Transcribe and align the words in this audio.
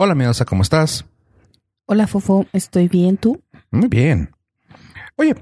Hola, 0.00 0.14
Medosa, 0.14 0.44
¿cómo 0.44 0.62
estás? 0.62 1.04
Hola, 1.86 2.06
Fofo, 2.06 2.46
estoy 2.52 2.86
bien, 2.88 3.16
¿tú? 3.16 3.42
Muy 3.72 3.88
bien. 3.88 4.30
Oye, 5.16 5.34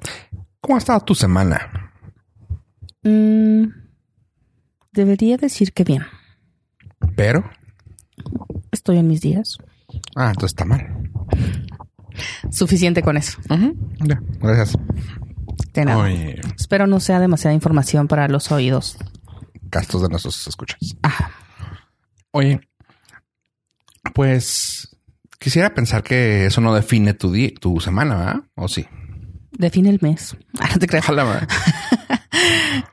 ¿cómo 0.60 0.76
ha 0.76 0.78
estado 0.78 1.00
tu 1.00 1.14
semana? 1.14 1.92
Mm, 3.02 3.66
debería 4.92 5.36
decir 5.36 5.72
que 5.74 5.84
bien. 5.84 6.04
Pero. 7.16 7.44
Estoy 8.72 8.96
en 8.98 9.08
mis 9.08 9.20
días. 9.20 9.58
Ah, 10.14 10.28
entonces 10.30 10.52
está 10.52 10.64
mal. 10.64 11.10
Suficiente 12.50 13.02
con 13.02 13.18
eso. 13.18 13.38
Ya, 14.00 14.22
gracias. 14.40 14.78
De 15.74 15.84
nada. 15.84 15.98
Oye, 16.04 16.40
Espero 16.58 16.86
no 16.86 16.98
sea 17.00 17.20
demasiada 17.20 17.54
información 17.54 18.08
para 18.08 18.26
los 18.28 18.50
oídos. 18.50 18.96
gastos 19.70 20.00
de 20.00 20.08
nuestros 20.08 20.46
escuchas. 20.48 20.78
Ah, 21.02 21.30
Oye, 22.30 22.60
pues 24.14 24.96
quisiera 25.38 25.74
pensar 25.74 26.02
que 26.02 26.46
eso 26.46 26.60
no 26.60 26.74
define 26.74 27.14
tu 27.14 27.32
día, 27.32 27.50
tu 27.60 27.80
semana, 27.80 28.16
¿verdad? 28.16 28.40
¿O 28.54 28.68
sí? 28.68 28.86
define 29.58 29.90
el 29.90 29.98
mes. 30.02 30.36
Ah, 30.60 30.68
no 30.72 30.78
te 30.78 30.86
creas. 30.86 31.06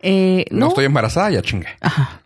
Eh, 0.05 0.45
no. 0.51 0.59
no, 0.59 0.67
estoy 0.69 0.85
embarazada, 0.85 1.29
ya 1.31 1.41
chingue. 1.41 1.67
Ajá. 1.81 2.21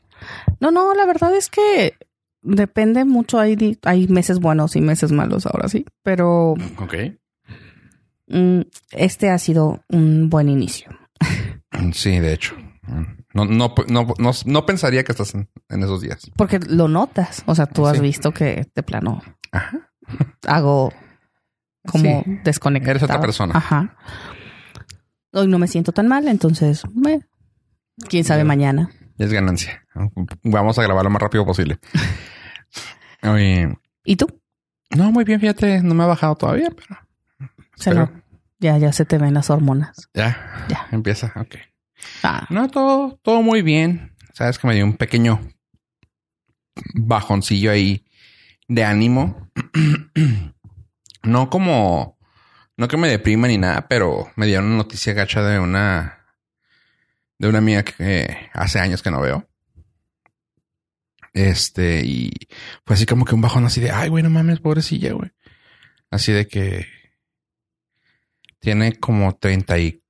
no, 0.59 0.71
no, 0.71 0.93
la 0.95 1.05
verdad 1.05 1.35
es 1.35 1.49
que 1.49 1.93
depende 2.41 3.05
mucho. 3.05 3.39
Hay, 3.39 3.77
hay 3.83 4.07
meses 4.07 4.39
buenos 4.39 4.75
y 4.75 4.81
meses 4.81 5.11
malos 5.11 5.45
ahora 5.45 5.67
sí, 5.67 5.85
pero 6.03 6.53
Ok. 6.77 6.93
mm, 8.27 8.61
este 8.91 9.29
ha 9.29 9.37
sido 9.37 9.83
un 9.89 10.29
buen 10.29 10.49
inicio. 10.49 10.89
Sí, 11.93 12.19
de 12.19 12.33
hecho. 12.33 12.55
No, 13.45 13.45
no, 13.45 13.73
no, 13.87 14.07
no, 14.17 14.31
no 14.45 14.65
pensaría 14.65 15.03
que 15.03 15.11
estás 15.11 15.35
en, 15.35 15.49
en 15.69 15.83
esos 15.83 16.01
días. 16.01 16.29
Porque 16.35 16.59
lo 16.59 16.87
notas. 16.87 17.43
O 17.45 17.53
sea, 17.55 17.65
tú 17.67 17.85
has 17.87 17.99
visto 18.01 18.31
que 18.31 18.67
de 18.73 18.83
plano 18.83 19.21
Ajá. 19.51 19.91
hago 20.47 20.91
como 21.87 22.23
Sí. 22.25 22.39
desconectada. 22.43 22.91
Eres 22.91 23.03
otra 23.03 23.19
persona. 23.21 23.53
Ajá. 23.55 23.95
Hoy 25.33 25.47
no 25.47 25.59
me 25.59 25.67
siento 25.67 25.91
tan 25.91 26.07
mal, 26.07 26.27
entonces, 26.27 26.81
quién 28.09 28.23
sabe 28.23 28.43
mañana. 28.43 28.89
Ya 29.17 29.25
es 29.25 29.33
ganancia. 29.33 29.85
Vamos 30.43 30.79
a 30.79 30.83
grabar 30.83 31.03
lo 31.03 31.09
más 31.09 31.21
rápido 31.21 31.45
posible. 31.45 31.79
Oye, 33.23 33.77
¿Y 34.03 34.15
tú? 34.15 34.27
no, 34.95 35.11
muy 35.11 35.23
bien, 35.25 35.39
fíjate, 35.39 35.81
no 35.83 35.93
me 35.95 36.03
ha 36.03 36.07
bajado 36.07 36.35
todavía, 36.35 36.69
pero 36.69 36.99
Se 37.75 37.93
lo- 37.93 38.09
ya, 38.59 38.77
ya 38.77 38.91
se 38.93 39.05
te 39.05 39.17
ven 39.17 39.33
las 39.33 39.49
hormonas. 39.49 40.09
ya, 40.13 40.65
Ya. 40.69 40.87
empieza. 40.91 41.31
Ok. 41.35 41.55
Ah, 42.23 42.47
No, 42.49 42.69
todo, 42.69 43.19
todo 43.21 43.41
muy 43.41 43.61
bien. 43.61 44.13
Sabes 44.33 44.59
que 44.59 44.67
me 44.67 44.75
dio 44.75 44.85
un 44.85 44.97
pequeño 44.97 45.39
bajoncillo 46.93 47.71
ahí 47.71 48.05
de 48.67 48.83
ánimo. 48.83 49.49
no 51.23 51.49
como, 51.49 52.17
no 52.77 52.87
que 52.87 52.97
me 52.97 53.07
deprima 53.09 53.47
ni 53.47 53.57
nada, 53.57 53.87
pero 53.87 54.31
me 54.35 54.45
dio 54.45 54.59
una 54.59 54.75
noticia 54.75 55.13
gacha 55.13 55.41
de 55.41 55.59
una, 55.59 56.25
de 57.39 57.47
una 57.47 57.57
amiga 57.59 57.83
que 57.83 58.49
hace 58.53 58.79
años 58.79 59.01
que 59.01 59.11
no 59.11 59.21
veo. 59.21 59.47
Este, 61.33 62.03
y 62.03 62.31
fue 62.85 62.95
así 62.95 63.05
como 63.05 63.25
que 63.25 63.35
un 63.35 63.41
bajón 63.41 63.65
así 63.65 63.79
de, 63.79 63.91
ay, 63.91 64.09
güey, 64.09 64.23
no 64.23 64.29
mames, 64.29 64.59
pobrecilla, 64.59 65.13
güey. 65.13 65.31
Así 66.09 66.31
de 66.31 66.47
que 66.47 66.87
tiene 68.59 68.97
como 68.97 69.35
34, 69.35 70.06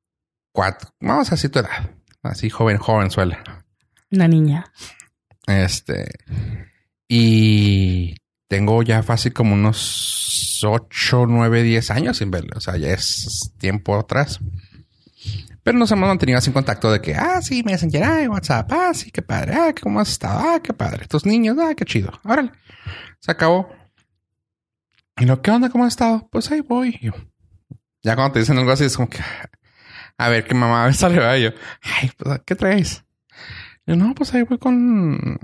vamos 0.99 1.31
así 1.31 1.49
tu 1.49 1.59
edad, 1.59 1.91
así 2.23 2.49
joven, 2.49 2.77
jovenzuela. 2.77 3.65
una 4.11 4.27
niña. 4.27 4.71
Este, 5.47 6.07
y 7.07 8.15
tengo 8.47 8.83
ya 8.83 9.03
fácil 9.03 9.33
como 9.33 9.53
unos 9.53 10.61
8, 10.63 11.25
9, 11.27 11.63
10 11.63 11.91
años 11.91 12.17
sin 12.17 12.31
verla. 12.31 12.53
O 12.55 12.59
sea, 12.59 12.77
ya 12.77 12.89
es 12.89 13.51
tiempo 13.57 13.97
atrás. 13.97 14.39
Pero 15.63 15.77
nos 15.77 15.91
hemos 15.91 16.07
mantenido 16.07 16.37
así 16.37 16.49
en 16.49 16.53
contacto 16.53 16.91
de 16.91 17.01
que, 17.01 17.13
ah, 17.13 17.41
sí, 17.41 17.61
Messenger, 17.63 18.03
ah, 18.03 18.29
WhatsApp, 18.29 18.71
ah, 18.71 18.93
sí, 18.93 19.11
qué 19.11 19.21
padre, 19.21 19.53
ah, 19.53 19.73
cómo 19.81 19.99
has 19.99 20.09
estado, 20.09 20.39
ah, 20.39 20.59
qué 20.63 20.73
padre. 20.73 21.05
Tus 21.07 21.25
niños, 21.25 21.57
ah, 21.59 21.73
qué 21.75 21.83
chido. 21.83 22.11
Órale. 22.23 22.51
Se 23.19 23.31
acabó. 23.31 23.69
Y 25.17 25.25
lo, 25.25 25.41
¿qué 25.41 25.51
onda? 25.51 25.69
¿Cómo 25.69 25.83
has 25.83 25.93
estado? 25.93 26.27
Pues 26.31 26.49
ahí 26.51 26.61
voy. 26.61 26.97
Ya 28.01 28.15
cuando 28.15 28.33
te 28.33 28.39
dicen 28.39 28.57
algo 28.57 28.71
así, 28.71 28.85
es 28.85 28.95
como 28.95 29.09
que, 29.09 29.19
a 30.17 30.29
ver, 30.29 30.45
qué 30.45 30.53
mamá, 30.53 30.91
sale, 30.93 31.19
va. 31.19 31.37
Yo, 31.37 31.51
ay, 31.81 32.11
pues, 32.17 32.41
¿qué 32.45 32.55
traes? 32.55 33.03
Yo, 33.85 33.95
no, 33.95 34.13
pues 34.15 34.33
ahí 34.33 34.43
voy 34.43 34.57
con, 34.57 35.39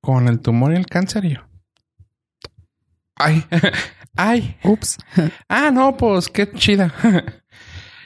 con 0.00 0.28
el 0.28 0.40
tumor 0.40 0.72
y 0.72 0.76
el 0.76 0.86
cáncer. 0.86 1.24
Y 1.26 1.34
yo, 1.34 1.40
ay, 3.16 3.44
ay, 4.16 4.56
Ups. 4.64 4.98
ah, 5.48 5.70
no, 5.70 5.96
pues 5.96 6.28
qué 6.28 6.50
chida. 6.50 6.92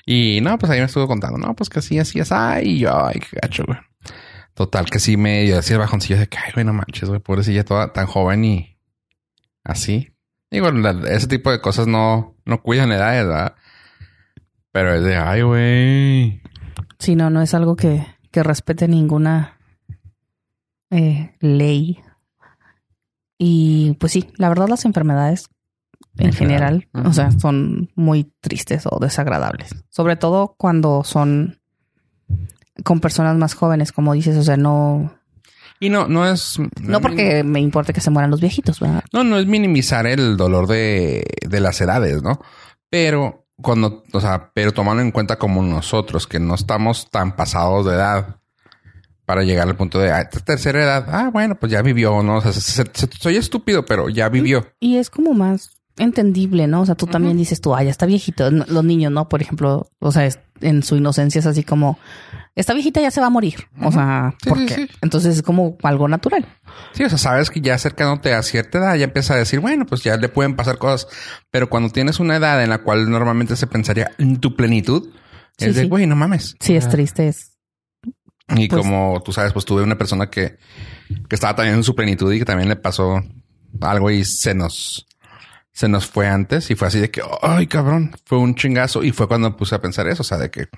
y 0.04 0.40
no, 0.42 0.58
pues 0.58 0.70
ahí 0.70 0.80
me 0.80 0.86
estuvo 0.86 1.06
contando, 1.06 1.38
no, 1.38 1.54
pues 1.54 1.70
que 1.70 1.78
así, 1.78 1.98
así, 1.98 2.20
así. 2.20 2.34
Ay, 2.36 2.68
y 2.70 2.78
yo, 2.80 3.06
ay, 3.06 3.20
qué 3.20 3.38
gacho, 3.40 3.64
güey. 3.66 3.78
Total, 4.54 4.88
que 4.88 5.00
sí 5.00 5.16
me 5.16 5.42
dio 5.42 5.58
así 5.58 5.72
el 5.72 5.80
bajoncillo 5.80 6.18
de 6.18 6.28
que, 6.28 6.38
ay, 6.38 6.52
güey, 6.54 6.64
no 6.64 6.72
manches, 6.72 7.08
güey, 7.08 7.20
pobrecilla 7.20 7.64
toda 7.64 7.92
tan 7.92 8.06
joven 8.06 8.44
y 8.44 8.78
así. 9.64 10.12
Digo, 10.50 10.68
ese 11.08 11.26
tipo 11.26 11.50
de 11.50 11.60
cosas 11.60 11.88
no, 11.88 12.36
no 12.44 12.62
cuidan 12.62 12.92
edades, 12.92 13.26
¿verdad? 13.26 13.56
Pero 14.74 14.92
es 14.92 15.04
de, 15.04 15.14
ay, 15.16 15.42
güey. 15.42 16.42
Si 16.98 17.14
no, 17.14 17.30
no 17.30 17.40
es 17.42 17.54
algo 17.54 17.76
que, 17.76 18.04
que 18.32 18.42
respete 18.42 18.88
ninguna 18.88 19.56
eh, 20.90 21.30
ley. 21.38 22.00
Y 23.38 23.96
pues 24.00 24.10
sí, 24.10 24.28
la 24.36 24.48
verdad 24.48 24.66
las 24.68 24.84
enfermedades 24.84 25.48
en, 26.18 26.26
En 26.26 26.32
general. 26.32 26.88
general, 26.92 27.08
o 27.08 27.12
sea, 27.12 27.30
son 27.30 27.92
muy 27.94 28.32
tristes 28.40 28.82
o 28.90 28.98
desagradables. 28.98 29.70
Sobre 29.90 30.16
todo 30.16 30.56
cuando 30.58 31.04
son 31.04 31.60
con 32.82 32.98
personas 32.98 33.36
más 33.36 33.54
jóvenes, 33.54 33.92
como 33.92 34.12
dices, 34.12 34.36
o 34.36 34.42
sea, 34.42 34.56
no, 34.56 35.14
Y 35.78 35.88
no, 35.88 36.08
no 36.08 36.26
es... 36.28 36.58
no 36.82 37.00
porque 37.00 37.44
me 37.44 37.60
importe 37.60 37.92
que 37.92 38.00
se 38.00 38.10
mueran 38.10 38.32
los 38.32 38.40
viejitos, 38.40 38.80
¿verdad? 38.80 39.04
No, 39.12 39.22
no 39.22 39.38
es 39.38 39.46
minimizar 39.46 40.04
el 40.08 40.36
dolor 40.36 40.66
de, 40.66 41.24
de 41.48 41.60
las 41.60 41.80
edades, 41.80 42.24
¿no? 42.24 42.40
Pero 42.90 43.43
cuando, 43.60 44.02
o 44.12 44.20
sea, 44.20 44.50
pero 44.54 44.72
tomando 44.72 45.02
en 45.02 45.10
cuenta 45.12 45.36
como 45.36 45.62
nosotros, 45.62 46.26
que 46.26 46.38
no 46.40 46.54
estamos 46.54 47.08
tan 47.10 47.36
pasados 47.36 47.86
de 47.86 47.92
edad 47.94 48.36
para 49.24 49.42
llegar 49.42 49.66
al 49.68 49.76
punto 49.76 49.98
de 50.00 50.10
ah, 50.12 50.20
esta 50.20 50.40
tercera 50.40 50.82
edad. 50.82 51.06
Ah, 51.08 51.30
bueno, 51.32 51.54
pues 51.54 51.72
ya 51.72 51.80
vivió, 51.82 52.22
¿no? 52.22 52.36
O 52.36 52.40
sea, 52.40 52.52
se- 52.52 52.60
se- 52.60 52.90
se- 52.92 53.08
soy 53.18 53.36
estúpido, 53.36 53.84
pero 53.86 54.08
ya 54.08 54.28
vivió. 54.28 54.66
Y 54.80 54.96
es 54.98 55.08
como 55.08 55.32
más 55.32 55.70
entendible, 55.96 56.66
¿no? 56.66 56.82
O 56.82 56.86
sea, 56.86 56.94
tú 56.96 57.06
también 57.06 57.36
dices 57.36 57.60
tú, 57.60 57.74
ah, 57.74 57.82
ya 57.82 57.90
está 57.90 58.04
viejito. 58.04 58.50
Los 58.50 58.84
niños, 58.84 59.12
¿no? 59.12 59.28
Por 59.28 59.40
ejemplo, 59.40 59.88
o 60.00 60.12
sea, 60.12 60.26
es- 60.26 60.40
en 60.60 60.82
su 60.82 60.96
inocencia 60.96 61.38
es 61.38 61.46
así 61.46 61.64
como, 61.64 61.98
esta 62.54 62.72
viejita 62.74 63.00
ya 63.00 63.10
se 63.10 63.20
va 63.20 63.26
a 63.26 63.30
morir. 63.30 63.66
O 63.82 63.90
sea, 63.90 64.34
Sí, 64.42 64.48
¿por 64.48 64.58
sí, 64.58 64.66
qué? 64.66 64.74
sí. 64.74 64.88
Entonces 65.02 65.36
es 65.36 65.42
como 65.42 65.76
algo 65.82 66.06
natural. 66.08 66.46
Sí, 66.92 67.02
o 67.04 67.08
sea, 67.08 67.18
sabes 67.18 67.50
que 67.50 67.60
ya 67.60 67.74
acercándote 67.74 68.32
a 68.32 68.42
cierta 68.42 68.78
edad 68.78 68.94
ya 68.94 69.04
empieza 69.04 69.34
a 69.34 69.38
decir, 69.38 69.60
bueno, 69.60 69.86
pues 69.86 70.02
ya 70.02 70.16
le 70.16 70.28
pueden 70.28 70.54
pasar 70.56 70.78
cosas. 70.78 71.08
Pero 71.50 71.68
cuando 71.68 71.90
tienes 71.90 72.20
una 72.20 72.36
edad 72.36 72.62
en 72.62 72.70
la 72.70 72.78
cual 72.78 73.10
normalmente 73.10 73.56
se 73.56 73.66
pensaría 73.66 74.12
en 74.18 74.38
tu 74.38 74.54
plenitud, 74.56 75.10
es 75.58 75.74
de, 75.76 75.86
güey, 75.86 76.06
no 76.06 76.16
mames. 76.16 76.56
Sí, 76.60 76.76
es 76.76 76.88
triste. 76.88 77.28
Es, 77.28 77.52
Y 78.56 78.68
Pues- 78.68 78.82
como 78.82 79.22
tú 79.24 79.32
sabes, 79.32 79.52
pues 79.52 79.64
tuve 79.64 79.82
una 79.82 79.96
persona 79.98 80.28
que, 80.30 80.58
que 81.28 81.34
estaba 81.34 81.56
también 81.56 81.76
en 81.76 81.84
su 81.84 81.94
plenitud 81.94 82.32
y 82.32 82.38
que 82.38 82.44
también 82.44 82.68
le 82.68 82.76
pasó 82.76 83.22
algo 83.80 84.10
y 84.10 84.24
se 84.24 84.54
nos, 84.54 85.06
se 85.74 85.88
nos 85.88 86.06
fue 86.06 86.28
antes 86.28 86.70
y 86.70 86.76
fue 86.76 86.86
así 86.88 87.00
de 87.00 87.10
que, 87.10 87.20
ay, 87.42 87.66
cabrón, 87.66 88.14
fue 88.24 88.38
un 88.38 88.54
chingazo. 88.54 89.02
Y 89.02 89.10
fue 89.10 89.26
cuando 89.26 89.56
puse 89.56 89.74
a 89.74 89.80
pensar 89.82 90.06
eso, 90.06 90.22
o 90.22 90.24
sea, 90.24 90.38
de 90.38 90.50
que 90.50 90.68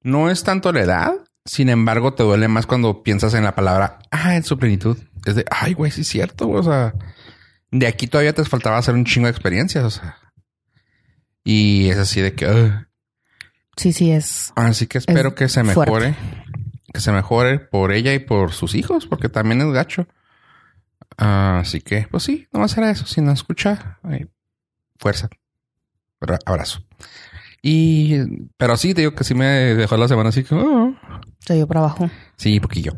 no 0.00 0.30
es 0.30 0.44
tanto 0.44 0.72
la 0.72 0.80
edad, 0.82 1.12
sin 1.44 1.68
embargo, 1.68 2.14
te 2.14 2.22
duele 2.22 2.46
más 2.46 2.66
cuando 2.66 3.02
piensas 3.02 3.34
en 3.34 3.42
la 3.42 3.56
palabra, 3.56 3.98
ah, 4.12 4.36
en 4.36 4.44
su 4.44 4.58
plenitud. 4.58 4.96
Es 5.24 5.34
de, 5.34 5.44
ay, 5.50 5.74
güey, 5.74 5.90
sí 5.90 6.02
es 6.02 6.08
cierto, 6.08 6.46
güey, 6.46 6.60
o 6.60 6.62
sea, 6.62 6.94
de 7.72 7.86
aquí 7.88 8.06
todavía 8.06 8.32
te 8.32 8.44
faltaba 8.44 8.78
hacer 8.78 8.94
un 8.94 9.04
chingo 9.04 9.26
de 9.26 9.32
experiencias, 9.32 9.84
o 9.84 9.90
sea. 9.90 10.16
Y 11.42 11.88
es 11.90 11.98
así 11.98 12.20
de 12.20 12.34
que, 12.34 12.72
sí, 13.76 13.92
sí, 13.92 14.12
es. 14.12 14.52
Así 14.54 14.86
que 14.86 14.98
espero 14.98 15.30
Es 15.30 15.34
que 15.34 15.48
se 15.48 15.64
fuerte. 15.64 15.80
mejore. 15.80 16.16
Que 16.94 17.00
se 17.00 17.10
mejore 17.10 17.58
por 17.58 17.92
ella 17.92 18.14
y 18.14 18.20
por 18.20 18.52
sus 18.52 18.76
hijos, 18.76 19.06
porque 19.06 19.28
también 19.28 19.60
es 19.60 19.72
gacho. 19.72 20.06
Así 21.16 21.80
que, 21.80 22.06
pues 22.10 22.22
sí, 22.24 22.46
no 22.52 22.66
será 22.68 22.90
eso. 22.90 23.06
Si 23.06 23.20
no 23.20 23.32
escucha, 23.32 23.98
ay, 24.02 24.26
fuerza. 24.96 25.28
Abra- 26.20 26.38
Abrazo. 26.46 26.84
Y, 27.62 28.18
pero 28.56 28.76
sí, 28.76 28.94
te 28.94 29.00
digo 29.02 29.14
que 29.14 29.24
sí 29.24 29.34
me 29.34 29.46
dejó 29.46 29.96
la 29.96 30.08
semana 30.08 30.28
así 30.28 30.44
que, 30.44 30.54
oh. 30.54 30.94
Se 31.40 31.54
dio 31.54 31.66
para 31.66 31.80
abajo. 31.80 32.10
sí, 32.36 32.60
poquillo. 32.60 32.92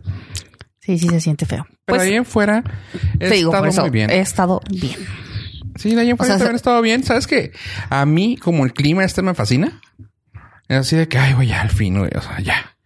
Sí, 0.80 0.98
sí 0.98 1.08
se 1.08 1.20
siente 1.20 1.44
feo. 1.46 1.64
Pero 1.84 1.98
Pues 1.98 2.02
ahí 2.02 2.14
en 2.14 2.24
fuera, 2.24 2.64
he 3.20 3.28
te 3.28 3.34
digo, 3.34 3.50
estado 3.50 3.62
por 3.62 3.68
eso 3.68 3.80
muy 3.82 3.90
bien. 3.90 4.10
he 4.10 4.20
estado 4.20 4.60
bien. 4.70 4.96
Sí, 5.76 5.94
de 5.94 6.00
ahí 6.00 6.10
en 6.10 6.16
fuera 6.16 6.32
sea, 6.34 6.38
también 6.38 6.54
he 6.54 6.56
estado 6.56 6.80
bien. 6.82 7.04
¿Sabes 7.04 7.26
qué? 7.26 7.52
A 7.90 8.04
mí, 8.06 8.36
como 8.36 8.64
el 8.64 8.72
clima 8.72 9.04
este 9.04 9.22
me 9.22 9.34
fascina. 9.34 9.80
Es 10.68 10.78
así 10.78 10.96
de 10.96 11.06
que, 11.08 11.18
ay, 11.18 11.34
güey, 11.34 11.48
ya 11.48 11.60
al 11.60 11.70
fin, 11.70 11.98
güey. 11.98 12.10
O 12.16 12.20
sea, 12.22 12.40
ya. 12.40 12.76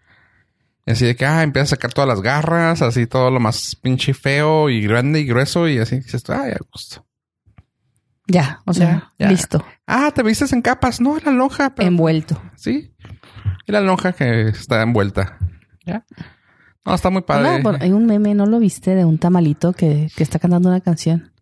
Y 0.86 0.90
así 0.92 1.04
de 1.06 1.14
que, 1.16 1.24
ah, 1.26 1.42
empieza 1.42 1.62
a 1.64 1.66
sacar 1.76 1.92
todas 1.92 2.08
las 2.08 2.20
garras, 2.22 2.82
así 2.82 3.06
todo 3.06 3.30
lo 3.30 3.38
más 3.40 3.76
pinche 3.76 4.14
feo 4.14 4.68
y 4.68 4.82
grande 4.82 5.20
y 5.20 5.26
grueso 5.26 5.68
y 5.68 5.78
así. 5.78 5.96
Dices, 6.00 6.28
ay, 6.30 6.52
a 6.52 6.58
gusto. 6.72 7.06
Ya, 8.26 8.60
o 8.66 8.72
sea, 8.72 9.10
Ya, 9.18 9.26
ya. 9.26 9.28
listo. 9.30 9.64
Ah, 9.86 10.10
te 10.14 10.22
vistes 10.22 10.52
en 10.52 10.62
capas. 10.62 11.00
No, 11.00 11.18
la 11.24 11.30
lonja. 11.32 11.74
pero- 11.74 11.88
Envuelto. 11.88 12.40
Sí. 12.56 12.94
Y 13.66 13.72
la 13.72 13.80
lonja 13.80 14.12
que 14.12 14.48
está 14.48 14.82
envuelta. 14.82 15.38
Ya. 15.84 16.04
No, 16.84 16.94
está 16.94 17.10
muy 17.10 17.22
padre. 17.22 17.62
No, 17.62 17.70
hay 17.80 17.92
un 17.92 18.06
meme, 18.06 18.34
¿no 18.34 18.46
lo 18.46 18.58
viste? 18.58 18.94
De 18.94 19.04
un 19.04 19.18
tamalito 19.18 19.72
que, 19.72 20.08
que 20.16 20.22
está 20.22 20.38
cantando 20.38 20.68
una 20.68 20.80
canción. 20.80 21.32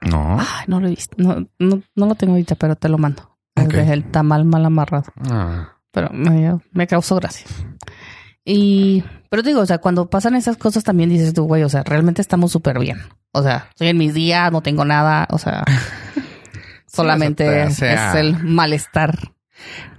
No. 0.00 0.38
Ay, 0.40 0.64
no 0.66 0.80
lo 0.80 0.88
he 0.88 0.90
visto. 0.90 1.14
No, 1.18 1.46
no, 1.58 1.82
no 1.94 2.06
lo 2.06 2.14
tengo 2.16 2.32
ahorita, 2.32 2.56
pero 2.56 2.74
te 2.76 2.88
lo 2.88 2.98
mando. 2.98 3.36
Es 3.54 3.66
Ok. 3.66 3.72
de 3.74 3.92
el 3.92 4.10
tamal 4.10 4.44
mal 4.44 4.64
amarrado. 4.64 5.04
Ah. 5.30 5.76
Pero 5.92 6.10
me, 6.12 6.58
me 6.72 6.86
causó 6.88 7.16
gracia. 7.16 7.46
Y, 8.44 9.04
pero 9.30 9.42
te 9.42 9.50
digo, 9.50 9.60
o 9.60 9.66
sea, 9.66 9.78
cuando 9.78 10.10
pasan 10.10 10.34
esas 10.34 10.56
cosas 10.56 10.82
también 10.84 11.08
dices 11.10 11.32
tú, 11.32 11.44
güey, 11.44 11.62
o 11.62 11.68
sea, 11.68 11.82
realmente 11.84 12.20
estamos 12.22 12.50
súper 12.52 12.78
bien. 12.78 13.00
O 13.32 13.42
sea, 13.42 13.68
estoy 13.70 13.88
en 13.88 13.98
mis 13.98 14.14
días, 14.14 14.50
no 14.50 14.62
tengo 14.62 14.84
nada, 14.84 15.26
o 15.30 15.38
sea, 15.38 15.64
solamente 16.86 17.62
o 17.64 17.70
sea, 17.70 18.10
es 18.10 18.14
el 18.16 18.42
malestar. 18.44 19.16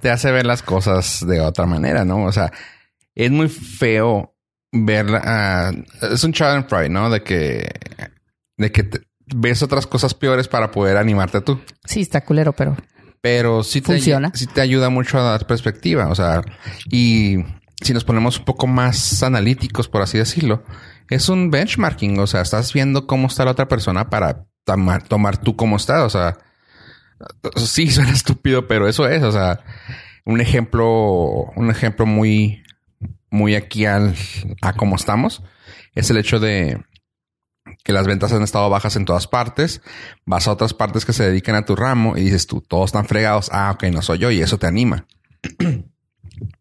te 0.02 0.10
hace 0.12 0.32
ver 0.32 0.46
las 0.46 0.62
cosas 0.64 1.26
de 1.26 1.40
otra 1.40 1.66
manera, 1.66 2.06
¿no? 2.06 2.24
O 2.26 2.32
sea, 2.32 2.52
es 3.16 3.32
muy 3.32 3.50
feo 3.50 4.36
verla. 4.72 5.22
ah, 5.24 5.72
es 6.12 6.24
un 6.24 6.32
Schadenfreude, 6.34 6.90
¿no? 6.90 7.10
De 7.10 7.24
que, 7.24 7.70
de 8.58 8.72
que 8.72 8.84
te- 8.84 9.02
ves 9.36 9.64
otras 9.64 9.88
cosas 9.88 10.14
peores 10.14 10.48
para 10.48 10.72
poder 10.72 10.98
animarte 10.98 11.42
tú. 11.42 11.60
Sí, 11.86 12.02
está 12.02 12.22
culero, 12.22 12.54
pero 12.54 12.76
Pero 13.22 13.64
sí 13.64 13.80
te, 13.82 13.94
Funciona. 13.94 14.32
sí 14.34 14.48
te 14.48 14.62
ayuda 14.62 14.90
mucho 14.90 15.18
a 15.18 15.24
dar 15.24 15.48
perspectiva. 15.48 16.08
O 16.10 16.16
sea, 16.16 16.42
y 16.92 17.38
si 17.84 17.94
nos 17.94 18.04
ponemos 18.04 18.40
un 18.40 18.46
poco 18.46 18.68
más 18.68 19.24
analíticos, 19.24 19.88
por 19.88 20.02
así 20.02 20.18
decirlo, 20.18 20.64
es 21.10 21.30
un 21.30 21.52
benchmarking. 21.52 22.20
O 22.20 22.28
sea, 22.28 22.42
estás 22.42 22.74
viendo 22.74 23.08
cómo 23.08 23.28
está 23.28 23.46
la 23.46 23.52
otra 23.52 23.68
persona 23.68 24.10
para 24.10 24.46
tomar, 24.64 25.04
tomar 25.04 25.38
tú 25.38 25.56
cómo 25.56 25.78
estás. 25.78 26.02
O 26.02 26.10
sea, 26.10 26.38
sí 27.56 27.88
suena 27.92 28.12
estúpido, 28.12 28.68
pero 28.68 28.88
eso 28.88 29.08
es. 29.08 29.24
O 29.24 29.32
sea, 29.32 29.64
un 30.26 30.42
ejemplo, 30.42 31.52
un 31.56 31.70
ejemplo 31.70 32.06
muy, 32.06 32.64
muy 33.30 33.56
aquí 33.56 33.86
al, 33.86 34.16
a 34.62 34.74
cómo 34.74 34.96
estamos 34.96 35.44
es 35.96 36.10
el 36.10 36.18
hecho 36.18 36.40
de 36.40 36.84
que 37.84 37.94
las 37.94 38.08
ventas 38.08 38.32
han 38.34 38.44
estado 38.44 38.70
bajas 38.70 38.96
en 38.96 39.06
todas 39.06 39.28
partes. 39.28 39.82
Vas 40.26 40.48
a 40.48 40.52
otras 40.52 40.74
partes 40.74 41.06
que 41.06 41.14
se 41.14 41.24
dedican 41.24 41.56
a 41.56 41.66
tu 41.66 41.76
ramo 41.76 42.18
y 42.18 42.22
dices 42.22 42.48
tú, 42.48 42.62
todos 42.62 42.88
están 42.88 43.06
fregados. 43.06 43.50
Ah, 43.52 43.72
ok, 43.72 43.84
no 43.92 44.02
soy 44.02 44.20
yo 44.20 44.32
y 44.32 44.42
eso 44.42 44.58
te 44.58 44.68
anima. 44.68 45.06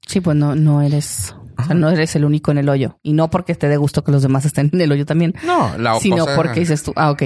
sí, 0.06 0.20
pues 0.20 0.36
no, 0.36 0.54
no 0.54 0.82
eres, 0.82 1.34
o 1.58 1.64
sea, 1.64 1.74
no 1.74 1.90
eres 1.90 2.14
el 2.16 2.24
único 2.24 2.50
en 2.50 2.58
el 2.58 2.68
hoyo. 2.68 2.98
Y 3.02 3.12
no 3.12 3.30
porque 3.30 3.54
te 3.54 3.68
dé 3.68 3.76
gusto 3.76 4.02
que 4.04 4.12
los 4.12 4.22
demás 4.22 4.44
estén 4.44 4.70
en 4.72 4.80
el 4.80 4.92
hoyo 4.92 5.06
también, 5.06 5.34
No, 5.44 5.76
la 5.78 5.98
sino 6.00 6.18
cosa- 6.24 6.36
porque 6.36 6.60
dices 6.60 6.82
tú, 6.82 6.92
ah, 6.96 7.10
ok, 7.10 7.22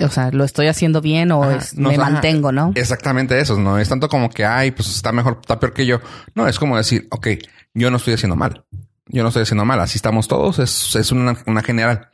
o 0.00 0.08
sea, 0.08 0.30
lo 0.30 0.44
estoy 0.44 0.66
haciendo 0.68 1.00
bien 1.00 1.32
o 1.32 1.50
es- 1.50 1.74
no, 1.76 1.88
me 1.88 1.96
ajá, 1.96 2.10
mantengo, 2.10 2.52
¿no? 2.52 2.72
Exactamente 2.74 3.38
eso. 3.40 3.58
No 3.58 3.78
es 3.78 3.88
tanto 3.88 4.08
como 4.08 4.30
que, 4.30 4.44
ay, 4.44 4.70
pues 4.70 4.88
está 4.88 5.12
mejor, 5.12 5.38
está 5.40 5.58
peor 5.60 5.72
que 5.72 5.86
yo. 5.86 6.00
No, 6.34 6.46
es 6.48 6.58
como 6.58 6.76
decir, 6.76 7.06
ok, 7.10 7.28
yo 7.74 7.90
no 7.90 7.96
estoy 7.98 8.14
haciendo 8.14 8.36
mal. 8.36 8.64
Yo 9.10 9.22
no 9.22 9.28
estoy 9.28 9.42
haciendo 9.44 9.64
mal. 9.64 9.80
Así 9.80 9.96
estamos 9.96 10.28
todos. 10.28 10.58
Es, 10.58 10.94
es 10.94 11.12
una, 11.12 11.34
una 11.46 11.62
general, 11.62 12.10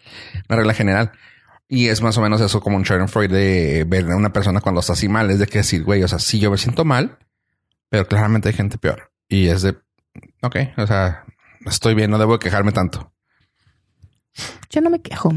una 0.49 0.57
regla 0.59 0.75
general. 0.75 1.11
Y 1.67 1.89
es 1.89 2.03
más 2.03 2.17
o 2.19 2.21
menos 2.21 2.41
eso 2.41 2.61
como 2.61 2.77
un 2.77 2.85
Freud 2.85 3.31
de 3.33 3.85
ver 3.89 4.09
a 4.13 4.17
una 4.17 4.33
persona 4.33 4.61
cuando 4.61 4.81
está 4.81 4.93
así 4.93 5.09
mal. 5.09 5.29
Es 5.31 5.41
de 5.41 5.47
que 5.47 5.59
decir, 5.59 5.83
güey, 5.83 6.05
o 6.05 6.09
sea, 6.09 6.21
sí 6.21 6.39
yo 6.39 6.53
me 6.53 6.57
siento 6.59 6.85
mal, 6.85 7.19
pero 7.89 8.07
claramente 8.07 8.49
hay 8.49 8.55
gente 8.55 8.79
peor. 8.79 9.11
Y 9.35 9.49
es 9.49 9.63
de, 9.63 9.71
ok, 10.43 10.57
o 10.77 10.87
sea, 10.87 11.25
estoy 11.67 11.95
bien, 11.97 12.09
no 12.09 12.19
debo 12.19 12.39
quejarme 12.39 12.71
tanto. 12.71 13.13
Yo 14.71 14.81
no 14.81 14.91
me 14.91 15.03
quejo. 15.03 15.33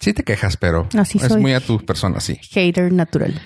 Sí 0.00 0.12
te 0.12 0.22
quejas, 0.22 0.56
pero 0.56 0.88
Así 0.96 1.18
es 1.18 1.24
soy. 1.24 1.40
muy 1.40 1.52
a 1.54 1.60
tu 1.60 1.84
persona, 1.84 2.20
sí. 2.20 2.38
Hater 2.52 2.92
natural. 2.92 3.40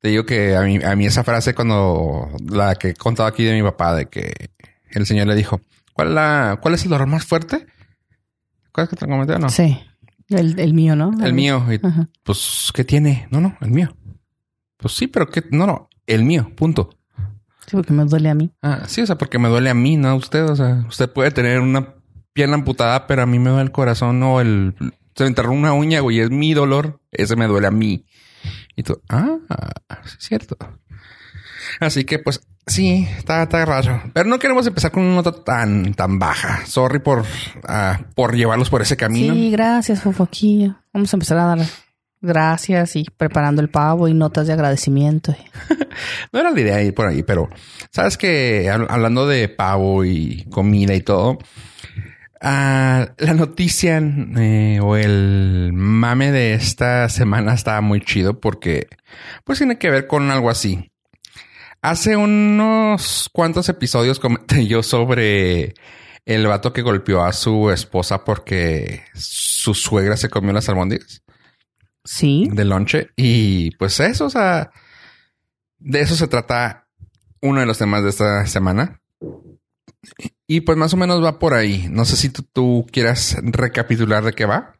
Te 0.00 0.08
digo 0.08 0.26
que 0.26 0.54
a 0.54 0.60
mí, 0.60 0.80
a 0.84 0.94
mí 0.96 1.06
esa 1.06 1.24
frase 1.24 1.54
cuando 1.54 2.28
la 2.46 2.74
que 2.74 2.88
he 2.90 2.94
contado 2.94 3.26
aquí 3.26 3.42
de 3.44 3.54
mi 3.54 3.62
papá, 3.62 3.94
de 3.94 4.06
que 4.06 4.50
el 4.90 5.06
señor 5.06 5.28
le 5.28 5.34
dijo, 5.34 5.62
¿cuál 5.94 6.08
es, 6.08 6.14
la, 6.14 6.58
cuál 6.60 6.74
es 6.74 6.84
el 6.84 6.90
dolor 6.90 7.06
más 7.06 7.24
fuerte? 7.24 7.66
¿Cuál 8.70 8.84
es 8.84 8.90
que 8.90 8.96
te 8.96 9.06
comenté 9.06 9.32
o 9.32 9.38
no? 9.38 9.48
Sí. 9.48 9.80
El, 10.28 10.58
el 10.60 10.74
mío, 10.74 10.94
¿no? 10.94 11.10
El 11.24 11.32
mío. 11.32 11.64
Y, 11.72 11.80
pues, 12.22 12.70
¿qué 12.74 12.84
tiene? 12.84 13.28
No, 13.30 13.40
no, 13.40 13.56
el 13.62 13.70
mío. 13.70 13.96
Pues 14.76 14.92
sí, 14.94 15.06
pero 15.06 15.26
¿qué? 15.30 15.42
No, 15.50 15.66
no, 15.66 15.88
el 16.06 16.24
mío, 16.24 16.50
punto. 16.54 16.90
Sí, 17.66 17.76
porque 17.76 17.92
me 17.92 18.04
duele 18.04 18.28
a 18.30 18.34
mí. 18.34 18.50
Ah, 18.62 18.82
sí, 18.86 19.00
o 19.00 19.06
sea, 19.06 19.16
porque 19.16 19.38
me 19.38 19.48
duele 19.48 19.70
a 19.70 19.74
mí, 19.74 19.96
no 19.96 20.08
a 20.08 20.14
usted. 20.14 20.44
O 20.44 20.56
sea, 20.56 20.84
usted 20.88 21.10
puede 21.10 21.30
tener 21.30 21.60
una 21.60 21.94
pierna 22.32 22.56
amputada, 22.56 23.06
pero 23.06 23.22
a 23.22 23.26
mí 23.26 23.38
me 23.38 23.50
duele 23.50 23.64
el 23.64 23.72
corazón 23.72 24.22
o 24.22 24.40
el... 24.40 24.74
Se 25.14 25.24
me 25.24 25.28
enterró 25.28 25.52
una 25.52 25.72
uña, 25.72 26.00
güey, 26.00 26.20
es 26.20 26.30
mi 26.30 26.54
dolor. 26.54 27.00
Ese 27.12 27.36
me 27.36 27.46
duele 27.46 27.68
a 27.68 27.70
mí. 27.70 28.04
Y 28.76 28.82
tú, 28.82 29.00
ah, 29.08 29.38
sí 30.04 30.16
es 30.18 30.26
cierto. 30.26 30.56
Así 31.80 32.04
que, 32.04 32.18
pues, 32.18 32.40
sí, 32.66 33.08
está, 33.16 33.44
está 33.44 33.64
raro. 33.64 34.02
Pero 34.12 34.28
no 34.28 34.38
queremos 34.38 34.66
empezar 34.66 34.90
con 34.90 35.04
una 35.04 35.16
nota 35.16 35.32
tan, 35.44 35.94
tan 35.94 36.18
baja. 36.18 36.66
Sorry 36.66 36.98
por, 36.98 37.24
ah, 37.68 38.00
por 38.14 38.34
llevarlos 38.34 38.70
por 38.70 38.82
ese 38.82 38.96
camino. 38.96 39.34
Sí, 39.34 39.50
gracias, 39.50 40.02
Fofo. 40.02 40.24
Aquí 40.24 40.72
vamos 40.92 41.12
a 41.12 41.16
empezar 41.16 41.38
a 41.38 41.44
dar 41.44 41.58
gracias 42.24 42.96
y 42.96 43.04
preparando 43.16 43.62
el 43.62 43.68
pavo 43.70 44.08
y 44.08 44.14
notas 44.14 44.46
de 44.46 44.52
agradecimiento. 44.54 45.34
No 46.32 46.40
era 46.40 46.50
la 46.50 46.60
idea 46.60 46.82
ir 46.82 46.92
por 46.92 47.06
ahí, 47.06 47.22
pero 47.22 47.48
sabes 47.92 48.16
que 48.18 48.66
hab- 48.68 48.86
hablando 48.90 49.28
de 49.28 49.48
pavo 49.48 50.04
y 50.04 50.44
comida 50.50 50.92
y 50.94 51.00
todo, 51.02 51.38
ah, 52.40 53.10
la 53.18 53.34
noticia 53.34 53.98
eh, 54.36 54.80
o 54.82 54.96
el 54.96 55.70
mame 55.72 56.32
de 56.32 56.54
esta 56.54 57.08
semana 57.08 57.54
estaba 57.54 57.80
muy 57.80 58.00
chido 58.00 58.40
porque 58.40 58.88
pues 59.44 59.58
tiene 59.58 59.78
que 59.78 59.90
ver 59.90 60.06
con 60.08 60.30
algo 60.32 60.50
así. 60.50 60.90
Hace 61.80 62.16
unos 62.16 63.28
cuantos 63.32 63.68
episodios 63.68 64.18
comenté 64.18 64.66
yo 64.66 64.82
sobre 64.82 65.74
el 66.24 66.46
vato 66.46 66.72
que 66.72 66.82
golpeó 66.82 67.22
a 67.22 67.32
su 67.32 67.70
esposa 67.70 68.24
porque 68.24 69.02
su 69.14 69.74
suegra 69.74 70.16
se 70.16 70.30
comió 70.30 70.52
las 70.52 70.68
albóndigas 70.68 71.22
Sí. 72.04 72.48
de 72.52 72.64
lonche. 72.64 73.10
Y 73.16 73.70
pues 73.76 73.98
eso, 74.00 74.26
o 74.26 74.30
sea, 74.30 74.70
de 75.78 76.00
eso 76.00 76.14
se 76.16 76.28
trata 76.28 76.86
uno 77.40 77.60
de 77.60 77.66
los 77.66 77.78
temas 77.78 78.02
de 78.02 78.10
esta 78.10 78.46
semana. 78.46 79.00
Y 80.46 80.60
pues 80.60 80.76
más 80.76 80.92
o 80.92 80.96
menos 80.98 81.22
va 81.24 81.38
por 81.38 81.54
ahí. 81.54 81.86
No 81.90 82.04
sé 82.04 82.16
si 82.16 82.28
tú, 82.28 82.42
tú 82.42 82.86
quieras 82.92 83.36
recapitular 83.42 84.22
de 84.22 84.32
qué 84.34 84.44
va. 84.44 84.76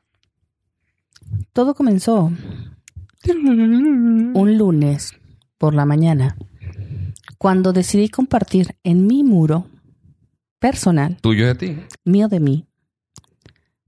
Todo 1.52 1.74
comenzó 1.74 2.30
un 3.26 4.58
lunes 4.58 5.12
por 5.58 5.74
la 5.74 5.86
mañana 5.86 6.36
cuando 7.38 7.72
decidí 7.72 8.08
compartir 8.08 8.76
en 8.84 9.06
mi 9.06 9.24
muro 9.24 9.66
personal, 10.58 11.16
Tuyo 11.20 11.46
de 11.46 11.54
ti. 11.54 11.76
mío 12.04 12.28
de 12.28 12.40
mí, 12.40 12.66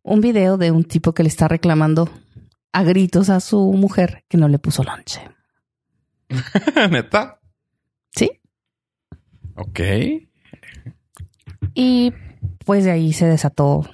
un 0.02 0.20
video 0.20 0.56
de 0.58 0.70
un 0.70 0.84
tipo 0.84 1.12
que 1.14 1.22
le 1.22 1.28
está 1.28 1.48
reclamando 1.48 2.10
a 2.76 2.82
gritos 2.82 3.30
a 3.30 3.40
su 3.40 3.72
mujer 3.72 4.22
que 4.28 4.36
no 4.36 4.48
le 4.48 4.58
puso 4.58 4.84
lonche. 4.84 5.22
Neta. 6.90 7.40
¿Sí? 8.14 8.30
Ok. 9.54 9.80
Y 11.72 12.12
pues 12.66 12.84
de 12.84 12.90
ahí 12.90 13.14
se 13.14 13.28
desató 13.28 13.88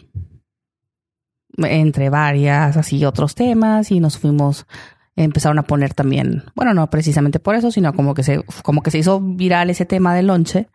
entre 1.59 2.11
varias, 2.11 2.77
así 2.77 3.05
otros 3.05 3.37
temas 3.37 3.93
y 3.93 4.01
nos 4.01 4.19
fuimos, 4.19 4.67
empezaron 5.15 5.61
a 5.61 5.63
poner 5.63 5.95
también, 5.95 6.43
bueno, 6.57 6.75
no 6.75 6.91
precisamente 6.91 7.39
por 7.39 7.55
eso, 7.55 7.71
sino 7.71 7.95
como 7.95 8.15
que 8.15 8.25
se, 8.25 8.43
como 8.65 8.83
que 8.83 8.91
se 8.91 8.99
hizo 8.99 9.21
viral 9.21 9.71
ese 9.71 9.87
tema 9.87 10.13
del 10.13 10.27
lonche 10.27 10.69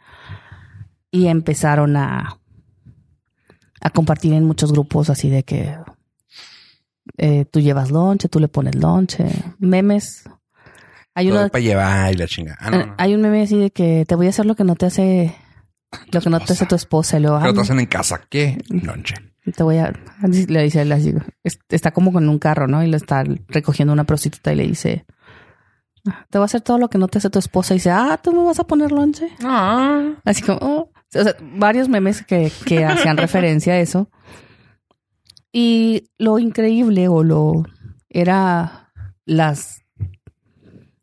y 1.11 1.27
empezaron 1.27 1.97
a, 1.97 2.39
a 3.81 3.89
compartir 3.89 4.31
en 4.31 4.45
muchos 4.45 4.71
grupos 4.71 5.09
así 5.09 5.29
de 5.29 5.43
que 5.43 5.75
eh, 7.17 7.45
tú 7.45 7.59
llevas 7.59 7.91
lonche, 7.91 8.29
tú 8.29 8.39
le 8.39 8.47
pones 8.47 8.75
lonche, 8.75 9.25
memes. 9.59 10.23
Hay 11.15 11.31
uno, 11.31 11.49
para 11.49 11.63
llevar 11.63 12.13
y 12.13 12.17
la 12.17 12.27
chinga. 12.27 12.55
Ah, 12.59 12.69
no, 12.69 12.85
no. 12.85 12.95
hay 12.97 13.15
un 13.15 13.21
meme 13.21 13.41
así 13.41 13.57
de 13.57 13.71
que 13.71 14.05
te 14.07 14.15
voy 14.15 14.27
a 14.27 14.29
hacer 14.29 14.45
lo 14.45 14.55
que 14.55 14.63
no 14.63 14.75
te 14.75 14.85
hace 14.85 15.35
lo 16.11 16.21
que 16.21 16.29
no 16.29 16.39
te 16.39 16.53
hace 16.53 16.65
tu 16.67 16.75
esposa. 16.75 17.17
Y 17.17 17.21
luego, 17.21 17.37
Pero 17.39 17.49
"Ay, 17.49 17.55
te 17.55 17.61
hacen 17.61 17.79
en 17.79 17.85
casa. 17.87 18.21
¿Qué? 18.29 18.57
Lonche. 18.69 19.15
te 19.55 19.63
voy 19.63 19.77
a... 19.77 19.93
Le 20.21 20.63
dice 20.63 20.81
él 20.81 20.91
así, 20.91 21.13
es- 21.43 21.59
está 21.69 21.91
como 21.91 22.11
con 22.13 22.27
un 22.29 22.37
carro, 22.37 22.67
¿no? 22.67 22.83
Y 22.83 22.87
le 22.87 22.97
está 22.97 23.23
recogiendo 23.47 23.93
una 23.93 24.03
prostituta 24.03 24.53
y 24.53 24.57
le 24.57 24.67
dice, 24.67 25.05
te 26.29 26.37
voy 26.37 26.43
a 26.43 26.45
hacer 26.45 26.61
todo 26.61 26.77
lo 26.77 26.89
que 26.89 26.97
no 26.99 27.07
te 27.07 27.17
hace 27.17 27.29
tu 27.29 27.39
esposa. 27.39 27.73
Y 27.73 27.77
dice, 27.77 27.89
ah, 27.89 28.19
¿tú 28.21 28.31
me 28.33 28.43
vas 28.43 28.59
a 28.59 28.65
poner 28.65 28.91
lonche? 28.91 29.29
Ah. 29.43 30.11
Así 30.23 30.43
como, 30.43 30.59
oh. 30.61 30.79
o 30.91 30.93
sea, 31.09 31.35
varios 31.41 31.89
memes 31.89 32.23
que, 32.23 32.51
que 32.65 32.85
hacían 32.85 33.17
referencia 33.17 33.73
a 33.73 33.79
eso. 33.79 34.09
Y 35.59 36.11
lo 36.19 36.37
increíble 36.37 37.07
o 37.07 37.23
lo 37.23 37.65
era 38.09 38.91
las 39.25 39.81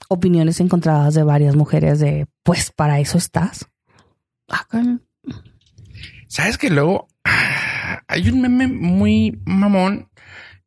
opiniones 0.09 0.61
encontradas 0.61 1.15
de 1.15 1.25
varias 1.25 1.57
mujeres 1.57 1.99
de, 1.99 2.29
pues 2.45 2.71
para 2.71 3.01
eso 3.01 3.19
estás. 3.19 3.67
Ah. 4.49 4.65
¿Sabes 6.29 6.57
que 6.57 6.71
luego 6.71 7.09
hay 8.07 8.29
un 8.29 8.43
meme 8.43 8.69
muy 8.69 9.43
mamón 9.45 10.09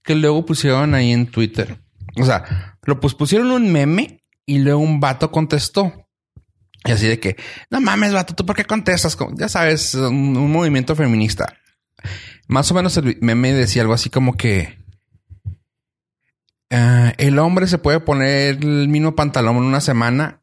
que 0.04 0.16
luego 0.16 0.46
pusieron 0.46 0.94
ahí 0.94 1.14
en 1.14 1.28
Twitter? 1.28 1.82
O 2.18 2.26
sea, 2.26 2.78
Lo 2.84 3.00
pues 3.00 3.14
pusieron 3.14 3.52
un 3.52 3.72
meme 3.72 4.22
y 4.46 4.60
luego 4.60 4.80
un 4.80 5.00
vato 5.00 5.32
contestó. 5.32 6.10
Y 6.84 6.92
así 6.92 7.08
de 7.08 7.22
que, 7.22 7.38
no 7.70 7.80
mames, 7.80 8.12
vato, 8.12 8.36
¿tú 8.36 8.46
por 8.46 8.58
qué 8.58 8.66
contestas? 8.66 9.18
Ya 9.38 9.48
sabes, 9.48 9.94
un 9.94 10.52
movimiento 10.52 10.94
feminista. 10.94 11.58
Más 12.48 12.72
o 12.72 12.74
menos 12.74 12.96
el 12.98 13.18
meme 13.22 13.54
decía 13.54 13.82
algo 13.82 13.94
así 13.94 14.10
como 14.10 14.38
que 14.38 14.78
ah, 16.72 17.14
el 17.18 17.40
hombre 17.40 17.68
se 17.68 17.78
puede 17.78 18.00
poner 18.00 18.64
el 18.64 18.88
mismo 18.88 19.16
pantalón 19.16 19.58
en 19.58 19.64
una 19.64 19.82
semana. 19.82 20.42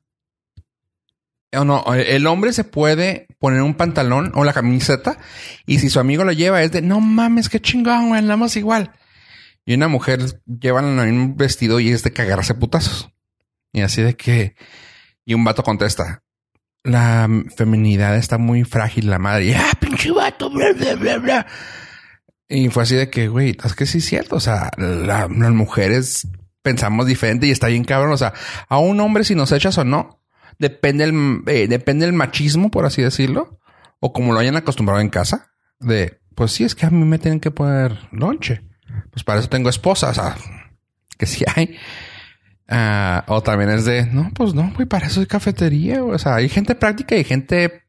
O 1.56 1.64
no, 1.64 1.84
el 1.94 2.26
hombre 2.26 2.52
se 2.52 2.64
puede 2.64 3.28
poner 3.38 3.62
un 3.62 3.74
pantalón 3.74 4.32
o 4.34 4.44
la 4.44 4.52
camiseta 4.52 5.18
y 5.66 5.78
si 5.78 5.88
su 5.88 6.00
amigo 6.00 6.24
lo 6.24 6.32
lleva 6.32 6.62
es 6.62 6.72
de 6.72 6.82
no 6.82 7.00
mames, 7.00 7.48
qué 7.48 7.60
chingón, 7.60 8.08
güey, 8.08 8.18
andamos 8.18 8.56
igual. 8.56 8.92
Y 9.64 9.74
una 9.74 9.88
mujer 9.88 10.42
lleva 10.46 10.80
un 10.82 11.36
vestido 11.36 11.80
y 11.80 11.90
es 11.90 12.02
de 12.02 12.12
cagarse 12.12 12.54
putazos. 12.54 13.10
Y 13.72 13.80
así 13.80 14.02
de 14.02 14.14
que, 14.14 14.56
y 15.24 15.34
un 15.34 15.44
vato 15.44 15.62
contesta, 15.62 16.22
la 16.82 17.28
feminidad 17.56 18.16
está 18.16 18.36
muy 18.36 18.64
frágil, 18.64 19.08
la 19.08 19.18
madre. 19.18 19.46
Y, 19.46 19.54
ah, 19.54 19.72
pinche 19.80 20.10
vato, 20.10 20.50
bla, 20.50 20.72
bla, 20.72 20.94
bla, 20.96 21.18
bla. 21.18 21.46
Y 22.48 22.68
fue 22.68 22.82
así 22.82 22.94
de 22.94 23.08
que, 23.10 23.28
güey, 23.28 23.56
es 23.64 23.74
que 23.74 23.86
sí 23.86 23.98
es 23.98 24.04
cierto. 24.04 24.36
O 24.36 24.40
sea, 24.40 24.70
la- 24.76 25.28
las 25.28 25.52
mujeres 25.52 26.28
pensamos 26.62 27.06
diferente 27.06 27.46
y 27.46 27.50
está 27.50 27.68
bien 27.68 27.84
cabrón. 27.84 28.12
O 28.12 28.16
sea, 28.16 28.32
a 28.68 28.78
un 28.78 29.00
hombre 29.00 29.24
si 29.24 29.34
nos 29.34 29.52
echas 29.52 29.76
o 29.78 29.84
no, 29.84 30.20
depende 30.58 31.04
el, 31.04 31.42
eh, 31.46 31.68
depende 31.68 32.06
el 32.06 32.12
machismo, 32.12 32.70
por 32.70 32.86
así 32.86 33.02
decirlo, 33.02 33.60
o 34.00 34.12
como 34.12 34.32
lo 34.32 34.38
hayan 34.40 34.56
acostumbrado 34.56 35.00
en 35.00 35.08
casa, 35.08 35.52
de, 35.80 36.20
pues 36.34 36.52
sí, 36.52 36.64
es 36.64 36.74
que 36.74 36.86
a 36.86 36.90
mí 36.90 37.04
me 37.04 37.18
tienen 37.18 37.40
que 37.40 37.50
poner 37.50 37.98
lonche. 38.12 38.62
Pues 39.10 39.24
para 39.24 39.40
eso 39.40 39.48
tengo 39.48 39.68
esposa, 39.70 40.10
o 40.10 40.14
sea, 40.14 40.36
que 41.18 41.26
sí 41.26 41.44
hay. 41.54 41.76
Ah, 42.68 43.24
o 43.28 43.42
también 43.42 43.70
es 43.70 43.84
de, 43.84 44.06
no, 44.06 44.30
pues 44.34 44.54
no, 44.54 44.72
güey, 44.74 44.86
para 44.86 45.06
eso 45.06 45.20
hay 45.20 45.26
cafetería. 45.26 46.02
O 46.04 46.18
sea, 46.18 46.36
hay 46.36 46.48
gente 46.48 46.74
práctica 46.74 47.16
y 47.16 47.24
gente 47.24 47.83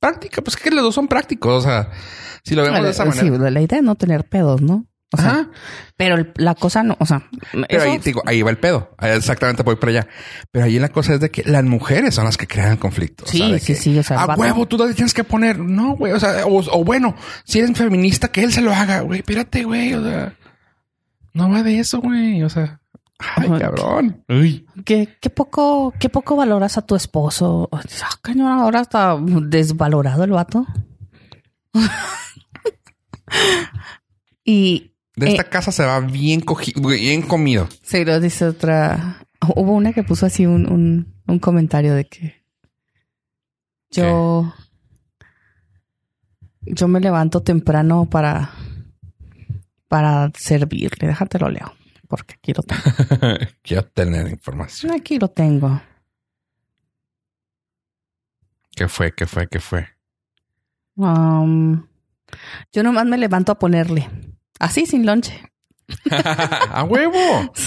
práctica. 0.00 0.42
Pues 0.42 0.56
que 0.56 0.70
los 0.70 0.82
dos 0.84 0.94
son 0.94 1.08
prácticos. 1.08 1.64
O 1.64 1.66
sea, 1.68 1.90
si 2.44 2.54
lo 2.54 2.62
vemos 2.62 2.82
de 2.82 2.90
esa 2.90 3.10
Sí, 3.12 3.24
manera. 3.30 3.50
la 3.50 3.60
idea 3.60 3.78
es 3.78 3.84
no 3.84 3.94
tener 3.94 4.24
pedos, 4.28 4.60
¿no? 4.62 4.86
O 5.10 5.16
sea, 5.16 5.30
Ajá. 5.30 5.50
pero 5.96 6.18
la 6.36 6.54
cosa 6.54 6.82
no, 6.82 6.94
o 7.00 7.06
sea, 7.06 7.22
Pero 7.52 7.66
eso- 7.82 7.90
ahí, 7.92 7.96
digo, 7.98 8.22
ahí 8.26 8.42
va 8.42 8.50
el 8.50 8.58
pedo. 8.58 8.94
Exactamente, 9.00 9.62
voy 9.62 9.76
para 9.76 9.90
allá. 9.92 10.08
Pero 10.52 10.66
ahí 10.66 10.78
la 10.78 10.90
cosa 10.90 11.14
es 11.14 11.20
de 11.20 11.30
que 11.30 11.44
las 11.44 11.64
mujeres 11.64 12.14
son 12.14 12.26
las 12.26 12.36
que 12.36 12.46
crean 12.46 12.76
conflictos. 12.76 13.30
Sí, 13.30 13.40
o 13.40 13.44
sea, 13.46 13.52
de 13.54 13.58
sí, 13.60 13.66
que, 13.72 13.74
sí, 13.74 13.98
o 13.98 14.02
sea, 14.02 14.20
A 14.20 14.34
huevo, 14.36 14.66
tú 14.68 14.76
te 14.76 14.92
tienes 14.92 15.14
que 15.14 15.24
poner. 15.24 15.58
No, 15.58 15.96
güey. 15.96 16.12
O 16.12 16.20
sea, 16.20 16.44
o, 16.46 16.58
o 16.58 16.84
bueno, 16.84 17.16
si 17.44 17.58
eres 17.58 17.74
feminista, 17.78 18.28
que 18.28 18.42
él 18.44 18.52
se 18.52 18.60
lo 18.60 18.70
haga, 18.74 19.00
güey. 19.00 19.20
Espérate, 19.20 19.64
güey. 19.64 19.94
O 19.94 20.02
sea, 20.04 20.34
no 21.32 21.48
va 21.50 21.62
de 21.62 21.78
eso, 21.78 22.00
güey. 22.02 22.42
O 22.42 22.50
sea, 22.50 22.77
ay, 23.18 23.48
cabrón. 23.58 24.24
Uy. 24.28 24.66
¿Qué, 24.84 25.16
qué 25.20 25.30
poco, 25.30 25.92
qué 25.98 26.08
poco 26.08 26.36
valoras 26.36 26.78
a 26.78 26.82
tu 26.86 26.94
esposo. 26.96 27.68
Cañón, 28.22 28.48
ahora 28.48 28.80
está 28.80 29.16
desvalorado 29.20 30.24
el 30.24 30.30
vato. 30.30 30.66
y 34.44 34.92
De 35.16 35.26
Eh. 35.26 35.30
esta 35.30 35.44
casa 35.44 35.72
se 35.72 35.84
va 35.84 36.00
bien 36.00 36.40
cogido, 36.40 36.80
bien 36.88 37.22
comido. 37.22 37.68
se 37.82 38.04
lo 38.04 38.20
dice 38.20 38.46
otra. 38.46 39.24
Hubo 39.56 39.72
una 39.72 39.92
que 39.92 40.02
puso 40.02 40.26
así 40.26 40.46
un, 40.46 40.70
un, 40.70 41.14
un 41.26 41.38
comentario 41.38 41.94
de 41.94 42.06
que 42.06 42.44
yo, 43.90 44.52
yo 46.62 46.88
me 46.88 47.00
levanto 47.00 47.40
temprano 47.42 48.06
para, 48.06 48.50
para 49.88 50.30
servirle. 50.36 51.08
Déjate 51.08 51.38
lo 51.38 51.48
leo, 51.50 51.72
porque 52.08 52.34
aquí 52.34 52.52
lo 52.52 52.62
tengo. 52.62 52.82
Quiero 53.62 53.84
tener 53.84 54.28
información. 54.28 54.92
Aquí 54.92 55.18
lo 55.18 55.28
tengo. 55.28 55.80
¿Qué 58.74 58.88
fue? 58.88 59.12
¿Qué 59.12 59.26
fue? 59.26 59.48
¿Qué 59.48 59.60
fue? 59.60 59.88
Um, 60.96 61.86
yo 62.72 62.82
nomás 62.82 63.06
me 63.06 63.18
levanto 63.18 63.52
a 63.52 63.58
ponerle. 63.58 64.08
Así, 64.58 64.86
sin 64.86 65.06
lonche. 65.06 65.52
¡A 66.10 66.84
huevo! 66.84 67.52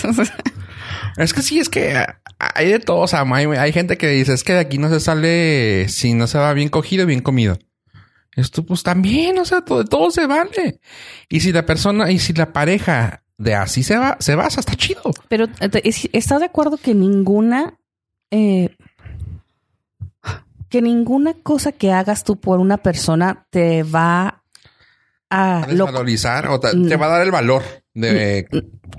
Es 1.17 1.33
que 1.33 1.41
sí, 1.41 1.59
es 1.59 1.69
que 1.69 2.05
hay 2.39 2.71
de 2.71 2.79
todo. 2.79 2.99
O 2.99 3.07
sea, 3.07 3.23
hay, 3.33 3.45
hay 3.45 3.71
gente 3.73 3.97
que 3.97 4.07
dice, 4.07 4.33
es 4.33 4.43
que 4.43 4.53
de 4.53 4.59
aquí 4.59 4.77
no 4.77 4.89
se 4.89 4.99
sale 4.99 5.87
si 5.89 6.13
no 6.13 6.25
se 6.25 6.37
va 6.37 6.53
bien 6.53 6.69
cogido, 6.69 7.05
bien 7.05 7.21
comido. 7.21 7.59
Esto 8.35 8.65
pues 8.65 8.83
también, 8.83 9.37
o 9.39 9.45
sea, 9.45 9.61
todo, 9.61 9.83
todo 9.83 10.09
se 10.09 10.25
vale. 10.25 10.79
Y 11.29 11.41
si 11.41 11.51
la 11.51 11.65
persona, 11.65 12.11
y 12.11 12.19
si 12.19 12.33
la 12.33 12.53
pareja 12.53 13.23
de 13.41 13.55
así 13.55 13.83
se 13.83 13.97
va, 13.97 14.17
se 14.19 14.35
basa, 14.35 14.59
está 14.59 14.75
chido. 14.75 15.01
Pero 15.29 15.45
eh, 15.59 15.81
¿estás 16.13 16.39
de 16.39 16.45
acuerdo 16.45 16.77
que 16.77 16.93
ninguna 16.93 17.73
eh, 18.29 18.75
que 20.69 20.81
ninguna 20.81 21.33
cosa 21.33 21.71
que 21.73 21.91
hagas 21.91 22.23
tú 22.23 22.37
por 22.39 22.59
una 22.59 22.77
persona 22.77 23.45
te 23.49 23.83
va 23.83 24.43
a 25.29 25.63
A 25.63 25.67
lo- 25.67 25.85
desvalorizar 25.85 26.47
o 26.47 26.59
te, 26.59 26.75
Mm. 26.75 26.87
te 26.87 26.95
va 26.95 27.07
a 27.07 27.09
dar 27.09 27.21
el 27.23 27.31
valor 27.31 27.63
de... 27.93 28.47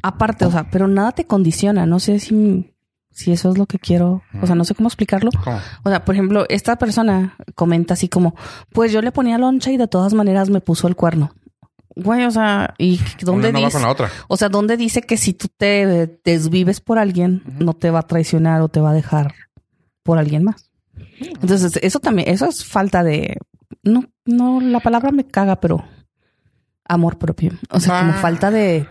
aparte, 0.03 0.45
o 0.45 0.51
sea, 0.51 0.69
pero 0.71 0.87
nada 0.89 1.13
te 1.13 1.27
condiciona. 1.27 1.87
No 1.87 1.99
sé 1.99 2.19
si, 2.19 2.75
si 3.11 3.33
eso 3.33 3.51
es 3.51 3.57
lo 3.59 3.65
que 3.67 3.79
quiero. 3.79 4.23
O 4.43 4.47
sea, 4.47 4.55
no 4.55 4.65
sé 4.65 4.75
cómo 4.75 4.89
explicarlo. 4.89 5.31
¿Cómo? 5.45 5.59
O 5.85 5.89
sea, 5.89 6.05
por 6.05 6.15
ejemplo, 6.15 6.45
esta 6.51 6.77
persona 6.77 7.37
comenta 7.55 7.95
así 7.95 8.09
como, 8.09 8.35
pues 8.73 8.93
yo 8.93 9.01
le 9.01 9.13
ponía 9.13 9.39
loncha 9.39 9.71
y 9.71 9.79
de 9.79 9.89
todas 9.89 10.13
maneras 10.13 10.51
me 10.51 10.61
puso 10.61 10.89
el 10.89 10.97
cuerno. 10.97 11.33
Güey, 11.95 12.25
o 12.25 12.31
sea, 12.31 12.75
¿y 12.79 12.99
dónde 13.21 13.49
Una 13.51 13.59
no 13.59 13.63
va 13.63 13.67
dice? 13.67 13.77
con 13.77 13.83
la 13.83 13.91
otra. 13.91 14.11
O 14.29 14.37
sea, 14.37 14.49
¿dónde 14.49 14.77
dice 14.77 15.03
que 15.03 15.17
si 15.17 15.35
tú 15.35 15.49
te 15.55 16.19
desvives 16.25 16.81
por 16.81 16.99
alguien, 16.99 17.43
no 17.59 17.75
te 17.75 17.91
va 17.91 18.01
a 18.01 18.07
traicionar 18.07 18.63
o 18.63 18.69
te 18.69 18.81
va 18.81 18.91
a 18.91 18.95
dejar 18.95 19.35
por 20.03 20.19
alguien 20.19 20.43
más? 20.45 20.71
Entonces, 21.21 21.79
eso 21.83 22.01
también, 22.01 22.29
eso 22.29 22.47
es 22.47 22.65
falta 22.65 23.03
de, 23.05 23.37
no, 23.83 24.05
no, 24.25 24.61
la 24.61 24.81
palabra 24.81 25.11
me 25.13 25.27
caga, 25.27 25.61
pero 25.61 25.85
amor 26.85 27.19
propio. 27.19 27.53
O 27.71 27.79
sea, 27.81 28.01
como 28.01 28.13
Ah. 28.13 28.19
falta 28.21 28.51
de, 28.51 28.87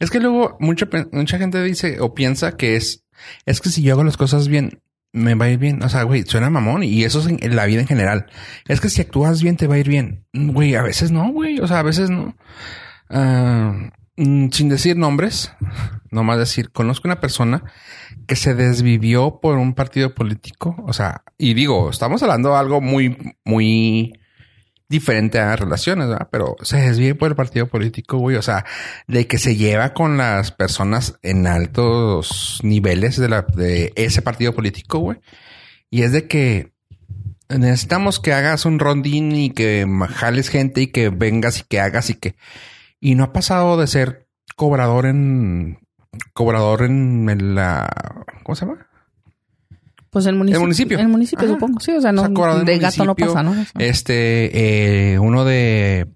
Es 0.00 0.10
que 0.10 0.20
luego 0.20 0.56
mucha, 0.60 0.86
mucha 1.12 1.38
gente 1.38 1.62
dice 1.62 2.00
o 2.00 2.14
piensa 2.14 2.56
que 2.56 2.76
es, 2.76 3.04
es 3.46 3.60
que 3.60 3.70
si 3.70 3.82
yo 3.82 3.94
hago 3.94 4.04
las 4.04 4.16
cosas 4.16 4.48
bien, 4.48 4.80
me 5.14 5.34
va 5.34 5.46
a 5.46 5.50
ir 5.50 5.58
bien. 5.58 5.82
O 5.82 5.88
sea, 5.88 6.02
güey, 6.02 6.24
suena 6.24 6.50
mamón 6.50 6.82
y 6.82 7.04
eso 7.04 7.20
es 7.20 7.26
en, 7.26 7.56
la 7.56 7.64
vida 7.64 7.80
en 7.80 7.86
general. 7.86 8.26
Es 8.66 8.80
que 8.80 8.90
si 8.90 9.00
actúas 9.00 9.42
bien, 9.42 9.56
te 9.56 9.68
va 9.68 9.76
a 9.76 9.78
ir 9.78 9.88
bien. 9.88 10.26
Güey, 10.34 10.74
a 10.74 10.82
veces 10.82 11.12
no, 11.12 11.30
güey. 11.32 11.60
O 11.60 11.68
sea, 11.68 11.78
a 11.78 11.82
veces 11.82 12.10
no. 12.10 12.36
Ah, 13.08 13.92
mm, 14.16 14.48
sin 14.50 14.68
decir 14.68 14.96
nombres, 14.96 15.52
nomás 16.10 16.38
decir, 16.38 16.70
conozco 16.72 17.08
una 17.08 17.20
persona 17.20 17.62
que 18.26 18.36
se 18.36 18.54
desvivió 18.54 19.38
por 19.40 19.56
un 19.56 19.74
partido 19.74 20.14
político. 20.14 20.74
O 20.86 20.92
sea, 20.92 21.22
y 21.38 21.54
digo, 21.54 21.90
estamos 21.90 22.22
hablando 22.22 22.50
de 22.50 22.56
algo 22.56 22.80
muy, 22.80 23.16
muy 23.44 24.14
diferente 24.88 25.38
a 25.38 25.56
relaciones, 25.56 26.08
¿verdad? 26.08 26.28
Pero 26.30 26.56
se 26.62 26.78
desvive 26.78 27.14
por 27.14 27.30
el 27.30 27.36
partido 27.36 27.66
político, 27.68 28.18
güey. 28.18 28.36
O 28.36 28.42
sea, 28.42 28.64
de 29.06 29.26
que 29.26 29.38
se 29.38 29.56
lleva 29.56 29.94
con 29.94 30.16
las 30.16 30.52
personas 30.52 31.18
en 31.22 31.46
altos 31.46 32.60
niveles 32.62 33.16
de, 33.16 33.28
la, 33.28 33.42
de 33.42 33.92
ese 33.96 34.22
partido 34.22 34.54
político, 34.54 34.98
güey. 34.98 35.20
Y 35.90 36.02
es 36.02 36.12
de 36.12 36.26
que 36.26 36.72
necesitamos 37.48 38.20
que 38.20 38.32
hagas 38.32 38.64
un 38.66 38.78
rondín 38.78 39.32
y 39.32 39.50
que 39.50 39.86
jales 40.10 40.48
gente 40.48 40.82
y 40.82 40.86
que 40.88 41.10
vengas 41.10 41.60
y 41.60 41.64
que 41.64 41.80
hagas 41.80 42.10
y 42.10 42.14
que... 42.14 42.36
Y 43.00 43.14
no 43.14 43.24
ha 43.24 43.32
pasado 43.32 43.76
de 43.76 43.86
ser 43.86 44.28
cobrador 44.56 45.06
en... 45.06 45.78
Cobrador 46.32 46.82
en 46.84 47.54
la... 47.54 47.88
¿Cómo 48.44 48.54
se 48.54 48.66
llama? 48.66 48.86
Pues 50.14 50.26
el 50.26 50.36
municipio. 50.36 50.60
El 50.60 50.62
municipio. 50.62 50.98
El 50.98 51.08
municipio, 51.08 51.44
Ajá. 51.44 51.54
supongo. 51.54 51.80
Sí, 51.80 51.90
o 51.90 52.00
sea, 52.00 52.12
no, 52.12 52.22
O 52.22 52.26
sea, 52.34 52.62
de 52.62 52.78
gato 52.78 53.04
no 53.04 53.16
pasa, 53.16 53.42
¿no? 53.42 53.50
O 53.50 53.54
sea, 53.54 53.64
Este, 53.78 55.12
eh, 55.12 55.18
uno 55.18 55.44
de 55.44 56.06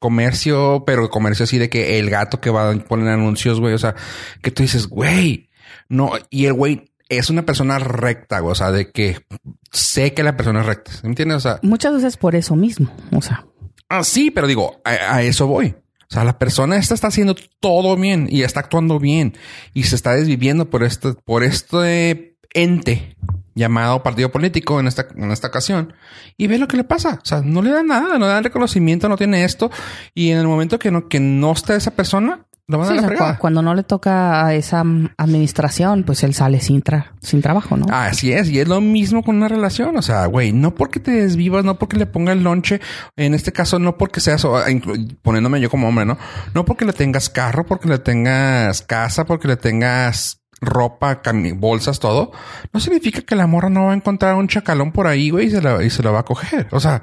comercio, 0.00 0.82
pero 0.84 1.08
comercio 1.08 1.44
así 1.44 1.56
de 1.56 1.70
que 1.70 2.00
el 2.00 2.10
gato 2.10 2.40
que 2.40 2.50
va 2.50 2.70
a 2.72 2.74
poner 2.74 3.08
anuncios, 3.08 3.60
güey. 3.60 3.74
O 3.74 3.78
sea, 3.78 3.94
que 4.42 4.50
tú 4.50 4.64
dices, 4.64 4.88
güey, 4.88 5.48
no, 5.88 6.10
y 6.30 6.46
el 6.46 6.52
güey 6.52 6.90
es 7.08 7.30
una 7.30 7.46
persona 7.46 7.78
recta, 7.78 8.40
güey, 8.40 8.50
o 8.50 8.56
sea, 8.56 8.72
de 8.72 8.90
que 8.90 9.24
sé 9.70 10.12
que 10.14 10.24
la 10.24 10.36
persona 10.36 10.60
es 10.62 10.66
recta. 10.66 10.90
¿Me 11.04 11.10
entiendes? 11.10 11.36
O 11.36 11.40
sea, 11.40 11.60
muchas 11.62 11.94
veces 11.94 12.16
por 12.16 12.34
eso 12.34 12.56
mismo. 12.56 12.92
O 13.12 13.22
sea, 13.22 13.46
ah, 13.88 14.02
sí, 14.02 14.32
pero 14.32 14.48
digo, 14.48 14.82
a, 14.84 15.14
a 15.14 15.22
eso 15.22 15.46
voy. 15.46 15.76
O 16.10 16.14
sea, 16.14 16.24
la 16.24 16.38
persona 16.38 16.76
esta 16.76 16.92
está 16.94 17.06
haciendo 17.06 17.34
todo 17.60 17.96
bien 17.96 18.26
y 18.28 18.42
está 18.42 18.60
actuando 18.60 18.98
bien 18.98 19.34
y 19.72 19.84
se 19.84 19.94
está 19.94 20.12
desviviendo 20.14 20.68
por 20.68 20.82
este, 20.82 21.14
por 21.14 21.42
este 21.42 22.31
ente 22.54 23.16
llamado 23.54 24.02
partido 24.02 24.30
político 24.32 24.80
en 24.80 24.86
esta, 24.86 25.06
en 25.14 25.30
esta 25.30 25.48
ocasión 25.48 25.92
y 26.38 26.46
ve 26.46 26.58
lo 26.58 26.66
que 26.68 26.76
le 26.78 26.84
pasa. 26.84 27.18
O 27.22 27.26
sea, 27.26 27.42
no 27.42 27.60
le 27.62 27.70
da 27.70 27.82
nada, 27.82 28.18
no 28.18 28.26
le 28.26 28.32
dan 28.32 28.44
reconocimiento, 28.44 29.08
no 29.08 29.16
tiene 29.16 29.44
esto. 29.44 29.70
Y 30.14 30.30
en 30.30 30.38
el 30.38 30.46
momento 30.46 30.78
que 30.78 30.90
no, 30.90 31.08
que 31.08 31.20
no 31.20 31.52
está 31.52 31.74
esa 31.76 31.90
persona, 31.90 32.46
lo 32.68 32.82
Sí, 32.84 32.88
a 32.88 32.92
o 32.92 32.94
la 32.94 33.00
sea, 33.00 33.08
fregada. 33.08 33.34
cu- 33.34 33.40
cuando 33.40 33.60
no 33.60 33.74
le 33.74 33.82
toca 33.82 34.46
a 34.46 34.54
esa 34.54 34.82
mm, 34.84 35.10
administración, 35.18 36.04
pues 36.04 36.22
él 36.22 36.32
sale 36.32 36.60
sin, 36.60 36.82
tra- 36.82 37.10
sin 37.20 37.42
trabajo, 37.42 37.76
¿no? 37.76 37.84
Así 37.90 38.32
es, 38.32 38.48
y 38.48 38.60
es 38.60 38.68
lo 38.68 38.80
mismo 38.80 39.22
con 39.22 39.36
una 39.36 39.48
relación. 39.48 39.96
O 39.98 40.02
sea, 40.02 40.24
güey, 40.26 40.52
no 40.52 40.74
porque 40.74 40.98
te 41.00 41.10
desvivas, 41.10 41.64
no 41.64 41.78
porque 41.78 41.98
le 41.98 42.06
ponga 42.06 42.32
el 42.32 42.42
lonche, 42.42 42.80
en 43.16 43.34
este 43.34 43.52
caso, 43.52 43.78
no 43.78 43.98
porque 43.98 44.20
seas, 44.20 44.44
inclu- 44.44 45.14
poniéndome 45.20 45.60
yo 45.60 45.68
como 45.68 45.88
hombre, 45.88 46.06
¿no? 46.06 46.16
No 46.54 46.64
porque 46.64 46.86
le 46.86 46.94
tengas 46.94 47.28
carro, 47.28 47.66
porque 47.66 47.88
le 47.88 47.98
tengas 47.98 48.80
casa, 48.80 49.26
porque 49.26 49.48
le 49.48 49.56
tengas 49.56 50.38
ropa, 50.62 51.20
bolsas, 51.56 51.98
todo. 51.98 52.32
No 52.72 52.80
significa 52.80 53.20
que 53.20 53.36
la 53.36 53.46
morra 53.46 53.68
no 53.68 53.86
va 53.86 53.92
a 53.92 53.96
encontrar 53.96 54.36
un 54.36 54.48
chacalón 54.48 54.92
por 54.92 55.06
ahí, 55.06 55.28
güey, 55.28 55.48
y 55.48 55.50
se 55.50 55.60
la, 55.60 55.84
y 55.84 55.90
se 55.90 56.02
la 56.02 56.12
va 56.12 56.20
a 56.20 56.24
coger. 56.24 56.68
O 56.70 56.80
sea, 56.80 57.02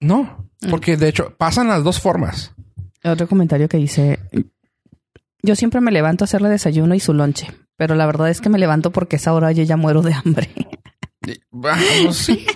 no. 0.00 0.50
Porque 0.68 0.96
de 0.96 1.08
hecho 1.08 1.36
pasan 1.36 1.68
las 1.68 1.84
dos 1.84 2.00
formas. 2.00 2.52
Otro 3.04 3.28
comentario 3.28 3.68
que 3.68 3.76
dice, 3.76 4.18
yo 5.42 5.54
siempre 5.54 5.80
me 5.80 5.92
levanto 5.92 6.24
a 6.24 6.26
hacerle 6.26 6.48
desayuno 6.48 6.94
y 6.94 7.00
su 7.00 7.14
lonche, 7.14 7.52
pero 7.76 7.94
la 7.94 8.06
verdad 8.06 8.28
es 8.28 8.40
que 8.40 8.50
me 8.50 8.58
levanto 8.58 8.90
porque 8.90 9.16
a 9.16 9.18
esa 9.18 9.32
hora 9.32 9.52
yo 9.52 9.62
ya 9.62 9.76
muero 9.76 10.02
de 10.02 10.14
hambre. 10.14 10.50
Pues 11.50 12.16
sí. 12.16 12.46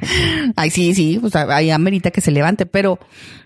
Ay, 0.56 0.70
sí, 0.70 0.94
sí, 0.94 1.20
o 1.22 1.28
sea, 1.28 1.42
ahí 1.54 1.70
amerita 1.70 2.10
que 2.10 2.20
se 2.20 2.30
levante, 2.30 2.66
pero, 2.66 2.98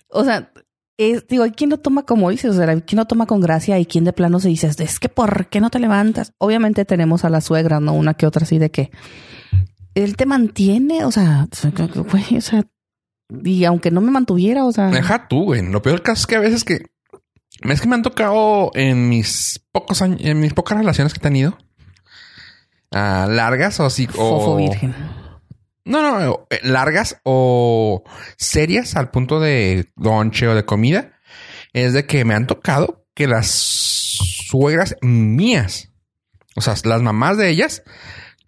o 0.09 0.25
sea, 0.25 0.53
es, 0.97 1.27
digo, 1.27 1.45
hay 1.45 1.53
quien 1.53 1.71
lo 1.71 1.79
toma 1.79 2.05
como 2.05 2.31
dices, 2.31 2.51
o 2.51 2.55
sea, 2.55 2.69
hay 2.69 2.83
quien 2.83 2.99
lo 2.99 3.07
toma 3.07 3.27
con 3.27 3.41
gracia 3.41 3.79
y 3.79 3.87
quien 3.87 4.05
de 4.05 4.13
plano 4.13 4.41
se 4.41 4.49
dice, 4.49 4.69
es 4.77 5.01
que 5.01 5.09
¿por 5.09 5.47
qué 5.47 5.61
no 5.61 5.71
te 5.71 5.79
levantas? 5.79 6.33
Obviamente 6.39 6.85
tenemos 6.85 7.25
a 7.25 7.31
la 7.31 7.41
suegra, 7.41 7.81
¿no? 7.81 7.95
Una 7.95 8.15
que 8.15 8.27
otra 8.27 8.45
así 8.45 8.59
de 8.59 8.71
que 8.71 8.91
él 9.95 10.17
te 10.17 10.27
mantiene, 10.27 11.05
o 11.05 11.11
sea, 11.11 11.49
güey, 12.11 12.37
o 12.37 12.41
sea, 12.41 12.65
y 13.45 13.65
aunque 13.65 13.91
no 13.91 14.01
me 14.01 14.11
mantuviera, 14.11 14.65
o 14.65 14.73
sea, 14.73 14.89
Deja 14.89 15.29
tú, 15.29 15.45
güey. 15.45 15.63
Lo 15.63 15.83
peor 15.83 16.03
caso 16.03 16.21
es 16.21 16.27
que 16.27 16.37
a 16.37 16.41
veces 16.41 16.65
que 16.65 16.87
es 17.63 17.81
que 17.81 17.89
me 17.89 17.95
han 17.95 18.03
tocado 18.03 18.71
en 18.75 19.09
mis 19.09 19.65
pocos 19.73 20.03
años, 20.03 20.21
en 20.23 20.41
mis 20.41 20.53
pocas 20.53 20.79
relaciones 20.79 21.13
que 21.13 21.19
he 21.19 21.23
tenido, 21.23 21.57
ah, 22.91 23.27
largas 23.29 23.79
o 23.81 23.85
así, 23.85 24.07
fofo 24.07 24.53
o 24.53 24.57
virgen. 24.57 24.95
No, 25.85 26.21
no, 26.21 26.47
eh, 26.51 26.61
largas 26.63 27.21
o 27.25 28.05
serias 28.37 28.97
al 28.97 29.11
punto 29.11 29.41
de 29.41 29.91
lonche 29.97 30.49
o 30.49 30.55
de 30.55 30.65
comida, 30.65 31.13
es 31.73 31.93
de 31.93 32.07
que 32.07 32.25
me 32.25 32.35
han 32.35 32.47
tocado 32.47 33.07
que 33.15 33.27
las 33.27 33.49
suegras 33.49 34.97
mías, 35.03 35.91
o 36.55 36.61
sea, 36.61 36.75
las 36.85 37.03
mamás 37.03 37.37
de 37.39 37.49
ellas, 37.49 37.83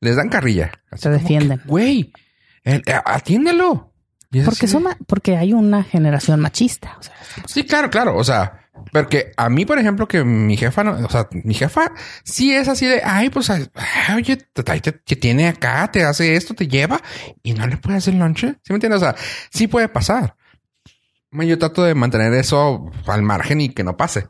les 0.01 0.17
dan 0.17 0.29
carrilla. 0.29 0.73
Se 0.95 1.11
defienden. 1.11 1.59
que, 1.59 1.69
Güey, 1.69 2.13
eh, 2.65 2.83
eh, 2.87 3.01
atiéndelo. 3.05 3.93
Porque 4.45 4.67
son 4.67 4.85
porque 5.07 5.37
hay 5.37 5.53
una 5.53 5.85
generación 5.85 6.41
machista, 6.41 6.97
o 6.99 7.03
sea, 7.03 7.15
Sí, 7.47 7.65
claro, 7.65 7.89
claro. 7.89 8.17
O 8.17 8.25
sea, 8.25 8.64
porque 8.93 9.33
a 9.37 9.49
mí, 9.49 9.65
por 9.65 9.79
ejemplo, 9.79 10.09
que 10.09 10.25
mi 10.25 10.57
jefa, 10.57 10.83
o 10.83 11.11
sea, 11.11 11.29
mi 11.33 11.55
jefa 11.55 11.93
sí 12.25 12.55
es 12.55 12.69
así 12.69 12.87
de, 12.87 13.03
ay, 13.05 13.31
pues, 13.31 13.51
oye, 13.51 14.37
te, 14.37 14.93
tiene 15.17 15.49
acá, 15.49 15.91
te 15.91 16.05
hace 16.05 16.37
esto, 16.37 16.55
te 16.55 16.69
lleva 16.69 17.01
y 17.43 17.53
no 17.53 17.67
le 17.67 17.77
puede 17.77 17.99
hacer 17.99 18.15
lonche. 18.15 18.57
¿Sí 18.63 18.73
me 18.73 18.77
entiendes? 18.77 19.03
O 19.03 19.05
sea, 19.05 19.17
sí 19.51 19.67
puede 19.67 19.89
pasar. 19.89 20.37
Yo 21.31 21.59
trato 21.59 21.83
de 21.83 21.95
mantener 21.95 22.33
eso 22.35 22.91
al 23.07 23.23
margen 23.23 23.61
y 23.61 23.71
que 23.71 23.85
no 23.85 23.97
pase. 23.97 24.29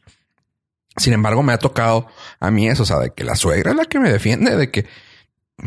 Sin 0.96 1.12
embargo, 1.12 1.42
me 1.42 1.52
ha 1.52 1.58
tocado 1.58 2.06
a 2.40 2.50
mí 2.50 2.68
eso, 2.68 2.84
o 2.84 2.86
sea, 2.86 2.98
de 2.98 3.12
que 3.12 3.24
la 3.24 3.34
suegra 3.34 3.72
es 3.72 3.76
la 3.76 3.84
que 3.84 3.98
me 3.98 4.10
defiende, 4.10 4.56
de 4.56 4.70
que, 4.70 4.86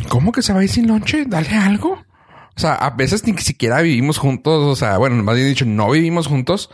¿cómo 0.09 0.31
que 0.31 0.41
se 0.41 0.53
va 0.53 0.61
a 0.61 0.63
ir 0.63 0.69
sin 0.69 0.87
lonche? 0.87 1.25
Dale 1.27 1.49
algo. 1.55 2.03
O 2.57 2.59
sea, 2.59 2.73
a 2.73 2.89
veces 2.89 3.23
ni 3.27 3.37
siquiera 3.37 3.81
vivimos 3.81 4.17
juntos, 4.17 4.63
o 4.63 4.75
sea, 4.75 4.97
bueno, 4.97 5.21
más 5.23 5.35
bien 5.35 5.47
dicho, 5.47 5.63
no 5.63 5.91
vivimos 5.91 6.25
juntos 6.25 6.71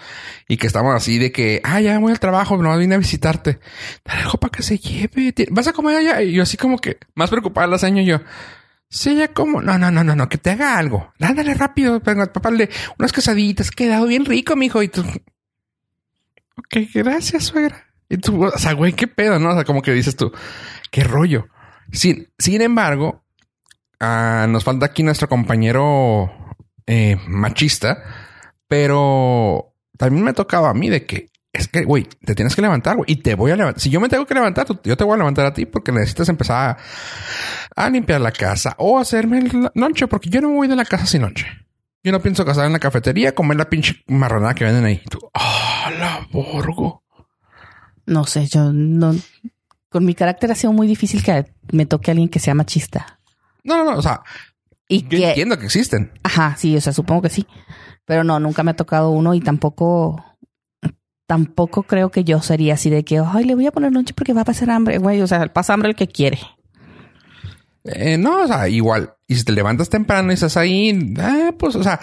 y 0.48 0.56
que 0.56 0.66
estamos 0.66 0.96
así 0.96 1.20
de 1.20 1.34
que, 1.34 1.60
ah, 1.66 1.82
ya 1.82 2.00
voy 2.00 2.14
al 2.14 2.22
trabajo, 2.22 2.56
no 2.56 2.78
vine 2.78 2.96
a 2.96 3.00
visitarte. 3.00 3.60
Dale 4.06 4.22
algo 4.22 4.38
para 4.40 4.52
que 4.52 4.64
se 4.64 4.78
lleve. 4.78 5.34
¿Vas 5.52 5.68
a 5.68 5.74
comer 5.74 5.98
allá? 5.98 6.22
Y 6.22 6.32
yo 6.32 6.44
así 6.44 6.56
como 6.56 6.78
que 6.78 7.00
más 7.16 7.30
preocupada 7.30 7.68
la 7.68 7.78
seño 7.78 8.02
yo. 8.02 8.22
Sí, 8.88 9.18
ya 9.18 9.34
como, 9.34 9.62
no, 9.62 9.78
no, 9.78 9.92
no, 9.92 10.06
no, 10.06 10.16
no, 10.16 10.30
que 10.30 10.38
te 10.38 10.52
haga 10.52 10.78
algo. 10.78 11.12
Ándale 11.20 11.54
rápido, 11.54 12.00
venga, 12.00 12.32
papá, 12.32 12.50
le 12.52 12.70
unas 12.98 13.12
quesaditas, 13.12 13.70
quedado 13.70 14.06
bien 14.06 14.24
rico, 14.24 14.56
mijo. 14.56 14.82
Y 14.84 14.88
tú, 14.88 15.02
ok, 16.56 16.78
gracias, 16.94 17.44
suegra. 17.44 17.88
Y 18.08 18.20
tú, 18.20 18.42
o 18.42 18.58
sea, 18.58 18.72
güey, 18.72 18.94
qué 18.94 19.08
pedo, 19.08 19.38
¿no? 19.38 19.50
O 19.50 19.54
sea, 19.54 19.66
como 19.66 19.82
que 19.82 19.92
dices 19.92 20.16
tú, 20.16 20.32
qué 20.92 21.04
rollo. 21.04 21.50
Sin, 21.92 22.30
sin 22.38 22.62
embargo, 22.62 23.23
ah, 24.04 24.48
nos 24.48 24.64
falta 24.64 24.86
aquí 24.86 25.04
nuestro 25.04 25.30
compañero 25.30 26.32
eh, 26.86 27.18
machista, 27.28 28.04
pero 28.68 29.74
también 29.98 30.24
me 30.24 30.32
ha 30.32 30.34
tocado 30.34 30.68
a 30.68 30.74
mí 30.74 30.90
de 30.90 31.06
que 31.06 31.30
es 31.54 31.68
que, 31.68 31.84
güey, 31.84 32.08
te 32.26 32.34
tienes 32.34 32.56
que 32.56 32.64
levantar, 32.64 32.98
güey, 32.98 33.12
y 33.12 33.18
te 33.18 33.36
voy 33.36 33.52
a 33.52 33.56
levantar. 33.56 33.80
Si 33.80 33.92
yo 33.92 34.02
me 34.02 34.10
tengo 34.10 34.26
que 34.26 34.34
levantar, 34.34 34.66
yo 34.84 34.98
te 34.98 35.04
voy 35.04 35.14
a 35.14 35.18
levantar 35.18 35.46
a 35.46 35.54
ti 35.54 35.68
porque 35.68 35.92
necesitas 35.92 36.28
empezar 36.30 36.78
a, 37.76 37.90
limpiar 37.90 38.22
la 38.22 38.32
casa 38.32 38.76
o 38.80 38.98
hacerme 38.98 39.38
el 39.38 39.70
lonche, 39.76 40.08
porque 40.08 40.30
yo 40.30 40.42
no 40.42 40.50
me 40.50 40.56
voy 40.56 40.68
de 40.68 40.76
la 40.76 40.86
casa 40.86 41.06
sin 41.06 41.22
lonche. 41.22 41.46
Yo 42.04 42.12
no 42.12 42.22
pienso 42.22 42.44
casar 42.44 42.66
en 42.66 42.74
la 42.74 42.80
cafetería, 42.80 43.36
comer 43.36 43.58
la 43.58 43.70
pinche 43.70 44.04
marranada 44.08 44.56
que 44.56 44.66
venden 44.66 44.86
ahí. 44.86 45.02
Tú, 45.10 45.20
ah, 45.34 45.92
la 45.98 46.28
borgo. 46.32 47.04
no 48.08 48.26
sé, 48.26 48.48
yo 48.48 48.74
no 48.74 49.16
con 49.94 50.06
mi 50.06 50.16
carácter 50.16 50.52
ha 50.52 50.56
sido 50.56 50.74
muy 50.74 50.88
difícil 50.88 51.24
que 51.24 51.46
me 51.72 51.86
toque 51.86 52.10
a 52.10 52.14
alguien 52.14 52.28
que 52.28 52.40
sea 52.40 52.56
machista. 52.56 53.20
No, 53.64 53.78
no, 53.78 53.92
no, 53.92 53.98
o 53.98 54.02
sea, 54.02 54.22
Y 54.88 55.04
yo 55.04 55.10
que 55.10 55.30
entiendo 55.30 55.58
que 55.58 55.66
existen. 55.66 56.12
Ajá, 56.24 56.56
sí, 56.58 56.76
o 56.76 56.82
sea, 56.82 56.94
supongo 56.94 57.24
que 57.24 57.30
sí. 57.30 57.48
Pero 58.06 58.24
no, 58.24 58.40
nunca 58.40 58.64
me 58.64 58.72
ha 58.72 58.76
tocado 58.76 59.12
uno 59.12 59.34
y 59.34 59.40
tampoco, 59.40 60.24
tampoco 61.26 61.84
creo 61.84 62.12
que 62.12 62.24
yo 62.24 62.42
sería 62.42 62.74
así 62.74 62.90
de 62.90 63.06
que, 63.06 63.20
ay, 63.20 63.46
le 63.46 63.56
voy 63.56 63.66
a 63.68 63.72
poner 63.72 63.94
lonche 63.94 64.14
porque 64.14 64.34
va 64.34 64.42
a 64.42 64.46
pasar 64.46 64.70
hambre, 64.70 64.98
güey. 64.98 65.22
O 65.22 65.28
sea, 65.28 65.52
pasa 65.52 65.74
hambre 65.74 65.90
el 65.90 65.96
que 65.96 66.08
quiere. 66.08 66.40
Eh, 67.86 68.18
no, 68.18 68.44
o 68.44 68.48
sea, 68.48 68.68
igual. 68.68 69.14
Y 69.28 69.36
si 69.36 69.44
te 69.44 69.52
levantas 69.52 69.90
temprano 69.90 70.32
y 70.32 70.36
estás 70.36 70.58
ahí, 70.58 70.90
eh, 70.90 71.54
pues, 71.58 71.76
o 71.76 71.84
sea, 71.84 72.00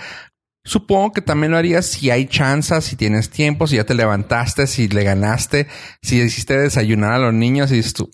supongo 0.65 1.13
que 1.13 1.23
también 1.23 1.53
lo 1.53 1.59
harías 1.59 1.87
si 1.87 2.11
hay 2.11 2.27
chances, 2.27 2.85
si 2.85 2.97
tienes 2.97 3.31
tiempo, 3.31 3.67
si 3.67 3.77
ya 3.77 3.85
te 3.85 3.95
levantaste, 3.95 4.67
si 4.67 4.89
le 4.89 5.05
ganaste, 5.05 5.69
si 6.03 6.21
hiciste 6.21 6.59
desayunar 6.59 7.13
a 7.13 7.19
los 7.19 7.35
niños 7.35 7.71
y 7.73 7.77
dices 7.77 7.95
tú, 7.95 8.11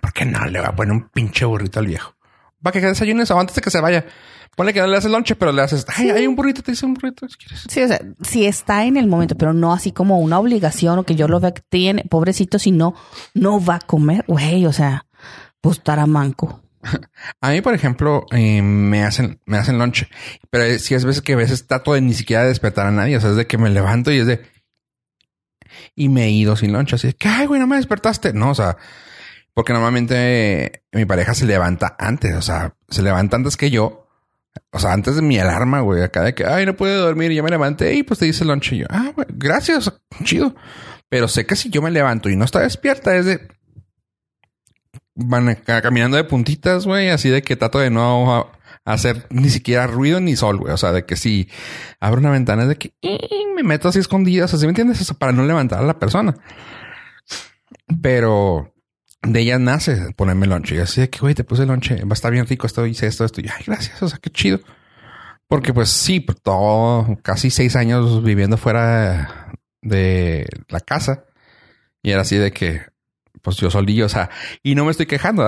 ¿por 0.00 0.12
qué 0.12 0.24
no 0.24 0.44
le 0.46 0.60
voy 0.60 0.68
a 0.68 0.76
poner 0.76 0.92
un 0.92 1.08
pinche 1.08 1.44
burrito 1.44 1.80
al 1.80 1.86
viejo? 1.86 2.14
Va 2.66 2.72
que 2.72 2.80
desayunes 2.80 3.30
o 3.30 3.38
antes 3.38 3.56
de 3.56 3.62
que 3.62 3.70
se 3.70 3.80
vaya. 3.80 4.04
Ponle 4.56 4.72
que 4.72 4.80
no 4.80 4.88
le 4.88 4.96
haces 4.96 5.10
lonche, 5.10 5.36
pero 5.36 5.52
le 5.52 5.62
haces, 5.62 5.86
ay, 5.96 6.10
hay 6.10 6.26
un 6.26 6.34
burrito, 6.34 6.62
te 6.62 6.72
dice 6.72 6.84
un 6.84 6.94
burrito 6.94 7.28
si 7.28 7.36
quieres. 7.36 7.64
Sí, 7.68 7.82
o 7.82 7.88
sea, 7.88 8.00
si 8.20 8.46
está 8.46 8.84
en 8.84 8.96
el 8.96 9.06
momento, 9.06 9.36
pero 9.36 9.52
no 9.52 9.72
así 9.72 9.92
como 9.92 10.18
una 10.18 10.38
obligación 10.38 10.98
o 10.98 11.04
que 11.04 11.14
yo 11.14 11.28
lo 11.28 11.40
vea 11.40 11.54
que 11.54 11.62
tiene, 11.68 12.04
pobrecito, 12.04 12.58
si 12.58 12.72
no, 12.72 12.94
no 13.32 13.64
va 13.64 13.76
a 13.76 13.80
comer, 13.80 14.24
güey. 14.26 14.66
O 14.66 14.72
sea, 14.72 15.06
pues 15.60 15.78
estará 15.78 16.06
manco. 16.06 16.62
A 17.40 17.50
mí, 17.50 17.60
por 17.60 17.74
ejemplo, 17.74 18.26
eh, 18.32 18.60
me 18.60 19.04
hacen, 19.04 19.40
me 19.46 19.56
hacen 19.56 19.78
lonche, 19.78 20.08
pero 20.50 20.78
si 20.78 20.94
es 20.94 21.04
veces 21.04 21.22
que 21.22 21.34
a 21.34 21.36
veces 21.36 21.66
trato 21.66 21.92
de 21.94 22.00
ni 22.00 22.14
siquiera 22.14 22.44
despertar 22.44 22.86
a 22.86 22.90
nadie, 22.90 23.16
o 23.16 23.20
sea, 23.20 23.30
es 23.30 23.36
de 23.36 23.46
que 23.46 23.58
me 23.58 23.70
levanto 23.70 24.10
y 24.10 24.18
es 24.18 24.26
de 24.26 24.42
y 25.94 26.08
me 26.08 26.24
he 26.24 26.30
ido 26.30 26.56
sin 26.56 26.72
lonche, 26.72 26.96
así 26.96 27.08
de 27.08 27.14
que 27.14 27.28
ay, 27.28 27.46
güey, 27.46 27.60
no 27.60 27.66
me 27.66 27.76
despertaste. 27.76 28.32
No, 28.32 28.50
o 28.50 28.54
sea, 28.54 28.76
porque 29.54 29.72
normalmente 29.72 30.64
eh, 30.66 30.82
mi 30.92 31.04
pareja 31.04 31.34
se 31.34 31.46
levanta 31.46 31.96
antes, 31.98 32.34
o 32.34 32.42
sea, 32.42 32.74
se 32.88 33.02
levanta 33.02 33.36
antes 33.36 33.56
que 33.56 33.70
yo, 33.70 34.06
o 34.70 34.78
sea, 34.78 34.92
antes 34.92 35.16
de 35.16 35.22
mi 35.22 35.38
alarma, 35.38 35.80
güey, 35.80 36.02
acá 36.02 36.22
de 36.22 36.34
que 36.34 36.44
ay, 36.46 36.66
no 36.66 36.76
puedo 36.76 37.04
dormir 37.04 37.32
y 37.32 37.36
yo 37.36 37.42
me 37.42 37.50
levanté 37.50 37.94
y 37.94 38.02
pues 38.02 38.18
te 38.20 38.26
dice 38.26 38.44
lonche 38.44 38.76
y 38.76 38.78
yo, 38.80 38.86
ah, 38.90 39.12
güey, 39.14 39.26
gracias, 39.30 39.92
chido. 40.24 40.54
Pero 41.08 41.26
sé 41.28 41.44
que 41.44 41.56
si 41.56 41.70
yo 41.70 41.82
me 41.82 41.90
levanto 41.90 42.28
y 42.30 42.36
no 42.36 42.44
está 42.44 42.60
despierta, 42.60 43.16
es 43.16 43.26
de 43.26 43.48
van 45.14 45.54
caminando 45.82 46.16
de 46.16 46.24
puntitas, 46.24 46.86
güey, 46.86 47.10
así 47.10 47.28
de 47.28 47.42
que 47.42 47.56
trato 47.56 47.78
de 47.78 47.90
no 47.90 48.50
hacer 48.84 49.26
ni 49.30 49.50
siquiera 49.50 49.86
ruido 49.86 50.20
ni 50.20 50.36
sol, 50.36 50.58
güey. 50.58 50.72
O 50.72 50.76
sea, 50.76 50.92
de 50.92 51.04
que 51.04 51.16
si 51.16 51.48
abro 52.00 52.20
una 52.20 52.30
ventana 52.30 52.62
es 52.62 52.68
de 52.68 52.76
que 52.76 52.94
"Eh", 53.02 53.18
me 53.54 53.62
meto 53.62 53.88
así 53.88 53.98
escondidas, 53.98 54.54
así 54.54 54.64
me 54.66 54.70
entiendes, 54.70 55.00
eso 55.00 55.14
para 55.14 55.32
no 55.32 55.44
levantar 55.44 55.80
a 55.80 55.86
la 55.86 55.98
persona. 55.98 56.34
Pero 58.02 58.69
de 59.22 59.40
ella 59.40 59.58
nace 59.58 60.12
ponerme 60.16 60.46
lonche. 60.46 60.76
Y 60.76 60.78
así 60.78 61.00
de 61.00 61.10
que, 61.10 61.18
güey, 61.18 61.34
te 61.34 61.44
puse 61.44 61.66
lonche, 61.66 61.96
va 62.04 62.10
a 62.10 62.14
estar 62.14 62.32
bien 62.32 62.46
rico 62.46 62.66
esto, 62.66 62.86
hice 62.86 63.06
esto, 63.06 63.24
esto. 63.24 63.40
Y 63.40 63.48
ay, 63.48 63.64
gracias, 63.66 64.02
o 64.02 64.08
sea, 64.08 64.18
qué 64.18 64.30
chido. 64.30 64.60
Porque 65.48 65.74
pues 65.74 65.90
sí, 65.90 66.24
todo, 66.42 67.18
casi 67.22 67.50
seis 67.50 67.74
años 67.76 68.22
viviendo 68.22 68.56
fuera 68.56 69.52
de 69.82 70.46
la 70.68 70.80
casa. 70.80 71.24
Y 72.02 72.12
era 72.12 72.22
así 72.22 72.36
de 72.36 72.52
que, 72.52 72.82
pues 73.42 73.56
yo 73.56 73.70
solillo, 73.70 74.06
o 74.06 74.08
sea, 74.08 74.30
y 74.62 74.74
no 74.74 74.84
me 74.84 74.90
estoy 74.92 75.06
quejando, 75.06 75.44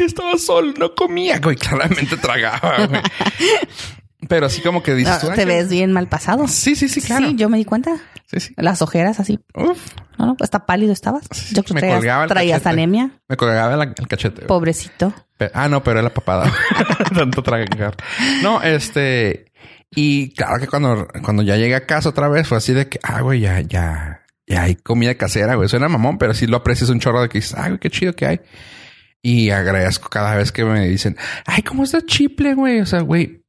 estaba 0.00 0.38
sol, 0.38 0.74
no 0.78 0.94
comía, 0.94 1.38
güey, 1.40 1.56
claramente 1.56 2.16
tragaba, 2.16 2.86
güey. 2.86 3.02
Pero 4.28 4.46
así 4.46 4.60
como 4.62 4.82
que 4.82 4.94
dices, 4.94 5.22
No, 5.22 5.30
"Ay, 5.30 5.36
te 5.36 5.42
qué-". 5.42 5.48
ves 5.48 5.68
bien 5.68 5.92
mal 5.92 6.08
pasado. 6.08 6.48
Sí, 6.48 6.74
sí, 6.74 6.88
sí, 6.88 7.00
claro. 7.02 7.28
Sí, 7.28 7.34
yo 7.36 7.48
me 7.48 7.58
di 7.58 7.64
cuenta. 7.64 7.96
Sí, 8.26 8.40
sí. 8.40 8.54
Las 8.56 8.80
ojeras 8.82 9.20
así. 9.20 9.38
Uf, 9.54 9.78
No, 10.18 10.26
no, 10.26 10.36
hasta 10.40 10.64
pálido 10.66 10.92
estabas. 10.92 11.24
Sí, 11.30 11.54
Yo 11.54 11.62
creo 11.62 11.74
me 11.74 11.80
que 11.80 11.86
traías, 11.86 11.98
colgaba 11.98 12.22
el 12.24 12.28
traías 12.28 12.62
cachete. 12.62 12.68
anemia. 12.70 13.10
me 13.28 13.36
colgaba 13.36 13.74
el, 13.74 13.80
el 13.96 14.08
cachete. 14.08 14.36
güey. 14.36 14.46
Pobrecito. 14.48 15.14
Ah, 15.52 15.68
no, 15.68 15.82
pero 15.84 16.00
era 16.00 16.12
papada. 16.12 16.50
Tanto 17.14 17.42
tragar. 17.42 17.94
No, 18.42 18.62
este. 18.62 19.52
Y 19.94 20.30
claro 20.34 20.58
que 20.58 20.66
cuando, 20.66 21.06
cuando 21.22 21.42
ya 21.42 21.56
llegué 21.56 21.74
a 21.74 21.86
casa 21.86 22.08
otra 22.08 22.28
vez 22.28 22.48
fue 22.48 22.56
así 22.58 22.72
de 22.72 22.88
que, 22.88 22.98
ah, 23.02 23.20
güey, 23.20 23.40
ya, 23.40 23.60
ya, 23.60 24.22
y 24.46 24.54
hay 24.54 24.74
comida 24.76 25.14
casera, 25.14 25.54
güey. 25.54 25.68
Suena 25.68 25.88
mamón, 25.88 26.18
pero 26.18 26.34
sí 26.34 26.46
lo 26.46 26.56
aprecias 26.56 26.90
un 26.90 27.00
chorro 27.00 27.20
de 27.22 27.28
que 27.28 27.38
dices, 27.38 27.54
ay, 27.56 27.68
güey, 27.70 27.78
qué 27.78 27.90
chido 27.90 28.14
que 28.14 28.26
hay. 28.26 28.40
Y 29.22 29.50
agradezco 29.50 30.08
cada 30.08 30.34
vez 30.36 30.52
que 30.52 30.64
me 30.64 30.88
dicen, 30.88 31.16
ay, 31.46 31.62
¿cómo 31.62 31.84
está 31.84 32.00
chiple, 32.04 32.54
güey? 32.54 32.80
O 32.80 32.86
sea, 32.86 33.00
güey, 33.00 33.44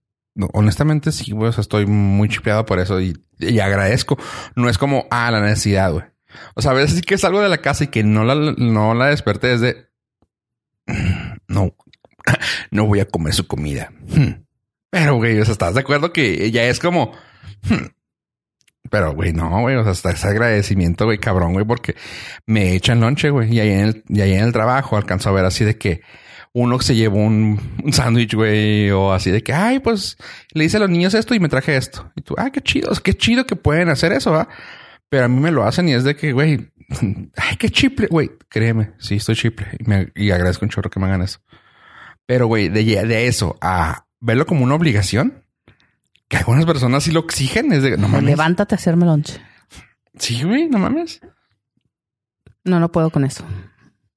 honestamente 0.53 1.11
sí, 1.11 1.31
güey. 1.31 1.51
Estoy 1.57 1.85
muy 1.85 2.29
chipleado 2.29 2.65
por 2.65 2.79
eso 2.79 2.99
y, 3.01 3.17
y 3.39 3.59
agradezco. 3.59 4.17
No 4.55 4.69
es 4.69 4.77
como, 4.77 5.07
ah, 5.11 5.31
la 5.31 5.41
necesidad, 5.41 5.91
güey. 5.91 6.05
O 6.55 6.61
sea, 6.61 6.71
a 6.71 6.75
veces 6.75 6.97
sí 6.97 7.01
que 7.01 7.17
salgo 7.17 7.41
de 7.41 7.49
la 7.49 7.59
casa 7.59 7.85
y 7.85 7.87
que 7.87 8.03
no 8.03 8.23
la, 8.23 8.35
no 8.35 8.93
la 8.93 9.07
desperté 9.07 9.47
desde, 9.47 9.89
no, 11.47 11.75
no 12.71 12.85
voy 12.85 12.99
a 12.99 13.07
comer 13.07 13.33
su 13.33 13.47
comida. 13.47 13.91
Hmm. 14.07 14.43
Pero, 14.89 15.15
güey, 15.15 15.37
o 15.39 15.43
¿estás 15.43 15.73
de 15.73 15.81
acuerdo 15.81 16.13
que 16.13 16.51
ya 16.51 16.63
es 16.63 16.79
como, 16.79 17.11
hmm. 17.63 17.97
Pero, 18.89 19.13
güey, 19.13 19.33
no, 19.33 19.61
güey. 19.61 19.75
O 19.75 19.83
sea, 19.83 19.91
hasta 19.91 20.11
ese 20.11 20.27
agradecimiento, 20.27 21.05
güey, 21.05 21.17
cabrón, 21.17 21.53
güey, 21.53 21.65
porque 21.65 21.95
me 22.45 22.73
echan 22.73 22.99
lonche, 22.99 23.29
güey. 23.29 23.53
Y 23.53 23.59
ahí 23.59 23.71
en 23.71 23.79
el, 23.79 24.03
y 24.07 24.21
ahí 24.21 24.33
en 24.33 24.43
el 24.43 24.53
trabajo 24.53 24.97
alcanzo 24.97 25.29
a 25.29 25.33
ver 25.33 25.45
así 25.45 25.65
de 25.65 25.77
que 25.77 26.01
uno 26.59 26.79
se 26.81 26.95
llevó 26.95 27.17
un, 27.17 27.59
un 27.83 27.93
sándwich, 27.93 28.33
güey, 28.33 28.89
o 28.89 29.13
así 29.13 29.29
de 29.29 29.43
que, 29.43 29.53
ay, 29.53 29.79
pues 29.79 30.17
le 30.53 30.65
hice 30.65 30.77
a 30.77 30.79
los 30.79 30.89
niños 30.89 31.13
esto 31.13 31.35
y 31.35 31.39
me 31.39 31.49
traje 31.49 31.77
esto. 31.77 32.11
Y 32.15 32.21
tú, 32.21 32.33
ah, 32.37 32.49
qué 32.49 32.61
chido, 32.61 32.91
qué 33.03 33.13
chido 33.13 33.45
que 33.45 33.55
pueden 33.55 33.89
hacer 33.89 34.11
eso, 34.11 34.31
¿va? 34.31 34.49
Pero 35.07 35.25
a 35.25 35.27
mí 35.27 35.39
me 35.39 35.51
lo 35.51 35.63
hacen 35.63 35.87
y 35.87 35.93
es 35.93 36.03
de 36.03 36.15
que, 36.15 36.33
güey, 36.33 36.71
ay, 37.37 37.57
qué 37.59 37.69
chiple, 37.69 38.07
güey, 38.07 38.31
créeme, 38.49 38.93
sí, 38.97 39.15
estoy 39.17 39.35
chiple 39.35 39.67
y, 39.79 39.83
me, 39.83 40.11
y 40.15 40.31
agradezco 40.31 40.65
un 40.65 40.71
chorro 40.71 40.89
que 40.89 40.99
me 40.99 41.05
hagan 41.05 41.21
eso. 41.21 41.39
Pero, 42.25 42.47
güey, 42.47 42.69
de, 42.69 42.83
de 42.83 43.27
eso 43.27 43.55
a 43.61 44.07
verlo 44.19 44.47
como 44.47 44.63
una 44.63 44.75
obligación, 44.75 45.45
que 46.27 46.37
algunas 46.37 46.65
personas 46.65 47.03
sí 47.03 47.11
lo 47.11 47.19
exigen. 47.21 47.71
Es 47.71 47.83
de, 47.83 47.97
no 47.97 48.07
mames. 48.07 48.25
Levántate 48.25 48.73
a 48.73 48.77
hacerme 48.77 49.05
lonche. 49.05 49.39
Sí, 50.17 50.43
güey, 50.43 50.67
no 50.67 50.79
mames. 50.79 51.21
No, 52.63 52.79
no 52.79 52.91
puedo 52.91 53.11
con 53.11 53.23
eso. 53.23 53.45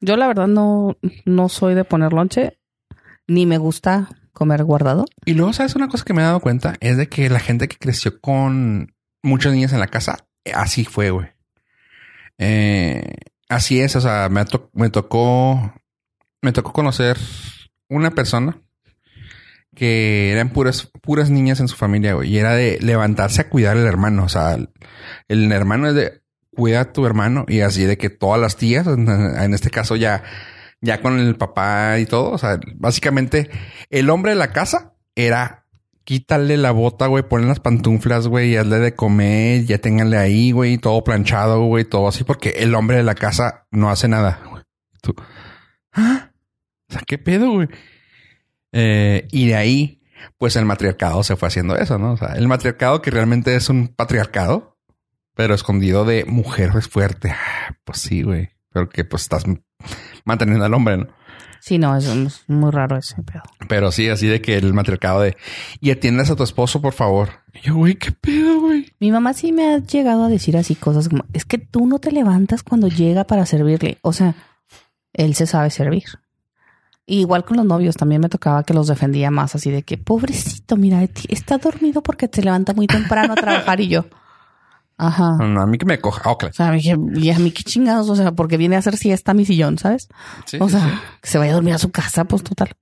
Yo 0.00 0.16
la 0.16 0.26
verdad 0.26 0.46
no, 0.46 0.96
no 1.24 1.48
soy 1.48 1.74
de 1.74 1.84
poner 1.84 2.12
lonche, 2.12 2.58
ni 3.26 3.46
me 3.46 3.58
gusta 3.58 4.08
comer 4.32 4.64
guardado. 4.64 5.04
Y 5.24 5.34
luego, 5.34 5.52
¿sabes? 5.52 5.74
Una 5.74 5.88
cosa 5.88 6.04
que 6.04 6.14
me 6.14 6.22
he 6.22 6.24
dado 6.24 6.40
cuenta 6.40 6.74
es 6.80 6.96
de 6.96 7.08
que 7.08 7.28
la 7.28 7.40
gente 7.40 7.68
que 7.68 7.76
creció 7.76 8.20
con 8.20 8.94
muchas 9.22 9.52
niñas 9.52 9.72
en 9.72 9.80
la 9.80 9.88
casa, 9.88 10.26
así 10.54 10.84
fue, 10.84 11.10
güey. 11.10 11.28
Eh, 12.38 13.14
así 13.48 13.80
es, 13.80 13.96
o 13.96 14.00
sea, 14.00 14.28
me, 14.30 14.44
to 14.46 14.70
me 14.72 14.88
tocó, 14.88 15.74
me 16.40 16.52
tocó 16.52 16.72
conocer 16.72 17.18
una 17.88 18.12
persona 18.12 18.56
que 19.74 20.32
eran 20.32 20.50
puras, 20.50 20.90
puras 21.02 21.30
niñas 21.30 21.60
en 21.60 21.68
su 21.68 21.76
familia, 21.76 22.14
güey. 22.14 22.30
Y 22.30 22.38
era 22.38 22.54
de 22.54 22.78
levantarse 22.80 23.42
a 23.42 23.48
cuidar 23.48 23.76
al 23.76 23.86
hermano. 23.86 24.24
O 24.24 24.28
sea, 24.28 24.58
el, 25.28 25.52
hermano 25.52 25.88
es 25.88 25.94
de 25.94 26.19
cuida 26.54 26.80
a 26.80 26.92
tu 26.92 27.06
hermano 27.06 27.44
y 27.48 27.60
así 27.60 27.84
de 27.84 27.98
que 27.98 28.10
todas 28.10 28.40
las 28.40 28.56
tías, 28.56 28.86
en 28.86 29.54
este 29.54 29.70
caso 29.70 29.96
ya, 29.96 30.22
ya 30.80 31.00
con 31.00 31.18
el 31.18 31.36
papá 31.36 31.98
y 31.98 32.06
todo. 32.06 32.30
O 32.30 32.38
sea, 32.38 32.58
básicamente 32.76 33.50
el 33.88 34.10
hombre 34.10 34.32
de 34.32 34.36
la 34.36 34.52
casa 34.52 34.94
era 35.14 35.60
quítale 36.04 36.56
la 36.56 36.72
bota, 36.72 37.06
güey, 37.06 37.22
ponle 37.22 37.46
las 37.46 37.60
pantuflas, 37.60 38.26
güey, 38.26 38.50
y 38.50 38.56
hazle 38.56 38.80
de 38.80 38.94
comer, 38.96 39.64
ya 39.64 39.78
ténganle 39.78 40.16
ahí, 40.16 40.50
güey, 40.50 40.76
todo 40.78 41.04
planchado, 41.04 41.62
güey, 41.66 41.84
todo 41.84 42.08
así, 42.08 42.24
porque 42.24 42.50
el 42.58 42.74
hombre 42.74 42.96
de 42.96 43.04
la 43.04 43.14
casa 43.14 43.66
no 43.70 43.90
hace 43.90 44.08
nada. 44.08 44.40
Güey. 44.50 44.62
¿ah? 45.92 46.32
O 46.88 46.92
sea, 46.92 47.02
¿qué 47.06 47.16
pedo, 47.18 47.52
güey? 47.52 47.68
Eh, 48.72 49.28
y 49.30 49.48
de 49.48 49.54
ahí, 49.54 50.02
pues 50.36 50.56
el 50.56 50.64
matriarcado 50.64 51.22
se 51.22 51.36
fue 51.36 51.48
haciendo 51.48 51.76
eso, 51.76 51.98
¿no? 51.98 52.14
O 52.14 52.16
sea, 52.16 52.34
el 52.34 52.48
matriarcado 52.48 53.02
que 53.02 53.12
realmente 53.12 53.54
es 53.54 53.68
un 53.68 53.88
patriarcado, 53.88 54.79
pero 55.40 55.54
escondido 55.54 56.04
de 56.04 56.26
mujer 56.26 56.70
es 56.76 56.86
fuerte. 56.86 57.30
Ah, 57.30 57.74
pues 57.84 58.00
sí, 58.00 58.20
güey. 58.20 58.50
Pero 58.68 58.90
que 58.90 59.06
pues 59.06 59.22
estás 59.22 59.44
manteniendo 60.26 60.66
al 60.66 60.74
hombre, 60.74 60.98
¿no? 60.98 61.06
Sí, 61.60 61.78
no, 61.78 61.96
es 61.96 62.44
muy 62.46 62.70
raro 62.70 62.98
ese 62.98 63.22
pedo. 63.22 63.40
Pero 63.66 63.90
sí, 63.90 64.10
así 64.10 64.26
de 64.26 64.42
que 64.42 64.58
el 64.58 64.74
matriarcado 64.74 65.22
de 65.22 65.38
y 65.80 65.92
atiendas 65.92 66.30
a 66.30 66.36
tu 66.36 66.42
esposo, 66.42 66.82
por 66.82 66.92
favor. 66.92 67.30
Y 67.54 67.68
yo, 67.68 67.74
güey, 67.76 67.94
qué 67.94 68.12
pedo, 68.12 68.60
güey. 68.60 68.92
Mi 69.00 69.10
mamá 69.10 69.32
sí 69.32 69.50
me 69.50 69.72
ha 69.72 69.78
llegado 69.78 70.24
a 70.24 70.28
decir 70.28 70.58
así 70.58 70.74
cosas 70.74 71.08
como 71.08 71.24
es 71.32 71.46
que 71.46 71.56
tú 71.56 71.86
no 71.86 72.00
te 72.00 72.12
levantas 72.12 72.62
cuando 72.62 72.88
llega 72.88 73.24
para 73.24 73.46
servirle. 73.46 73.96
O 74.02 74.12
sea, 74.12 74.34
él 75.14 75.34
se 75.34 75.46
sabe 75.46 75.70
servir 75.70 76.04
igual 77.06 77.44
con 77.44 77.56
los 77.56 77.66
novios 77.66 77.96
también 77.96 78.20
me 78.20 78.28
tocaba 78.28 78.62
que 78.62 78.74
los 78.74 78.86
defendía 78.86 79.30
más 79.30 79.54
así 79.54 79.70
de 79.70 79.82
que 79.82 79.98
pobrecito, 79.98 80.76
mira, 80.76 81.02
está 81.28 81.58
dormido 81.58 82.02
porque 82.02 82.28
se 82.32 82.42
levanta 82.42 82.72
muy 82.72 82.86
temprano 82.86 83.32
a 83.32 83.36
trabajar 83.36 83.80
y 83.80 83.88
yo. 83.88 84.04
Ajá. 85.00 85.38
No, 85.38 85.62
a 85.62 85.66
mí 85.66 85.78
que 85.78 85.86
me 85.86 85.98
coja. 85.98 86.30
O 86.30 86.52
sea, 86.52 86.68
a 86.68 86.72
mí, 86.72 86.82
y 87.14 87.30
a 87.30 87.38
mí 87.38 87.50
qué 87.52 87.62
chingados, 87.62 88.10
o 88.10 88.16
sea, 88.16 88.32
porque 88.32 88.58
viene 88.58 88.76
a 88.76 88.80
hacer 88.80 88.98
siesta 88.98 89.32
mi 89.32 89.46
sillón, 89.46 89.78
¿sabes? 89.78 90.08
Sí, 90.44 90.58
o 90.60 90.68
sea, 90.68 91.00
que 91.22 91.28
se 91.28 91.38
vaya 91.38 91.52
a 91.52 91.54
dormir 91.54 91.72
a 91.72 91.78
su 91.78 91.90
casa, 91.90 92.24
pues 92.24 92.42
total. 92.42 92.76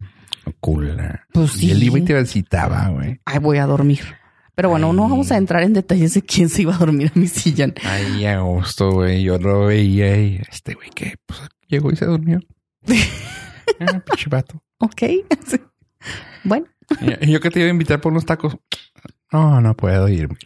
Cool. 0.59 1.01
Pues 1.33 1.53
sí. 1.53 1.67
Y 1.67 1.71
él 1.71 1.83
iba 1.85 1.99
y 1.99 2.03
te 2.03 2.21
visitaba, 2.21 2.89
güey. 2.89 3.21
Ay, 3.25 3.39
voy 3.39 3.59
a 3.59 3.67
dormir. 3.67 4.01
Pero 4.57 4.71
bueno, 4.71 4.93
no 4.93 5.03
vamos 5.09 5.31
a 5.31 5.37
entrar 5.37 5.63
en 5.63 5.75
detalles 5.75 6.15
de 6.15 6.23
quién 6.23 6.49
se 6.49 6.63
iba 6.63 6.75
a 6.75 6.79
dormir 6.79 7.13
a 7.15 7.19
mi 7.19 7.29
sillón. 7.29 7.75
Ay, 7.85 8.27
a 8.27 8.41
gusto, 8.41 8.91
güey. 8.91 9.23
Yo 9.23 9.39
lo 9.39 9.67
veía 9.67 10.21
y 10.21 10.41
este 10.51 10.75
güey 10.75 10.91
que 10.91 11.15
pues, 11.25 11.41
llegó 11.69 11.93
y 11.93 11.97
se 11.97 12.07
durmió. 12.07 12.41
Ah, 13.81 14.03
ok. 14.79 15.03
Bueno. 16.43 16.67
Y 17.21 17.31
yo 17.31 17.41
que 17.41 17.51
te 17.51 17.61
iba 17.61 17.69
a 17.69 17.71
invitar 17.71 18.01
por 18.01 18.11
unos 18.11 18.25
tacos. 18.25 18.57
No, 19.31 19.61
no 19.61 19.77
puedo 19.77 20.09
irme. 20.09 20.37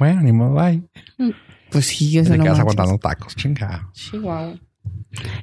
Bueno, 0.00 0.22
ni 0.22 0.32
modo, 0.32 0.54
bye. 0.54 0.82
Mm, 1.18 1.30
pues 1.70 1.86
sí, 1.86 2.10
yo 2.10 2.24
sé. 2.24 2.38
no 2.38 2.42
quedas 2.42 2.58
aguantando 2.58 2.96
tacos, 2.96 3.36
chingado. 3.36 3.92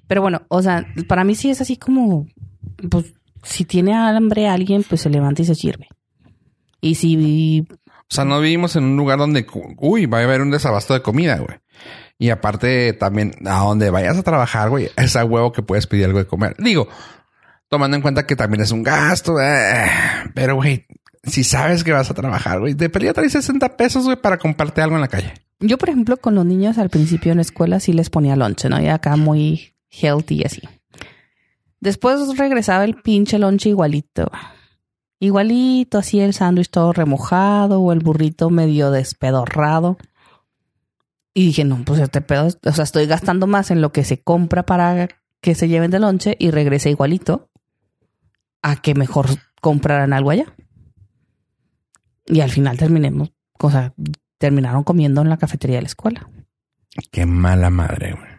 Pero 0.07 0.21
bueno, 0.23 0.41
o 0.47 0.63
sea, 0.63 0.83
para 1.07 1.23
mí 1.23 1.35
sí 1.35 1.51
es 1.51 1.61
así 1.61 1.77
como, 1.77 2.25
pues, 2.89 3.13
si 3.43 3.65
tiene 3.65 3.93
hambre 3.93 4.47
alguien, 4.47 4.83
pues 4.83 5.01
se 5.01 5.11
levanta 5.11 5.43
y 5.43 5.45
se 5.45 5.53
sirve. 5.53 5.87
Y 6.81 6.95
si... 6.95 7.67
O 7.69 8.09
sea, 8.09 8.25
no 8.25 8.39
vivimos 8.39 8.75
en 8.75 8.85
un 8.85 8.97
lugar 8.97 9.19
donde, 9.19 9.45
uy, 9.77 10.07
va 10.07 10.21
a 10.21 10.23
haber 10.23 10.41
un 10.41 10.49
desabasto 10.49 10.95
de 10.95 11.03
comida, 11.03 11.37
güey. 11.37 11.59
Y 12.17 12.31
aparte, 12.31 12.93
también, 12.93 13.35
a 13.45 13.59
donde 13.59 13.91
vayas 13.91 14.17
a 14.17 14.23
trabajar, 14.23 14.71
güey, 14.71 14.89
es 14.97 15.15
a 15.15 15.23
huevo 15.23 15.51
que 15.51 15.61
puedes 15.61 15.85
pedir 15.85 16.05
algo 16.05 16.17
de 16.17 16.25
comer. 16.25 16.55
Digo, 16.57 16.87
tomando 17.69 17.95
en 17.95 18.01
cuenta 18.01 18.25
que 18.25 18.35
también 18.35 18.63
es 18.63 18.71
un 18.71 18.81
gasto, 18.81 19.39
eh, 19.39 19.85
pero 20.33 20.55
güey, 20.55 20.87
si 21.27 21.43
sabes 21.43 21.83
que 21.83 21.91
vas 21.91 22.09
a 22.09 22.13
trabajar, 22.13 22.59
güey, 22.59 22.73
de 22.73 22.89
pelea 22.89 23.13
traes 23.13 23.33
60 23.33 23.77
pesos, 23.77 24.05
güey, 24.05 24.17
para 24.17 24.37
comprarte 24.37 24.81
algo 24.81 24.95
en 24.95 25.01
la 25.01 25.07
calle. 25.07 25.33
Yo, 25.59 25.77
por 25.77 25.89
ejemplo, 25.89 26.17
con 26.17 26.35
los 26.35 26.45
niños 26.45 26.77
al 26.77 26.89
principio 26.89 27.31
en 27.31 27.37
la 27.37 27.41
escuela 27.41 27.79
sí 27.79 27.93
les 27.93 28.09
ponía 28.09 28.35
lonche, 28.35 28.69
¿no? 28.69 28.79
Y 28.81 28.87
acá 28.87 29.15
muy 29.15 29.73
healthy 29.89 30.41
y 30.41 30.43
así. 30.43 30.61
Después 31.79 32.37
regresaba 32.37 32.85
el 32.85 32.95
pinche 32.95 33.39
lonche 33.39 33.69
igualito. 33.69 34.31
Igualito, 35.19 35.97
así 35.97 36.19
el 36.19 36.33
sándwich 36.33 36.69
todo 36.69 36.93
remojado 36.93 37.81
o 37.81 37.91
el 37.91 37.99
burrito 37.99 38.49
medio 38.49 38.91
despedorrado. 38.91 39.97
Y 41.33 41.47
dije, 41.47 41.65
no, 41.65 41.83
pues 41.85 41.99
este 41.99 42.21
pedo, 42.21 42.47
o 42.63 42.71
sea, 42.71 42.83
estoy 42.83 43.05
gastando 43.05 43.47
más 43.47 43.71
en 43.71 43.81
lo 43.81 43.91
que 43.91 44.03
se 44.03 44.21
compra 44.21 44.63
para 44.63 45.07
que 45.41 45.55
se 45.55 45.67
lleven 45.67 45.91
de 45.91 45.99
lonche 45.99 46.35
y 46.39 46.51
regrese 46.51 46.89
igualito 46.89 47.49
a 48.61 48.75
que 48.81 48.95
mejor 48.95 49.27
compraran 49.61 50.13
algo 50.13 50.31
allá. 50.31 50.53
Y 52.27 52.41
al 52.41 52.51
final 52.51 52.77
terminemos, 52.77 53.33
o 53.59 53.71
sea, 53.71 53.93
terminaron 54.37 54.83
comiendo 54.83 55.21
en 55.21 55.29
la 55.29 55.37
cafetería 55.37 55.77
de 55.77 55.83
la 55.83 55.87
escuela. 55.87 56.29
Qué 57.11 57.25
mala 57.25 57.69
madre, 57.69 58.13
güey. 58.13 58.31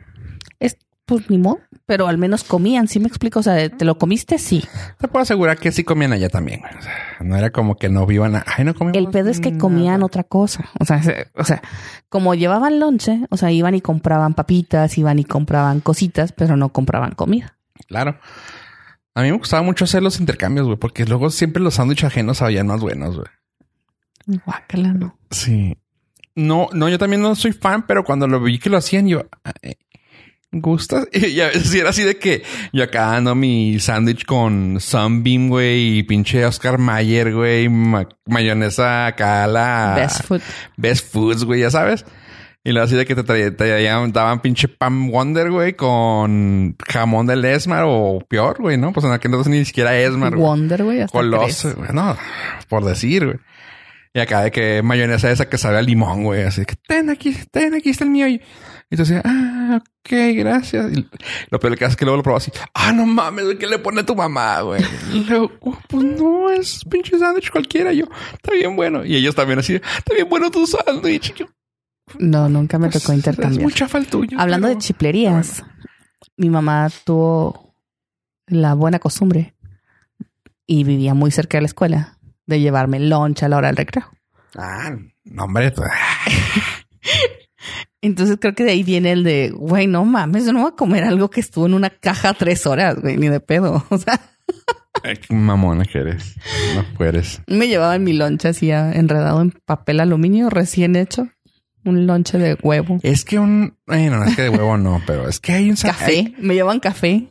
Es, 0.60 0.76
pues 1.06 1.30
ni 1.30 1.38
modo 1.38 1.60
pero 1.88 2.06
al 2.06 2.18
menos 2.18 2.44
comían, 2.44 2.86
¿sí 2.86 3.00
me 3.00 3.08
explico? 3.08 3.40
O 3.40 3.42
sea, 3.42 3.66
¿te 3.70 3.86
lo 3.86 3.96
comiste? 3.96 4.36
Sí. 4.36 4.62
Te 4.98 5.08
puedo 5.08 5.22
asegurar 5.22 5.56
que 5.56 5.72
sí 5.72 5.84
comían 5.84 6.12
allá 6.12 6.28
también. 6.28 6.60
O 6.78 6.82
sea, 6.82 6.92
no 7.20 7.34
era 7.34 7.48
como 7.48 7.76
que 7.76 7.88
no 7.88 8.04
vivan, 8.04 8.36
a... 8.36 8.44
ay, 8.46 8.66
no 8.66 8.74
comían. 8.74 8.94
El 8.94 9.08
pedo 9.08 9.30
es 9.30 9.40
que 9.40 9.56
comían 9.56 10.02
otra 10.02 10.22
cosa. 10.22 10.68
O 10.78 10.84
sea, 10.84 11.00
o 11.34 11.44
sea, 11.44 11.62
como 12.10 12.34
llevaban 12.34 12.78
lonche, 12.78 13.24
o 13.30 13.38
sea, 13.38 13.50
iban 13.50 13.74
y 13.74 13.80
compraban 13.80 14.34
papitas, 14.34 14.98
iban 14.98 15.18
y 15.18 15.24
compraban 15.24 15.80
cositas, 15.80 16.32
pero 16.32 16.58
no 16.58 16.68
compraban 16.74 17.12
comida. 17.12 17.56
Claro. 17.86 18.18
A 19.14 19.22
mí 19.22 19.30
me 19.30 19.38
gustaba 19.38 19.62
mucho 19.62 19.86
hacer 19.86 20.02
los 20.02 20.20
intercambios, 20.20 20.66
güey, 20.66 20.76
porque 20.76 21.06
luego 21.06 21.30
siempre 21.30 21.62
los 21.62 21.76
sándwiches 21.76 22.04
ajenos 22.04 22.36
sabían 22.36 22.66
más 22.66 22.82
buenos, 22.82 23.16
güey. 23.16 23.28
Guácala, 24.44 24.92
¿no? 24.92 25.18
Sí. 25.30 25.76
No, 26.34 26.68
no, 26.72 26.88
yo 26.88 26.98
también 26.98 27.22
no 27.22 27.34
soy 27.34 27.52
fan, 27.52 27.86
pero 27.86 28.04
cuando 28.04 28.28
lo 28.28 28.40
vi 28.40 28.58
que 28.58 28.70
lo 28.70 28.76
hacían, 28.76 29.08
yo, 29.08 29.24
¿Gustas? 30.50 31.08
Y 31.12 31.40
a 31.40 31.48
veces 31.48 31.74
era 31.74 31.90
así 31.90 32.02
de 32.04 32.16
que 32.16 32.42
yo 32.72 32.84
acá 32.84 33.06
dando 33.06 33.34
mi 33.34 33.78
sándwich 33.80 34.24
con 34.24 34.80
Sunbeam, 34.80 35.48
güey, 35.48 35.98
y 35.98 36.02
pinche 36.04 36.44
Oscar 36.44 36.78
Mayer, 36.78 37.34
güey, 37.34 37.68
mayonesa 37.68 39.06
acá 39.06 39.46
la... 39.46 39.94
Best 39.96 40.24
Food. 40.24 40.40
Best 40.76 41.12
Foods, 41.12 41.44
güey, 41.44 41.60
ya 41.60 41.70
sabes. 41.70 42.04
Y 42.64 42.72
luego 42.72 42.84
así 42.84 42.96
de 42.96 43.06
que 43.06 43.14
te, 43.14 43.50
traían, 43.50 44.12
daban 44.12 44.40
pinche 44.40 44.68
Pam 44.68 45.10
Wonder, 45.10 45.50
güey, 45.50 45.74
con 45.74 46.76
jamón 46.86 47.26
del 47.26 47.44
Esmar 47.44 47.84
o 47.86 48.18
peor, 48.28 48.60
güey, 48.60 48.76
¿no? 48.76 48.92
Pues 48.92 49.06
en 49.06 49.12
aquel 49.12 49.30
entonces 49.30 49.50
ni 49.50 49.64
siquiera 49.64 49.98
Esmar. 49.98 50.34
Wonder, 50.34 50.84
güey, 50.84 51.00
hasta 51.00 51.16
Coloso, 51.16 51.74
güey, 51.76 51.90
no, 51.92 52.16
por 52.68 52.84
decir, 52.84 53.24
güey. 53.24 53.38
Y 54.14 54.20
acá 54.20 54.42
de 54.42 54.50
que 54.50 54.82
mayonesa 54.82 55.30
esa 55.30 55.48
que 55.48 55.58
sabe 55.58 55.78
a 55.78 55.82
limón, 55.82 56.24
güey. 56.24 56.42
Así 56.42 56.64
que 56.64 56.76
ten 56.86 57.10
aquí, 57.10 57.36
ten 57.50 57.74
aquí 57.74 57.90
está 57.90 58.04
el 58.04 58.10
mío. 58.10 58.26
Y 58.28 58.40
entonces, 58.90 59.20
ah, 59.24 59.80
ok, 59.80 60.10
gracias. 60.34 60.96
Y 60.96 61.06
lo 61.50 61.60
peor 61.60 61.76
que 61.76 61.84
hace 61.84 61.92
es 61.92 61.96
que 61.96 62.04
luego 62.06 62.16
lo 62.16 62.22
probó 62.22 62.38
así. 62.38 62.50
Ah, 62.72 62.92
no 62.92 63.04
mames, 63.04 63.44
¿qué 63.58 63.66
le 63.66 63.78
pone 63.78 64.00
a 64.00 64.06
tu 64.06 64.14
mamá, 64.16 64.62
güey? 64.62 64.82
Luego, 65.28 65.52
oh, 65.60 65.78
pues 65.88 66.04
no, 66.04 66.50
es 66.50 66.84
pinche 66.90 67.18
sándwich 67.18 67.50
cualquiera. 67.50 67.92
Yo, 67.92 68.06
está 68.32 68.52
bien 68.52 68.76
bueno. 68.76 69.04
Y 69.04 69.14
ellos 69.16 69.34
también 69.34 69.58
así, 69.58 69.74
está 69.74 70.14
bien 70.14 70.28
bueno 70.28 70.50
tu 70.50 70.66
sándwich. 70.66 71.30
Y 71.36 71.40
yo, 71.40 71.46
No, 72.18 72.48
nunca 72.48 72.78
me 72.78 72.88
pues, 72.88 73.02
tocó 73.02 73.12
Es 73.12 73.18
intercambiar. 73.18 73.62
mucha 73.62 73.88
falta 73.88 74.10
tuyo. 74.10 74.38
Hablando 74.40 74.68
de 74.68 74.78
chiplerías, 74.78 75.62
mi 76.38 76.48
mamá 76.48 76.88
tuvo 77.04 77.74
la 78.46 78.72
buena 78.72 78.98
costumbre 78.98 79.54
y 80.66 80.84
vivía 80.84 81.12
muy 81.12 81.30
cerca 81.30 81.58
de 81.58 81.62
la 81.62 81.66
escuela 81.66 82.17
de 82.48 82.60
llevarme 82.60 82.98
lunch 82.98 83.44
a 83.44 83.48
la 83.48 83.58
hora 83.58 83.68
del 83.68 83.76
recreo. 83.76 84.06
Ah, 84.56 84.90
no, 85.24 85.44
hombre. 85.44 85.70
tú- 85.70 85.82
Entonces 88.00 88.38
creo 88.40 88.54
que 88.54 88.64
de 88.64 88.70
ahí 88.72 88.82
viene 88.82 89.12
el 89.12 89.24
de, 89.24 89.50
güey, 89.50 89.86
no 89.86 90.04
mames, 90.04 90.46
yo 90.46 90.52
no 90.52 90.60
voy 90.62 90.70
a 90.72 90.76
comer 90.76 91.04
algo 91.04 91.30
que 91.30 91.40
estuvo 91.40 91.66
en 91.66 91.74
una 91.74 91.90
caja 91.90 92.34
tres 92.34 92.66
horas, 92.66 93.00
güey, 93.00 93.16
ni 93.16 93.28
de 93.28 93.40
pedo. 93.40 93.84
O 93.90 93.98
sea, 93.98 94.20
qué 95.14 95.34
mamona 95.34 95.84
que 95.84 95.98
eres. 95.98 96.34
No 96.74 96.84
puedes. 96.96 97.42
me 97.46 97.68
llevaba 97.68 97.94
en 97.96 98.04
mi 98.04 98.12
lonche 98.14 98.48
así 98.48 98.70
ah, 98.72 98.90
enredado 98.92 99.40
en 99.42 99.50
papel 99.64 100.00
aluminio 100.00 100.50
recién 100.50 100.96
hecho. 100.96 101.28
Un 101.84 102.06
lonche 102.06 102.38
de 102.38 102.54
huevo. 102.62 102.98
Es 103.02 103.24
que 103.24 103.38
un... 103.38 103.76
Bueno, 103.86 104.18
no 104.18 104.24
es 104.24 104.34
que 104.34 104.42
de 104.42 104.48
huevo 104.48 104.76
no, 104.76 105.00
pero 105.06 105.28
es 105.28 105.38
que 105.38 105.52
hay 105.52 105.70
un... 105.70 105.76
Café. 105.76 106.34
Me 106.38 106.54
llevan 106.54 106.80
café. 106.80 107.28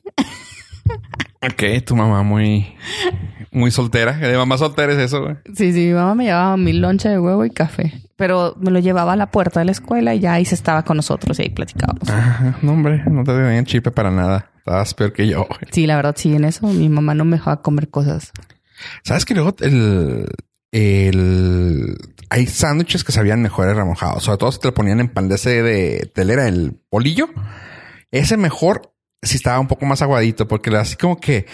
Ok, 1.42 1.84
tu 1.86 1.96
mamá 1.96 2.24
muy... 2.24 2.76
Muy 3.58 3.72
soltera. 3.72 4.14
De 4.14 4.38
mamá 4.38 4.56
soltera 4.58 4.94
es 4.94 5.00
eso, 5.00 5.24
güey. 5.24 5.36
Sí, 5.56 5.74
sí, 5.74 5.88
mi 5.88 5.94
mamá 5.94 6.14
me 6.14 6.26
llevaba 6.26 6.56
mi 6.58 6.74
lonche 6.74 7.10
de 7.10 7.20
huevo 7.20 7.44
y 7.44 7.50
café. 7.50 8.04
Pero 8.16 8.56
me 8.60 8.70
lo 8.70 8.78
llevaba 8.78 9.14
a 9.14 9.16
la 9.16 9.32
puerta 9.32 9.62
de 9.62 9.66
la 9.66 9.72
escuela 9.72 10.14
y 10.14 10.20
ya 10.20 10.34
ahí 10.34 10.46
se 10.46 10.54
estaba 10.54 10.84
con 10.84 10.98
nosotros 10.98 11.40
y 11.40 11.44
ahí 11.44 11.50
platicábamos. 11.50 12.08
Ajá, 12.08 12.58
no, 12.62 12.74
hombre, 12.74 13.04
no 13.10 13.24
te 13.24 13.32
tenían 13.32 13.66
chipe 13.66 13.90
para 13.90 14.12
nada. 14.12 14.52
Estabas 14.60 14.94
peor 14.94 15.12
que 15.12 15.28
yo. 15.28 15.46
güey. 15.46 15.60
Sí, 15.72 15.88
la 15.88 15.96
verdad, 15.96 16.14
sí, 16.16 16.36
en 16.36 16.46
eso 16.46 16.68
mi 16.68 16.88
mamá 16.88 17.16
no 17.16 17.26
me 17.26 17.38
dejaba 17.38 17.64
comer 17.64 17.90
cosas. 17.90 18.32
¿Sabes 19.04 19.26
que 19.26 19.34
luego 19.34 19.56
el... 19.62 20.28
el 20.72 21.98
hay 22.30 22.46
sándwiches 22.46 23.04
que 23.04 23.12
sabían 23.12 23.42
mejores 23.42 23.76
remojados. 23.76 24.24
Sobre 24.24 24.38
todo 24.38 24.52
si 24.52 24.60
te 24.60 24.68
lo 24.68 24.74
ponían 24.76 25.00
en 25.00 25.10
pan 25.10 25.30
de 25.30 25.36
ese 25.36 25.64
de 25.64 26.12
telera, 26.14 26.48
el 26.48 26.80
polillo. 26.90 27.30
Ese 28.12 28.38
mejor 28.38 28.94
si 29.22 29.38
estaba 29.38 29.60
un 29.60 29.68
poco 29.68 29.86
más 29.86 30.02
aguadito 30.02 30.48
porque 30.48 30.76
así 30.76 30.96
como 30.96 31.20
que 31.20 31.46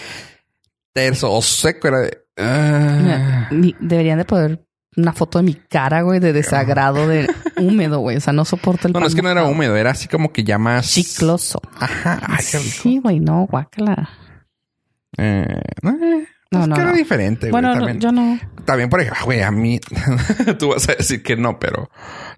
terso 0.94 1.30
o 1.30 1.42
seco 1.42 1.88
era 1.88 2.00
de... 2.00 2.18
ah. 2.38 3.48
Mira, 3.50 3.76
deberían 3.80 4.18
de 4.18 4.24
poder 4.24 4.64
una 4.96 5.12
foto 5.12 5.38
de 5.38 5.44
mi 5.44 5.54
cara, 5.54 6.02
güey, 6.02 6.20
de 6.20 6.32
desagrado, 6.32 7.08
de 7.08 7.28
húmedo, 7.58 7.98
güey. 7.98 8.16
O 8.16 8.20
sea, 8.20 8.32
no 8.32 8.44
soporto 8.44 8.86
el 8.86 8.94
No, 8.94 9.00
no, 9.00 9.06
es 9.06 9.14
que 9.14 9.22
no 9.22 9.30
era 9.30 9.44
húmedo, 9.44 9.76
era 9.76 9.90
así 9.90 10.08
como 10.08 10.32
que 10.32 10.44
ya 10.44 10.56
más... 10.56 10.90
Chicloso. 10.92 11.60
Ajá, 11.78 12.20
ay, 12.26 12.44
qué 12.50 12.58
rico. 12.58 12.70
Sí, 12.82 12.98
güey, 12.98 13.20
no, 13.20 13.46
guácala. 13.50 14.08
Eh, 15.16 15.46
eh, 15.48 16.26
No, 16.52 16.62
es 16.62 16.68
no, 16.68 16.74
que 16.76 16.80
era 16.80 16.92
diferente, 16.92 17.50
güey. 17.50 17.62
Bueno, 17.62 17.92
yo 17.94 18.12
no. 18.12 18.38
también, 18.64 18.88
por 18.88 19.00
ejemplo, 19.00 19.24
güey, 19.24 19.42
a 19.42 19.50
mí, 19.50 19.80
tú 20.58 20.68
vas 20.68 20.88
a 20.88 20.94
decir 20.94 21.22
que 21.22 21.36
no, 21.36 21.58
pero 21.58 21.90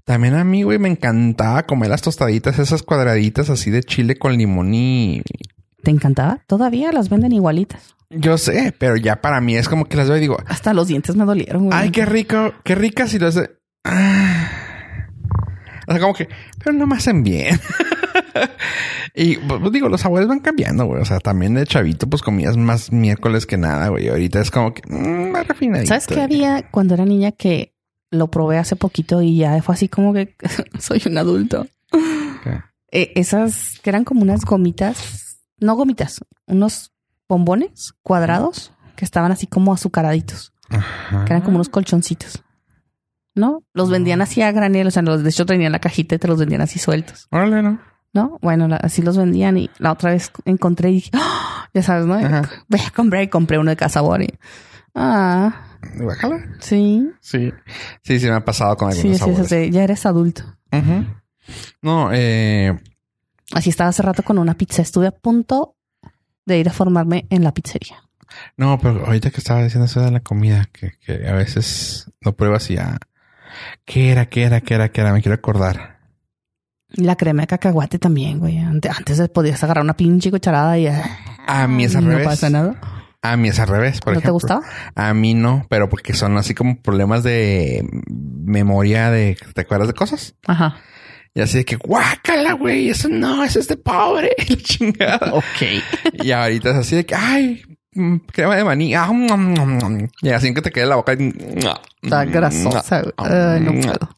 también 0.05 0.35
a 0.35 0.45
mí, 0.45 0.63
güey, 0.63 0.79
me 0.79 0.89
encantaba 0.89 1.65
comer 1.65 1.91
las 1.91 2.01
tostaditas, 2.01 2.59
esas 2.59 2.83
cuadraditas 2.83 3.51
así 3.51 3.71
de 3.71 3.83
chile 3.83 4.17
con 4.17 4.37
limón 4.37 4.73
y 4.73 5.23
¿Te 5.83 5.91
encantaba? 5.91 6.41
Todavía 6.47 6.93
las 6.93 7.09
venden 7.09 7.33
igualitas. 7.33 7.95
yo 8.11 8.39
sé, 8.39 8.75
pero 8.79 8.97
ya 8.97 9.21
para 9.21 9.41
mí 9.41 9.57
es 9.57 9.69
como 9.69 9.85
que 9.87 9.97
las 9.97 10.09
veo 10.09 10.17
y 10.17 10.21
digo, 10.21 10.37
Hasta 10.47 10.73
los 10.75 10.89
dientes 10.89 11.17
me 11.17 11.25
dolieron, 11.25 11.67
güey. 11.67 11.79
ay, 11.79 11.91
qué 11.91 12.05
rico, 12.07 12.53
qué 12.65 12.75
ricas 12.75 13.13
y 13.15 13.19
lo 13.19 13.29
hace. 13.29 13.51
Ah. 13.85 14.51
O 15.87 15.93
sea, 15.93 16.01
como 16.01 16.15
que, 16.15 16.29
pero 16.59 16.73
no 16.73 16.87
me 16.87 16.97
hacen 16.97 17.23
bien. 17.23 17.61
y 19.15 19.37
pues 19.37 19.73
digo, 19.73 19.89
los 19.89 20.01
sabores 20.01 20.27
van 20.27 20.41
cambiando, 20.41 20.85
güey. 20.87 21.01
O 21.01 21.05
sea, 21.05 21.21
también 21.21 21.55
de 21.55 21.65
chavito, 21.65 22.09
pues 22.09 22.23
comías 22.23 22.57
más 22.57 22.91
miércoles 22.93 23.47
que 23.47 23.57
nada, 23.57 23.89
güey. 23.89 24.09
Ahorita 24.09 24.41
es 24.41 24.51
como 24.51 24.75
que 24.75 24.83
mm, 24.89 25.31
más 25.31 25.47
refinadito. 25.47 25.89
¿Sabes 25.89 26.07
qué 26.09 26.21
había 26.21 26.69
cuando 26.71 26.95
era 26.95 27.05
niña 27.05 27.31
que 27.33 27.73
lo 28.11 28.29
probé 28.31 28.59
hace 28.59 28.75
poquito 28.77 29.23
y 29.23 29.37
ya 29.37 29.63
fue 29.63 29.75
así 29.77 29.89
como 29.89 30.13
que 30.13 30.35
soy 30.81 31.01
un 31.07 31.19
adulto? 31.19 31.67
Eh, 32.93 33.13
esas 33.17 33.79
que 33.83 33.91
eran 33.91 34.05
como 34.05 34.23
unas 34.23 34.45
gomitas, 34.45 35.26
no 35.59 35.75
gomitas, 35.77 36.21
unos 36.47 36.93
bombones 37.29 37.95
cuadrados 38.03 38.73
que 38.97 39.05
estaban 39.05 39.33
así 39.33 39.47
como 39.47 39.73
azucaraditos, 39.73 40.53
Ajá. 40.71 41.25
que 41.25 41.33
eran 41.33 41.43
como 41.43 41.57
unos 41.57 41.69
colchoncitos. 41.69 42.43
¿No? 43.35 43.63
Los 43.75 43.91
vendían 43.91 44.23
así 44.23 44.41
a 44.41 44.51
granel, 44.51 44.87
o 44.87 44.91
sea, 44.91 45.03
los, 45.03 45.23
de 45.23 45.29
hecho 45.29 45.45
tenían 45.45 45.71
la 45.73 45.79
cajita 45.79 46.15
y 46.15 46.19
te 46.19 46.27
los 46.27 46.39
vendían 46.39 46.63
así 46.63 46.79
sueltos, 46.79 47.29
Órale, 47.31 47.63
¿no? 47.63 47.79
¿no? 48.15 48.39
Bueno, 48.41 48.67
la- 48.67 48.77
así 48.77 49.03
los 49.03 49.19
vendían 49.19 49.59
y 49.59 49.69
la 49.79 49.93
otra 49.93 50.13
vez 50.13 50.33
encontré 50.47 50.89
y 50.91 50.95
dije, 50.95 51.11
¡Ah! 51.13 51.69
ya 51.75 51.83
sabes, 51.83 52.07
¿no? 52.07 52.15
Ajá. 52.15 52.43
Voy 52.69 52.81
a 52.81 52.91
comprar 52.93 53.23
y 53.23 53.29
compré 53.29 53.59
uno 53.59 53.69
de 53.71 53.77
cada 53.77 53.91
sabor 53.91 54.23
y, 54.23 54.33
ah, 54.95 55.55
sí, 56.61 57.11
Sí. 57.21 57.53
Sí, 58.03 58.19
sí 58.19 58.27
me 58.27 58.33
ha 58.37 58.45
pasado 58.45 58.75
con 58.79 58.91
algunos 58.91 59.19
sí, 59.19 59.45
sí, 59.47 59.71
ya 59.71 59.85
eres 59.85 60.07
adulto. 60.07 60.43
Ujú. 60.73 61.05
No, 61.83 62.11
eh, 62.15 62.81
Así 63.53 63.71
estaba 63.71 63.91
hace 63.91 64.03
rato 64.03 64.23
con 64.23 64.39
una 64.39 64.55
pizza. 64.55 64.83
Estuve 64.83 65.07
a 65.07 65.13
punto 65.13 65.77
de 66.45 66.59
ir 66.59 66.69
a 66.69 66.73
formarme 66.73 67.27
en 67.31 67.45
la 67.45 67.53
pizzería. 67.53 67.97
no, 68.57 68.79
pero 68.79 69.07
ahorita 69.07 69.31
que 69.31 69.39
estaba 69.39 69.63
diciendo 69.63 69.87
eso 69.87 70.01
de 70.01 70.11
la 70.11 70.21
comida, 70.21 70.69
que, 70.73 70.93
que 71.05 71.29
a 71.29 71.33
veces 71.33 72.11
lo 72.21 72.35
pruebas 72.37 72.71
y 72.71 72.75
ya. 72.77 72.99
¿Qué 73.85 74.11
era? 74.11 74.27
¿Qué 74.27 74.43
era? 74.45 74.61
¿Qué 74.61 74.75
era? 74.75 74.89
¿Qué 74.91 75.01
era? 75.01 75.13
Me 75.13 75.23
quiero 75.23 75.35
acordar. 75.37 75.97
La 76.91 77.17
crema 77.17 77.43
de 77.43 77.47
cacahuate 77.49 77.99
también, 77.99 78.39
güey. 78.39 78.59
Ante- 78.59 78.89
Antes 78.91 79.29
podías 79.31 79.63
agarrar 79.65 79.83
una 79.85 79.97
pinche 79.97 80.31
cucharada 80.31 80.79
y... 80.79 80.87
ah, 80.89 81.05
A 81.47 81.67
mí 81.69 81.85
es 81.85 81.97
al 81.97 82.05
no 82.05 82.11
revés. 82.11 82.27
pasa 82.27 82.51
nada. 82.51 82.81
A 83.23 83.37
mí 83.37 83.49
es 83.49 83.59
al 83.59 83.67
revés, 83.69 84.01
por 84.01 84.15
¿No 84.15 84.21
te 84.21 84.31
gustaba? 84.31 84.61
A 84.95 85.13
mí 85.15 85.35
no, 85.35 85.67
pero 85.69 85.89
porque 85.89 86.13
son 86.15 86.37
así 86.37 86.55
como 86.55 86.81
problemas 86.81 87.23
de 87.25 87.85
memoria 88.09 89.11
de... 89.11 89.37
¿Te 89.55 89.63
acuerdas 89.63 89.89
de 89.89 89.95
cosas? 89.95 90.37
Ajá. 90.47 90.77
Y 91.37 91.43
así 91.43 91.59
de 91.59 91.65
que, 91.67 91.77
guácala, 91.77 92.55
güey, 92.55 92.89
eso 92.89 93.11
no, 93.11 93.45
eso 93.45 93.61
es 93.61 93.69
de 93.69 93.77
pobre. 93.77 94.31
La 94.49 94.57
chingada. 94.57 95.35
Ok. 95.35 96.25
Y 96.25 96.31
ahorita 96.31 96.71
es 96.71 96.77
así 96.77 96.97
de 96.97 97.05
que, 97.05 97.15
ay, 97.15 97.63
mm, 97.93 98.17
crema 98.33 98.57
de 98.57 98.65
maní. 98.65 98.95
Ah, 98.95 99.13
mm, 99.13 99.27
mm. 99.27 100.09
Y 100.23 100.31
así 100.31 100.55
que 100.55 100.63
te 100.63 100.71
quede 100.71 100.87
la 100.87 100.97
boca. 100.97 101.13
Está 101.13 102.25
grasosa. 102.25 103.03
Ay, 103.19 103.61
no 103.61 103.75
puedo. 103.75 104.17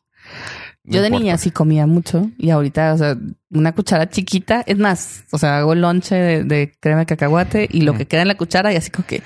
Yo 0.84 1.02
de 1.02 1.10
niña 1.10 1.36
sí 1.38 1.50
comía 1.50 1.88
mucho 1.88 2.30
y 2.38 2.50
ahorita, 2.50 2.94
o 2.94 2.98
sea, 2.98 3.16
una 3.50 3.72
cuchara 3.72 4.08
chiquita, 4.08 4.62
es 4.64 4.78
más, 4.78 5.24
o 5.32 5.38
sea, 5.38 5.58
hago 5.58 5.72
el 5.72 5.80
lonche 5.80 6.14
de, 6.14 6.44
de 6.44 6.72
crema 6.78 7.00
de 7.00 7.06
cacahuate 7.06 7.68
y 7.68 7.80
lo 7.80 7.94
que 7.94 8.06
queda 8.06 8.22
en 8.22 8.28
la 8.28 8.36
cuchara 8.36 8.72
y 8.72 8.76
así 8.76 8.92
como 8.92 9.06
que, 9.08 9.22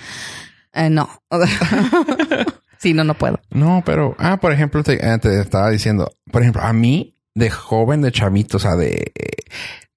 eh, 0.73 0.89
no. 0.89 1.11
Sí, 2.79 2.95
no, 2.95 3.05
no 3.05 3.15
puedo. 3.15 3.39
No, 3.51 3.85
pero, 3.87 4.17
ah, 4.19 4.39
por 4.39 4.51
ejemplo, 4.51 4.83
te, 4.83 4.95
eh, 4.95 5.19
te 5.19 5.41
estaba 5.41 5.71
diciendo, 5.71 6.11
por 6.33 6.43
ejemplo, 6.43 6.63
a 6.63 6.73
mí, 6.73 7.17
de 7.35 7.51
joven, 7.51 8.03
de 8.03 8.13
chavito, 8.13 8.57
o 8.59 8.61
sea, 8.61 8.77
de 8.77 9.13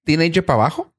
teenager 0.04 0.44
para 0.44 0.60
abajo, 0.60 0.92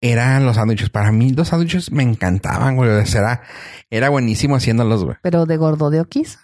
eran 0.00 0.46
los 0.46 0.56
sándwiches. 0.56 0.90
Para 0.90 1.12
mí, 1.12 1.30
los 1.32 1.48
sándwiches 1.48 1.92
me 1.92 2.02
encantaban, 2.02 2.76
güey. 2.76 2.90
O 2.90 3.06
sea, 3.06 3.20
era, 3.20 3.42
era 3.90 4.08
buenísimo 4.08 4.56
haciéndolos, 4.56 5.04
güey. 5.04 5.16
Pero 5.22 5.46
de 5.46 5.56
gordo 5.56 5.90
de 5.90 6.00
oquis, 6.00 6.38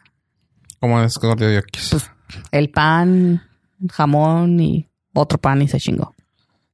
Como 0.81 1.01
es 1.01 1.15
te 1.15 1.27
digo, 1.49 1.63
que- 1.73 1.81
Pues, 1.91 2.11
el 2.51 2.71
pan, 2.71 3.43
jamón 3.91 4.61
y 4.61 4.89
otro 5.15 5.39
pan 5.39 5.63
y 5.63 5.69
se 5.69 5.79
chingó. 5.81 6.15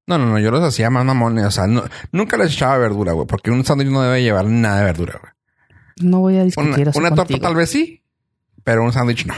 No, 0.09 0.19
no, 0.19 0.27
no, 0.27 0.39
yo 0.41 0.51
los 0.51 0.65
hacía 0.65 0.91
más 0.91 1.05
mamones. 1.05 1.45
O 1.45 1.51
sea, 1.53 1.67
no- 1.69 1.85
nunca 2.11 2.37
les 2.37 2.53
echaba 2.53 2.77
verdura, 2.79 3.13
güey, 3.13 3.27
porque 3.29 3.53
un 3.53 3.65
sándwich 3.65 3.89
no 3.91 4.03
debe 4.03 4.23
llevar 4.23 4.47
nada 4.47 4.79
de 4.79 4.85
verdura, 4.85 5.21
güey. 5.21 5.33
No 6.11 6.19
voy 6.21 6.35
a 6.35 6.39
Una, 6.39 6.45
discutir 6.47 6.89
eso 6.89 6.99
una 6.99 7.15
torta 7.15 7.39
tal 7.39 7.55
vez 7.55 7.71
sí, 7.71 8.03
pero 8.65 8.83
un 8.83 8.93
sándwich 8.93 9.27
no. 9.27 9.35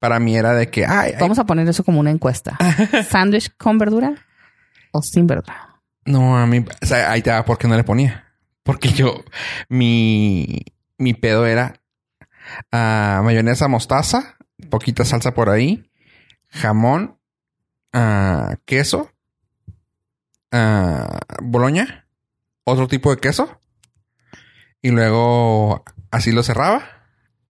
Para 0.00 0.18
mí 0.18 0.36
era 0.36 0.54
de 0.54 0.68
que, 0.68 0.84
ay, 0.84 1.12
ay, 1.12 1.20
Vamos 1.20 1.38
a 1.38 1.44
poner 1.44 1.68
eso 1.68 1.84
como 1.84 2.00
una 2.00 2.10
encuesta. 2.10 2.58
¿Sándwich 3.08 3.52
con 3.56 3.78
verdura 3.78 4.14
o 4.90 5.02
sin 5.02 5.26
verdura? 5.26 5.70
no, 6.04 6.36
a 6.36 6.46
mí, 6.46 6.64
o 6.82 6.86
sea, 6.86 7.10
ahí 7.10 7.22
te 7.22 7.30
va, 7.30 7.44
¿por 7.44 7.58
qué 7.58 7.68
no 7.68 7.76
le 7.76 7.84
ponía? 7.84 8.32
Porque 8.62 8.88
yo, 8.88 9.24
mi, 9.68 10.64
mi 10.98 11.14
pedo 11.14 11.46
era 11.46 11.80
ah, 12.72 13.20
mayonesa 13.24 13.68
mostaza, 13.68 14.36
poquita 14.68 15.04
salsa 15.04 15.34
por 15.34 15.50
ahí, 15.50 15.90
jamón, 16.48 17.18
ah, 17.92 18.56
queso, 18.64 19.10
ah, 20.52 21.20
boloña, 21.42 22.06
otro 22.64 22.88
tipo 22.88 23.10
de 23.10 23.20
queso, 23.20 23.60
y 24.82 24.90
luego 24.90 25.84
así 26.10 26.32
lo 26.32 26.42
cerraba, 26.42 26.82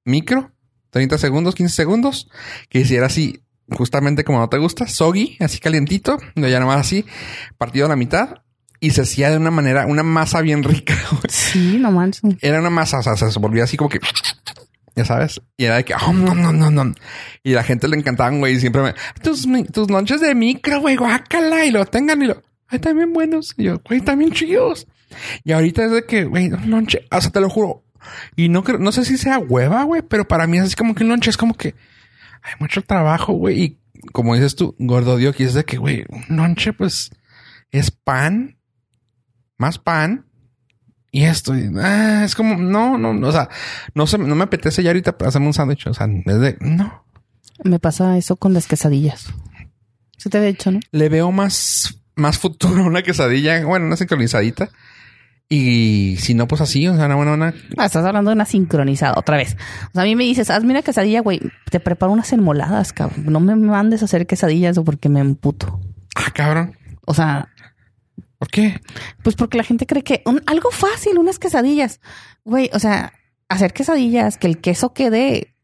micro, 0.05 0.53
30 0.91 1.19
segundos, 1.19 1.55
15 1.55 1.75
segundos, 1.75 2.29
que 2.69 2.81
hiciera 2.81 3.07
así, 3.07 3.43
justamente 3.71 4.25
como 4.25 4.39
no 4.39 4.49
te 4.49 4.59
gusta, 4.59 4.87
soggy, 4.87 5.37
así 5.41 5.59
calientito, 5.59 6.19
y 6.35 6.43
ya 6.43 6.61
nomás 6.61 6.81
así, 6.81 7.05
partido 7.59 7.87
a 7.87 7.89
la 7.89 7.97
mitad, 7.97 8.43
y 8.81 8.91
se 8.91 9.03
hacía 9.03 9.31
de 9.31 9.37
una 9.37 9.51
manera, 9.51 9.87
una 9.87 10.03
masa 10.03 10.41
bien 10.41 10.63
rica. 10.63 10.97
Sí, 11.29 11.79
no 11.79 11.91
manches. 11.91 12.23
Era 12.41 12.61
una 12.61 12.71
masa, 12.71 12.99
o 12.99 13.03
sea, 13.03 13.17
se 13.17 13.39
volvía 13.39 13.65
así 13.65 13.77
como 13.77 13.91
que 13.91 14.01
ya 14.97 15.05
sabes. 15.05 15.41
Y 15.57 15.65
era 15.65 15.77
de 15.77 15.85
que, 15.85 15.95
oh, 15.95 16.13
no, 16.13 16.35
no, 16.35 16.53
no, 16.53 16.71
no. 16.71 16.95
Y 17.43 17.53
la 17.53 17.63
gente 17.63 17.89
le 17.89 17.97
encantaban, 17.97 18.39
güey. 18.39 18.55
Y 18.55 18.61
siempre 18.61 18.83
me, 18.83 18.95
tus, 19.23 19.47
tus 19.73 19.91
lonches 19.91 20.21
de 20.21 20.35
micro, 20.35 20.81
güey, 20.81 20.97
guácala. 20.97 21.65
Y 21.65 21.71
lo 21.71 21.87
tengan 21.87 22.23
y 22.23 22.27
lo, 22.27 22.43
ay, 22.69 22.79
también 22.79 23.13
buenos. 23.13 23.55
Y 23.57 23.65
yo, 23.65 23.81
güey, 23.87 24.01
también 24.01 24.33
chidos. 24.33 24.87
Y 25.45 25.53
ahorita 25.53 25.85
es 25.85 25.91
de 25.93 26.05
que, 26.05 26.25
güey, 26.25 26.53
un 26.53 26.71
lonche, 26.71 27.07
o 27.11 27.21
sea, 27.21 27.31
te 27.31 27.41
lo 27.41 27.49
juro. 27.49 27.85
Y 28.37 28.49
no 28.49 28.65
creo, 28.65 28.79
no 28.79 28.93
sé 28.93 29.05
si 29.05 29.19
sea 29.19 29.39
hueva, 29.39 29.83
güey, 29.85 30.03
pero 30.03 30.27
para 30.27 30.47
mí 30.47 30.59
es 30.59 30.65
así 30.65 30.77
como 30.77 30.95
que 30.95 31.05
un 31.05 31.11
lonche 31.11 31.31
es 31.31 31.37
como 31.37 31.55
que 31.55 31.75
hay 32.43 32.53
mucho 32.59 32.83
trabajo, 32.83 33.33
güey. 33.35 33.63
Y 33.63 33.79
como 34.13 34.35
dices 34.35 34.57
tú, 34.57 34.75
gordo 34.79 35.17
Dios, 35.17 35.35
es 35.39 35.55
de 35.55 35.65
que, 35.65 35.77
güey, 35.77 36.05
un 36.09 36.37
lonche, 36.37 36.73
pues, 36.73 37.11
es 37.71 37.91
pan, 37.91 38.59
más 39.57 39.79
pan, 39.79 40.27
y 41.13 41.25
esto, 41.25 41.53
ah, 41.79 42.23
es 42.25 42.35
como, 42.37 42.57
no, 42.57 42.97
no, 42.97 43.13
no, 43.13 43.29
o 43.29 43.33
sea, 43.33 43.49
no 43.95 44.07
se, 44.07 44.17
no 44.17 44.35
me 44.37 44.45
apetece 44.45 44.83
ya 44.83 44.91
ahorita 44.91 45.17
hacerme 45.27 45.49
un 45.49 45.55
sándwich. 45.55 45.89
O 45.89 45.95
sea, 45.95 46.07
es 46.07 46.41
de, 46.41 46.57
no. 46.61 47.05
Me 47.65 47.79
pasa 47.81 48.17
eso 48.17 48.37
con 48.37 48.55
las 48.55 48.67
quesadillas. 48.67 49.27
Se 50.17 50.31
te 50.31 50.39
había 50.39 50.51
dicho, 50.51 50.71
¿no? 50.71 50.81
Le 50.93 51.09
veo 51.09 51.33
más, 51.33 51.99
más 52.15 52.39
futuro 52.39 52.85
una 52.85 53.03
quesadilla, 53.03 53.65
bueno, 53.65 53.87
una 53.87 53.97
sincronizadita. 53.97 54.71
Y 55.53 56.17
si 56.19 56.35
no, 56.35 56.47
pues 56.47 56.61
así, 56.61 56.87
o 56.87 56.95
sea, 56.95 57.07
una 57.07 57.17
buena, 57.17 57.35
una... 57.35 57.55
Ah, 57.77 57.87
estás 57.87 58.05
hablando 58.05 58.31
de 58.31 58.37
una 58.37 58.45
sincronizada 58.45 59.15
otra 59.17 59.37
vez. 59.37 59.57
O 59.89 59.93
sea, 59.95 60.03
a 60.03 60.05
mí 60.05 60.15
me 60.15 60.23
dices, 60.23 60.49
hazme 60.49 60.71
una 60.71 60.83
quesadilla, 60.83 61.23
güey, 61.23 61.41
te 61.71 61.81
preparo 61.81 62.13
unas 62.13 62.33
enmoladas, 62.33 62.93
cabrón. 62.93 63.25
No 63.27 63.41
me 63.41 63.57
mandes 63.57 64.03
a 64.03 64.05
hacer 64.05 64.29
quesadillas 64.29 64.79
porque 64.79 65.09
me 65.09 65.19
emputo. 65.19 65.81
Ah, 66.15 66.31
cabrón. 66.33 66.77
O 67.05 67.15
sea, 67.15 67.49
¿Por 68.41 68.49
qué? 68.49 68.81
Pues 69.23 69.37
porque 69.37 69.59
la 69.59 69.65
gente 69.65 69.87
cree 69.87 70.03
que 70.03 70.23
un, 70.25 70.41
algo 70.47 70.71
fácil, 70.71 71.19
unas 71.19 71.39
quesadillas. 71.39 72.01
Güey, 72.43 72.71
o 72.73 72.79
sea, 72.79 73.13
hacer 73.51 73.75
quesadillas, 73.75 74.39
que 74.39 74.47
el 74.47 74.63
queso 74.63 74.95
quede, 74.95 75.57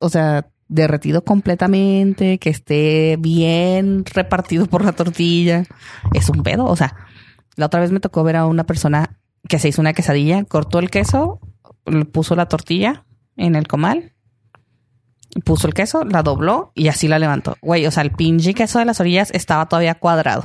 o 0.00 0.08
sea, 0.08 0.48
derretido 0.66 1.22
completamente, 1.22 2.38
que 2.38 2.50
esté 2.50 3.16
bien 3.20 4.04
repartido 4.06 4.66
por 4.66 4.84
la 4.84 4.90
tortilla, 4.90 5.66
es 6.14 6.28
un 6.28 6.42
pedo. 6.42 6.64
O 6.64 6.74
sea, 6.74 6.96
la 7.54 7.66
otra 7.66 7.78
vez 7.78 7.92
me 7.92 8.00
tocó 8.00 8.24
ver 8.24 8.34
a 8.34 8.46
una 8.46 8.64
persona 8.64 9.20
que 9.48 9.58
se 9.58 9.68
hizo 9.68 9.80
una 9.80 9.92
quesadilla, 9.92 10.44
cortó 10.44 10.78
el 10.78 10.90
queso, 10.90 11.40
puso 12.12 12.34
la 12.34 12.46
tortilla 12.46 13.04
en 13.36 13.54
el 13.54 13.66
comal, 13.68 14.12
puso 15.44 15.66
el 15.66 15.74
queso, 15.74 16.04
la 16.04 16.22
dobló 16.22 16.72
y 16.74 16.88
así 16.88 17.08
la 17.08 17.18
levantó. 17.18 17.56
Güey, 17.62 17.86
o 17.86 17.90
sea, 17.90 18.02
el 18.02 18.12
pinche 18.12 18.54
queso 18.54 18.78
de 18.78 18.84
las 18.84 19.00
orillas 19.00 19.30
estaba 19.32 19.66
todavía 19.66 19.94
cuadrado. 19.94 20.44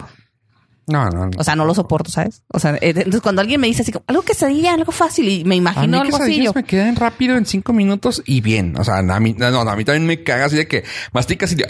No, 0.87 1.09
no, 1.09 1.29
O 1.37 1.43
sea, 1.43 1.55
no 1.55 1.63
lo 1.63 1.73
soporto, 1.73 2.11
¿sabes? 2.11 2.43
O 2.47 2.59
sea, 2.59 2.73
eh, 2.75 2.89
entonces 2.89 3.21
cuando 3.21 3.41
alguien 3.41 3.61
me 3.61 3.67
dice 3.67 3.83
así 3.83 3.91
como 3.91 4.03
algo 4.07 4.23
que 4.23 4.33
sería 4.33 4.73
algo 4.73 4.91
fácil 4.91 5.29
y 5.29 5.45
me 5.45 5.55
imagino 5.55 5.99
a 5.99 6.01
algo 6.01 6.17
así. 6.17 6.43
Yo, 6.43 6.51
me 6.53 6.63
quedan 6.63 6.95
rápido 6.95 7.37
en 7.37 7.45
cinco 7.45 7.71
minutos 7.71 8.21
y 8.25 8.41
bien. 8.41 8.75
O 8.77 8.83
sea, 8.83 8.97
a 8.97 9.19
mí, 9.19 9.33
no, 9.37 9.61
a 9.61 9.75
mí 9.75 9.85
también 9.85 10.05
me 10.05 10.23
caga 10.23 10.45
así 10.45 10.57
de 10.57 10.67
que 10.67 10.83
masticas 11.13 11.53
y 11.53 11.57
ya. 11.57 11.67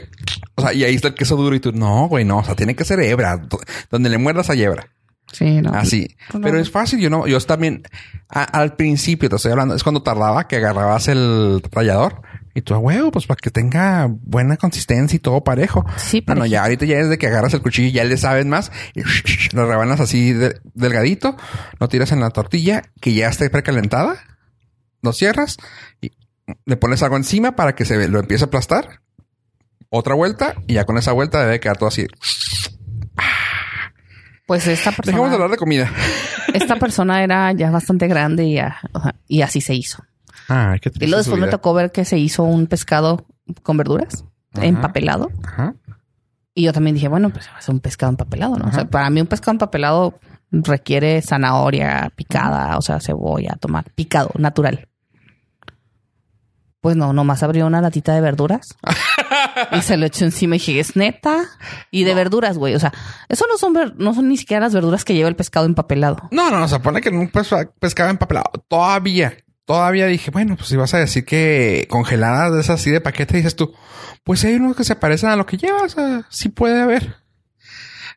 O 0.55 0.61
sea, 0.61 0.73
y 0.73 0.83
ahí 0.85 0.95
está 0.95 1.09
el 1.09 1.15
queso 1.15 1.35
duro 1.35 1.55
y 1.55 1.59
tú, 1.59 1.71
no, 1.71 2.07
güey, 2.07 2.25
no. 2.25 2.39
O 2.39 2.43
sea, 2.43 2.55
tiene 2.55 2.75
que 2.75 2.85
ser 2.85 2.99
hebra. 3.01 3.41
Donde 3.91 4.09
le 4.09 4.17
muerdas 4.17 4.49
a 4.49 4.53
hebra. 4.53 4.87
Sí, 5.31 5.61
no. 5.61 5.71
Así. 5.73 6.15
Pues 6.29 6.43
Pero 6.43 6.59
es 6.59 6.69
fácil. 6.71 6.99
Yo 6.99 7.09
no, 7.09 7.25
yo 7.27 7.39
también 7.41 7.83
al 8.27 8.75
principio 8.75 9.29
te 9.29 9.35
estoy 9.37 9.51
hablando, 9.51 9.75
es 9.75 9.83
cuando 9.83 10.03
tardaba 10.03 10.47
que 10.47 10.57
agarrabas 10.57 11.07
el 11.07 11.61
rallador 11.71 12.21
y 12.53 12.61
tú 12.63 12.73
a 12.73 12.79
huevo, 12.79 13.11
pues 13.11 13.27
para 13.27 13.37
que 13.41 13.49
tenga 13.49 14.07
buena 14.09 14.57
consistencia 14.57 15.15
y 15.15 15.19
todo 15.19 15.41
parejo. 15.43 15.85
Sí, 15.95 16.21
No, 16.27 16.35
no, 16.35 16.45
ya 16.45 16.63
ahorita 16.63 16.85
ya 16.85 16.97
es 16.99 17.07
de 17.09 17.17
que 17.17 17.27
agarras 17.27 17.53
el 17.53 17.61
cuchillo 17.61 17.87
y 17.87 17.91
ya 17.93 18.03
le 18.03 18.17
sabes 18.17 18.45
más 18.45 18.71
y 18.93 19.01
lo 19.55 19.65
rebanas 19.65 20.01
así 20.01 20.33
de- 20.33 20.59
delgadito, 20.73 21.37
lo 21.79 21.87
tiras 21.87 22.11
en 22.11 22.19
la 22.19 22.29
tortilla 22.31 22.83
que 22.99 23.13
ya 23.13 23.29
esté 23.29 23.49
precalentada, 23.49 24.15
lo 25.01 25.13
cierras 25.13 25.57
y 26.01 26.11
le 26.65 26.75
pones 26.75 27.01
algo 27.03 27.15
encima 27.15 27.55
para 27.55 27.73
que 27.73 27.85
se 27.85 28.07
lo 28.09 28.19
empiece 28.19 28.43
a 28.43 28.47
aplastar. 28.47 28.99
Otra 29.89 30.15
vuelta 30.15 30.55
y 30.67 30.73
ya 30.73 30.85
con 30.85 30.97
esa 30.97 31.13
vuelta 31.13 31.41
debe 31.43 31.59
quedar 31.61 31.77
todo 31.77 31.87
así. 31.87 32.05
Pues 34.51 34.67
esta 34.67 34.89
Dejamos 34.91 35.05
persona, 35.05 35.29
de 35.29 35.33
hablar 35.35 35.49
de 35.51 35.55
comida. 35.57 35.89
esta 36.53 36.75
persona 36.75 37.23
era 37.23 37.53
ya 37.53 37.71
bastante 37.71 38.07
grande 38.09 38.43
y, 38.43 38.55
ya- 38.55 38.81
y 39.29 39.43
así 39.43 39.61
se 39.61 39.73
hizo. 39.73 40.03
Ay, 40.49 40.81
qué 40.81 40.89
Y 40.89 40.91
triste 40.91 41.07
luego 41.07 41.23
su 41.23 41.29
después 41.29 41.45
me 41.45 41.47
tocó 41.51 41.73
ver 41.73 41.93
que 41.93 42.03
se 42.03 42.17
hizo 42.17 42.43
un 42.43 42.67
pescado 42.67 43.25
con 43.63 43.77
verduras 43.77 44.25
Ajá. 44.53 44.65
empapelado. 44.65 45.31
Ajá. 45.45 45.75
Y 46.53 46.63
yo 46.63 46.73
también 46.73 46.95
dije, 46.95 47.07
bueno, 47.07 47.29
pues 47.29 47.47
va 47.47 47.59
a 47.59 47.61
ser 47.61 47.73
un 47.73 47.79
pescado 47.79 48.09
empapelado, 48.09 48.57
¿no? 48.57 48.67
O 48.67 48.71
sea, 48.73 48.83
para 48.89 49.09
mí 49.09 49.21
un 49.21 49.27
pescado 49.27 49.51
empapelado 49.53 50.19
requiere 50.51 51.21
zanahoria 51.21 52.11
picada, 52.17 52.77
o 52.77 52.81
sea, 52.81 52.99
cebolla, 52.99 53.55
tomate, 53.57 53.91
picado, 53.95 54.31
natural. 54.37 54.89
Pues 56.81 56.97
no, 56.97 57.13
nomás 57.13 57.41
abrió 57.43 57.67
una 57.67 57.79
latita 57.79 58.13
de 58.15 58.21
verduras 58.21 58.75
y 59.71 59.81
se 59.81 59.97
lo 59.97 60.05
echó 60.05 60.25
encima 60.25 60.55
y 60.55 60.59
dije, 60.59 60.79
es 60.79 60.95
neta. 60.95 61.45
Y 61.91 62.03
de 62.03 62.13
verduras, 62.13 62.57
güey. 62.57 62.75
O 62.75 62.79
sea, 62.79 62.91
eso 63.29 63.45
no 63.49 63.57
son, 63.57 63.73
ver- 63.73 63.95
no 63.97 64.13
son 64.13 64.27
ni 64.29 64.37
siquiera 64.37 64.61
las 64.61 64.73
verduras 64.73 65.03
que 65.05 65.13
lleva 65.13 65.29
el 65.29 65.35
pescado 65.35 65.65
empapelado. 65.65 66.27
No, 66.31 66.49
no, 66.51 66.67
se 66.67 66.79
pone 66.79 67.01
que 67.01 67.09
en 67.09 67.17
un 67.17 67.29
pes- 67.29 67.53
pescado 67.79 68.09
empapelado. 68.09 68.51
Todavía, 68.67 69.33
todavía 69.65 70.05
dije, 70.07 70.31
bueno, 70.31 70.55
pues 70.55 70.69
si 70.69 70.75
vas 70.75 70.93
a 70.93 70.99
decir 70.99 71.25
que 71.25 71.87
congeladas 71.89 72.53
de 72.53 72.61
esas 72.61 72.79
así 72.81 72.91
de 72.91 73.01
paquete, 73.01 73.37
dices 73.37 73.55
tú, 73.55 73.73
pues 74.23 74.43
hay 74.43 74.55
unos 74.55 74.75
que 74.75 74.83
se 74.83 74.95
parecen 74.95 75.29
a 75.29 75.35
lo 75.35 75.45
que 75.45 75.57
llevas, 75.57 75.97
ah, 75.97 76.25
sí 76.29 76.49
puede 76.49 76.79
haber. 76.81 77.15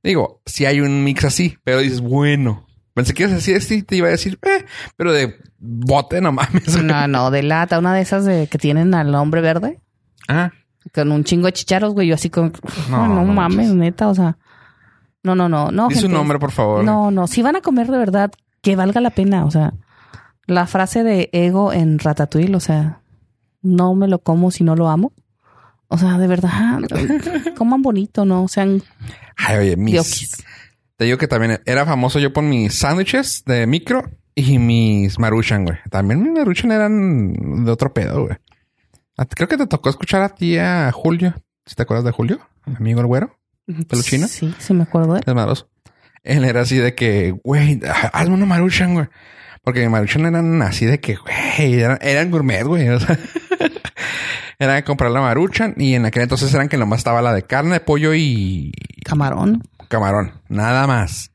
Digo, 0.03 0.43
si 0.45 0.67
hay 0.67 0.81
un 0.81 1.03
mix 1.05 1.25
así, 1.25 1.57
pero 1.65 1.79
dices, 1.79 2.01
bueno, 2.03 2.67
pensé 2.93 3.15
que 3.15 3.23
ibas 3.23 3.33
a 3.33 3.37
decir, 3.37 3.63
sí, 3.63 3.83
te 3.83 3.97
iba 3.97 4.09
a 4.09 4.11
decir, 4.11 4.39
eh, 4.43 4.67
pero 4.97 5.13
de 5.13 5.37
bote, 5.59 6.21
no 6.21 6.31
mames. 6.33 6.83
No, 6.83 7.09
no, 7.09 7.31
de 7.31 7.43
lata, 7.43 7.79
una 7.79 7.95
de 7.95 8.03
esas 8.03 8.25
de 8.27 8.47
que 8.49 8.59
tienen 8.59 8.95
al 8.95 9.15
hombre 9.15 9.41
verde 9.41 9.81
Ah, 10.29 10.53
con 10.93 11.13
un 11.13 11.25
chingo 11.25 11.47
de 11.47 11.53
chicharos, 11.53 11.95
güey. 11.95 12.09
Yo 12.09 12.15
así 12.15 12.31
como, 12.31 12.51
No, 12.91 13.07
no, 13.09 13.25
mames, 13.25 13.57
manches. 13.69 13.75
neta, 13.75 14.09
o 14.09 14.15
sea, 14.15 14.37
no, 15.23 15.35
no, 15.35 15.49
no, 15.49 15.71
no. 15.71 15.89
di 15.89 15.95
su 15.95 16.03
gente, 16.03 16.17
nombre, 16.17 16.39
por 16.39 16.51
favor. 16.53 16.85
No, 16.85 17.11
no, 17.11 17.27
si 17.27 17.43
van 17.43 17.57
a 17.57 17.61
comer 17.61 17.87
de 17.89 17.99
verdad, 17.99 18.31
que 18.61 18.77
valga 18.77 19.01
la 19.01 19.11
pena, 19.11 19.45
o 19.45 19.51
sea, 19.51 19.73
la 20.47 20.67
frase 20.67 21.03
de 21.03 21.31
ego 21.33 21.73
en 21.73 21.99
Ratatouille, 21.99 22.55
o 22.55 22.61
sea, 22.61 23.01
no 23.63 23.95
me 23.95 24.09
lo 24.09 24.19
como 24.19 24.51
si 24.51 24.65
no 24.65 24.77
lo 24.77 24.89
amo. 24.89 25.13
O 25.89 25.99
sea, 25.99 26.19
de 26.19 26.27
verdad, 26.27 26.81
coman 27.57 27.83
bonito, 27.83 28.25
¿no? 28.25 28.45
O 28.45 28.49
sean 28.49 28.83
Ay, 29.37 29.57
oye, 29.59 29.77
mis... 29.77 29.93
diokis. 29.93 30.45
Te 30.97 31.05
digo 31.07 31.19
que 31.19 31.27
también 31.29 31.61
era 31.67 31.85
famoso 31.85 32.19
yo 32.21 32.33
por 32.33 32.45
mis 32.45 32.79
sándwiches 32.79 33.43
de 33.47 33.67
micro 33.67 34.11
y 34.35 34.59
mis 34.59 35.19
maruchan, 35.19 35.65
güey. 35.65 35.79
También 35.91 36.23
mis 36.23 36.33
maruchan 36.33 36.71
eran 36.73 37.65
de 37.65 37.71
otro 37.71 37.93
pedo, 37.93 38.27
güey. 38.27 38.37
A 39.17 39.25
ti- 39.25 39.35
Creo 39.37 39.49
que 39.49 39.57
te 39.57 39.67
tocó 39.67 39.91
escuchar 39.91 40.23
a 40.23 40.29
ti 40.31 40.59
a 40.59 40.91
Julio. 40.93 41.35
¿Si 41.67 41.75
te 41.75 41.83
acuerdas 41.83 42.05
de 42.05 42.11
Julio? 42.11 42.41
Mi 42.67 42.77
amigo 42.77 43.01
el 43.01 43.07
güero, 43.07 43.39
peluchino. 43.89 44.27
Sí, 44.29 44.55
sí 44.59 44.75
me 44.75 44.83
acuerdo 44.85 45.15
de 45.15 45.21
él. 45.21 45.25
Él 46.23 46.45
era 46.45 46.63
así 46.63 46.77
de 46.79 46.95
que, 46.95 47.33
güey, 47.45 47.81
hazme 48.13 48.35
una 48.35 48.47
maruchan, 48.47 48.95
güey. 48.95 49.07
Porque 49.63 49.89
maruchan 49.89 50.27
eran 50.27 50.61
así 50.63 50.85
de 50.87 51.01
que, 51.01 51.17
güey, 51.17 51.81
eran, 51.81 51.99
eran 52.03 52.31
gourmet, 52.31 52.65
güey. 52.65 52.89
O 52.89 53.01
sea, 53.01 53.19
era 54.59 54.83
comprar 54.85 55.11
la 55.11 55.21
maruchan 55.21 55.75
y 55.77 55.95
en 55.95 56.07
aquel 56.07 56.23
entonces 56.23 56.53
eran 56.55 56.69
que 56.69 56.77
nomás 56.77 56.99
estaba 56.99 57.23
la 57.23 57.33
de 57.33 57.43
carne, 57.43 57.81
pollo 57.81 58.15
y 58.15 58.73
Camarón. 59.05 59.63
camarón, 59.89 60.33
nada 60.49 60.87
más. 60.87 61.31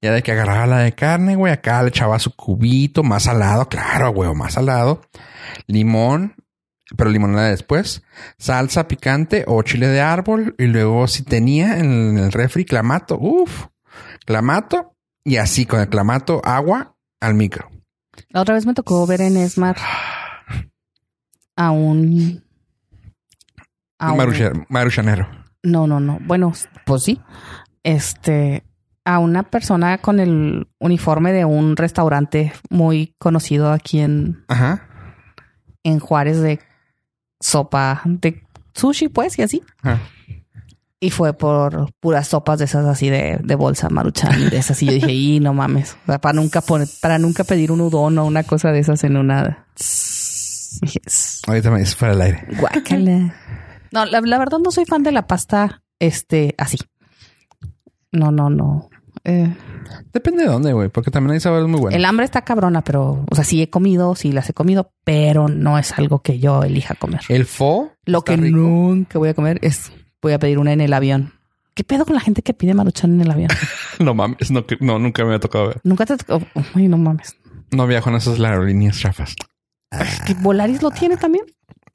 Ya 0.00 0.12
de 0.12 0.22
que 0.22 0.32
agarraba 0.32 0.66
la 0.66 0.78
de 0.80 0.92
carne, 0.92 1.36
güey, 1.36 1.52
acá 1.52 1.82
le 1.82 1.88
echaba 1.88 2.18
su 2.18 2.34
cubito 2.36 3.02
más 3.02 3.22
salado, 3.24 3.68
claro, 3.68 4.10
güey, 4.12 4.32
más 4.34 4.54
salado. 4.54 5.00
Limón, 5.66 6.34
pero 6.96 7.10
limón 7.10 7.32
era 7.32 7.44
después. 7.48 8.02
Salsa 8.38 8.88
picante 8.88 9.44
o 9.46 9.62
chile 9.62 9.88
de 9.88 10.00
árbol. 10.00 10.54
Y 10.58 10.64
luego 10.66 11.06
si 11.08 11.22
tenía 11.22 11.78
en 11.78 12.18
el 12.18 12.32
refri 12.32 12.64
clamato, 12.64 13.18
uff, 13.18 13.66
clamato. 14.26 14.94
Y 15.24 15.36
así 15.36 15.64
con 15.66 15.80
el 15.80 15.88
clamato, 15.88 16.42
agua 16.44 16.96
al 17.20 17.34
micro. 17.34 17.70
La 18.28 18.42
otra 18.42 18.54
vez 18.54 18.66
me 18.66 18.74
tocó 18.74 19.06
ver 19.06 19.20
en 19.22 19.36
Esmar 19.36 19.76
a 21.56 21.70
un... 21.70 22.42
a 23.98 24.12
un- 24.12 24.18
Marucha- 24.18 24.66
maruchanero. 24.68 25.28
No, 25.62 25.86
no, 25.86 26.00
no. 26.00 26.18
Bueno, 26.26 26.52
pues 26.84 27.02
sí. 27.02 27.20
Este, 27.82 28.64
a 29.04 29.18
una 29.18 29.44
persona 29.44 29.98
con 29.98 30.20
el 30.20 30.68
uniforme 30.78 31.32
de 31.32 31.44
un 31.44 31.76
restaurante 31.76 32.52
muy 32.70 33.14
conocido 33.18 33.72
aquí 33.72 34.00
en, 34.00 34.44
Ajá. 34.48 34.86
en 35.82 36.00
Juárez 36.00 36.40
de 36.40 36.60
sopa 37.44 38.00
de 38.06 38.42
sushi, 38.72 39.08
pues, 39.08 39.38
y 39.38 39.42
así. 39.42 39.62
Y 40.98 41.10
fue 41.10 41.34
por 41.34 41.92
puras 42.00 42.28
sopas 42.28 42.58
de 42.58 42.64
esas 42.64 42.86
así 42.86 43.10
de, 43.10 43.38
de 43.42 43.54
bolsa 43.54 43.90
maruchan 43.90 44.40
y 44.40 44.48
de 44.48 44.56
esas. 44.56 44.82
Y 44.82 44.86
yo 44.86 44.92
dije, 44.92 45.12
y 45.12 45.40
no 45.40 45.52
mames. 45.52 45.96
O 46.04 46.06
sea, 46.06 46.18
para 46.20 46.32
nunca 46.32 46.62
poner, 46.62 46.88
para 47.02 47.18
nunca 47.18 47.44
pedir 47.44 47.70
un 47.70 47.82
udon 47.82 48.16
o 48.18 48.24
una 48.24 48.44
cosa 48.44 48.72
de 48.72 48.78
esas 48.78 49.04
en 49.04 49.18
una. 49.18 49.66
Ahorita 51.46 51.70
me 51.70 51.80
dices 51.80 51.96
para 51.96 52.14
el 52.14 52.22
aire. 52.22 52.46
Guácala. 52.58 53.34
No, 53.92 54.06
la, 54.06 54.22
la 54.22 54.38
verdad 54.38 54.58
no 54.58 54.70
soy 54.70 54.86
fan 54.86 55.02
de 55.02 55.12
la 55.12 55.26
pasta 55.26 55.82
este 55.98 56.54
así. 56.56 56.78
No, 58.10 58.30
no, 58.32 58.48
no. 58.48 58.88
Eh, 59.24 59.54
Depende 60.12 60.44
de 60.44 60.50
dónde, 60.50 60.72
güey, 60.72 60.88
porque 60.88 61.10
también 61.10 61.32
hay 61.32 61.40
sabores 61.40 61.66
muy 61.66 61.80
buenos. 61.80 61.96
El 61.96 62.04
hambre 62.04 62.24
está 62.24 62.42
cabrona, 62.42 62.82
pero, 62.82 63.24
o 63.30 63.34
sea, 63.34 63.44
sí 63.44 63.60
he 63.62 63.70
comido, 63.70 64.14
sí 64.14 64.32
las 64.32 64.48
he 64.48 64.52
comido, 64.52 64.92
pero 65.04 65.48
no 65.48 65.78
es 65.78 65.92
algo 65.98 66.20
que 66.22 66.38
yo 66.38 66.62
elija 66.62 66.94
comer. 66.94 67.20
El 67.28 67.46
fo. 67.46 67.92
Lo 68.04 68.22
que 68.22 68.36
rico. 68.36 68.56
nunca 68.56 69.18
voy 69.18 69.30
a 69.30 69.34
comer 69.34 69.58
es, 69.62 69.92
voy 70.22 70.32
a 70.32 70.38
pedir 70.38 70.58
una 70.58 70.72
en 70.72 70.80
el 70.80 70.92
avión. 70.92 71.32
¿Qué 71.74 71.82
pedo 71.82 72.04
con 72.04 72.14
la 72.14 72.20
gente 72.20 72.42
que 72.42 72.54
pide 72.54 72.74
maruchan 72.74 73.14
en 73.14 73.20
el 73.22 73.30
avión? 73.30 73.48
No 74.00 74.14
mames, 74.14 74.50
no, 74.50 74.98
nunca 74.98 75.24
me 75.24 75.34
ha 75.34 75.40
tocado 75.40 75.68
ver. 75.68 75.80
nunca 75.84 76.04
te... 76.04 76.14
oh, 76.32 76.40
ay, 76.74 76.88
no 76.88 76.98
mames. 76.98 77.36
No 77.70 77.86
viajo 77.86 78.10
en 78.10 78.16
esas 78.16 78.40
aerolíneas 78.40 78.98
chafas. 78.98 79.36
¿Que 80.26 80.34
¿Volaris 80.34 80.82
lo 80.82 80.90
tiene 80.90 81.16
también? 81.16 81.44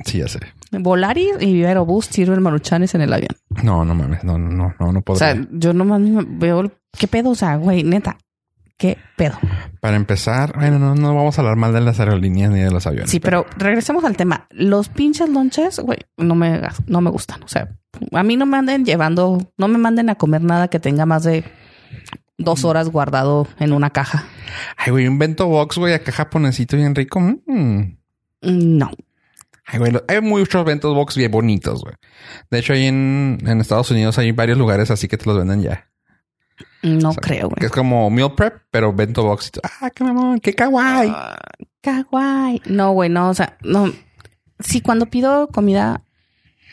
Sí, 0.06 0.20
ya 0.20 0.28
sé. 0.28 0.40
Volaris 0.72 1.41
y 1.41 1.63
Aerobús 1.63 2.05
sirven 2.05 2.41
maruchanes 2.41 2.93
en 2.95 3.01
el 3.01 3.13
avión. 3.13 3.36
No, 3.63 3.84
no 3.86 3.95
mames, 3.95 4.24
no, 4.24 4.38
no, 4.38 4.49
no, 4.49 4.74
no, 4.80 4.91
no 4.91 5.03
O 5.05 5.15
sea, 5.15 5.36
yo 5.51 5.74
nomás 5.74 5.99
me 5.99 6.24
veo... 6.28 6.72
¿Qué 6.97 7.07
pedo? 7.07 7.32
O 7.32 7.36
sea, 7.36 7.55
güey, 7.55 7.84
neta. 7.84 8.17
¿Qué 8.78 8.97
pedo? 9.17 9.38
Para 9.82 9.97
empezar, 9.97 10.53
bueno, 10.55 10.80
no, 10.80 10.95
no 10.95 11.13
vamos 11.13 11.38
a 11.38 11.41
hablar 11.41 11.57
mal 11.57 11.74
de 11.74 11.82
las 11.82 11.99
aerolíneas 11.99 12.49
ni 12.51 12.61
de 12.61 12.72
los 12.72 12.88
aviones. 12.88 13.09
Sí, 13.09 13.20
pero 13.20 13.45
regresemos 13.57 14.05
al 14.05 14.15
tema. 14.15 14.47
Los 14.51 14.88
pinches 14.88 15.28
lonches, 15.30 15.80
güey, 15.80 15.99
no 16.17 16.34
me, 16.34 16.61
no 16.88 17.01
me 17.01 17.09
gustan. 17.09 17.43
O 17.43 17.47
sea, 17.49 17.76
a 18.13 18.24
mí 18.24 18.38
no 18.38 18.45
me 18.45 18.57
anden 18.57 18.86
llevando, 18.86 19.38
no 19.57 19.67
me 19.67 19.78
manden 19.78 20.09
a 20.09 20.15
comer 20.15 20.41
nada 20.43 20.70
que 20.70 20.80
tenga 20.80 21.05
más 21.05 21.24
de 21.24 21.43
dos 22.38 22.63
horas 22.63 22.89
guardado 22.89 23.47
en 23.59 23.74
una 23.74 23.89
caja. 23.89 24.24
Ay, 24.78 24.91
güey, 24.91 25.07
un 25.07 25.20
bento 25.20 25.47
box, 25.47 25.78
güey, 25.78 25.93
acá 25.93 26.13
japonesito 26.13 26.78
bien 26.78 26.95
rico. 26.95 27.20
Mm, 27.20 27.82
No. 28.41 28.91
Ay, 29.72 29.78
güey, 29.80 29.91
hay 30.07 30.22
muchos 30.22 30.65
bentos 30.65 30.95
box 30.95 31.15
bien 31.15 31.30
bonitos, 31.32 31.82
güey. 31.84 31.93
De 32.49 32.59
hecho, 32.59 32.74
ahí 32.74 32.86
en, 32.88 33.38
en 33.45 33.61
Estados 33.61 33.91
Unidos 33.91 34.17
hay 34.17 34.32
varios 34.32 34.57
lugares 34.57 34.89
así 34.89 35.07
que 35.07 35.17
te 35.17 35.26
los 35.26 35.38
venden 35.38 35.61
ya. 35.61 35.88
No 36.82 37.09
O 37.09 37.13
sea, 37.13 37.22
creo, 37.22 37.49
Que 37.49 37.55
güey. 37.55 37.65
es 37.67 37.72
como 37.72 38.09
meal 38.09 38.34
prep, 38.36 38.63
pero 38.72 38.91
bento 38.93 39.24
box. 39.24 39.51
Ah, 39.82 39.89
qué 39.91 40.03
mamón, 40.03 40.39
qué 40.39 40.53
kawaii. 40.55 41.11
Ah, 41.13 41.38
Kawaii. 41.82 42.61
No, 42.65 42.91
güey, 42.93 43.09
no, 43.09 43.30
o 43.30 43.34
sea, 43.34 43.57
no. 43.61 43.91
Sí, 44.59 44.82
cuando 44.82 45.05
pido 45.05 45.47
comida 45.47 46.03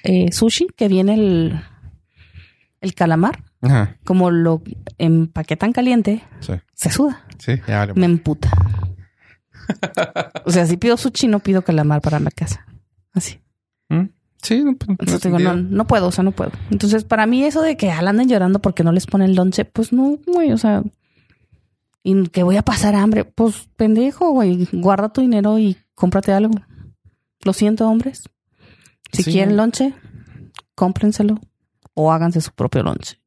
eh, 0.03 0.32
sushi, 0.32 0.68
que 0.76 0.88
viene 0.88 1.14
el, 1.14 1.61
el 2.80 2.94
calamar, 2.94 3.44
Ajá, 3.62 3.97
como 4.05 4.30
lo 4.30 4.62
empaquetan 4.99 5.72
caliente, 5.72 6.22
sí, 6.40 6.55
se 6.72 6.90
suda. 6.90 7.24
sí, 7.38 7.61
ya 7.68 7.78
vale. 7.78 7.92
Me 7.94 8.07
emputa. 8.07 8.51
o 10.44 10.51
sea, 10.51 10.66
si 10.66 10.76
pido 10.76 10.97
sushi, 10.97 11.28
no 11.28 11.40
pido 11.40 11.62
calamar 11.62 12.01
para 12.01 12.18
mi 12.20 12.30
casa. 12.30 12.64
Así. 13.17 13.41
¿Mm? 13.89 14.05
Sí, 14.43 14.62
no, 14.62 14.77
pues, 14.77 14.89
no 14.89 14.93
Entonces 14.93 15.21
tiene 15.23 15.39
digo, 15.39 15.55
no, 15.55 15.87
puedo, 15.89 16.07
o 16.07 16.12
sea, 16.12 16.23
no 16.23 16.31
puedo. 16.31 16.53
Entonces, 16.71 17.03
para 17.03 17.27
mí 17.27 17.43
eso 17.43 17.62
de 17.62 17.77
que 17.77 17.91
al 17.91 18.07
anden 18.07 18.29
llorando 18.29 18.61
porque 18.61 18.85
no 18.85 18.93
les 18.93 19.07
ponen 19.07 19.35
lonche, 19.35 19.64
pues 19.64 19.93
no, 19.93 20.19
güey, 20.27 20.53
o 20.53 20.59
sea, 20.59 20.85
y 22.05 22.29
que 22.29 22.45
voy 22.45 22.57
a 22.57 22.62
pasar 22.62 22.95
hambre, 22.95 23.25
pues 23.25 23.69
pendejo, 23.77 24.31
güey, 24.31 24.69
guarda 24.71 25.09
tu 25.09 25.23
dinero 25.23 25.59
y 25.59 25.77
cómprate 25.97 26.31
algo. 26.33 26.55
Lo 27.45 27.53
siento, 27.53 27.89
hombres. 27.89 28.29
Si 29.12 29.25
Sí. 29.25 29.33
quieren 29.33 29.57
lonche, 29.57 29.95
cómprenselo 30.77 31.41
o 31.95 32.12
háganse 32.12 32.41
su 32.41 32.53
propio 32.53 32.83
lonche. 32.85 33.19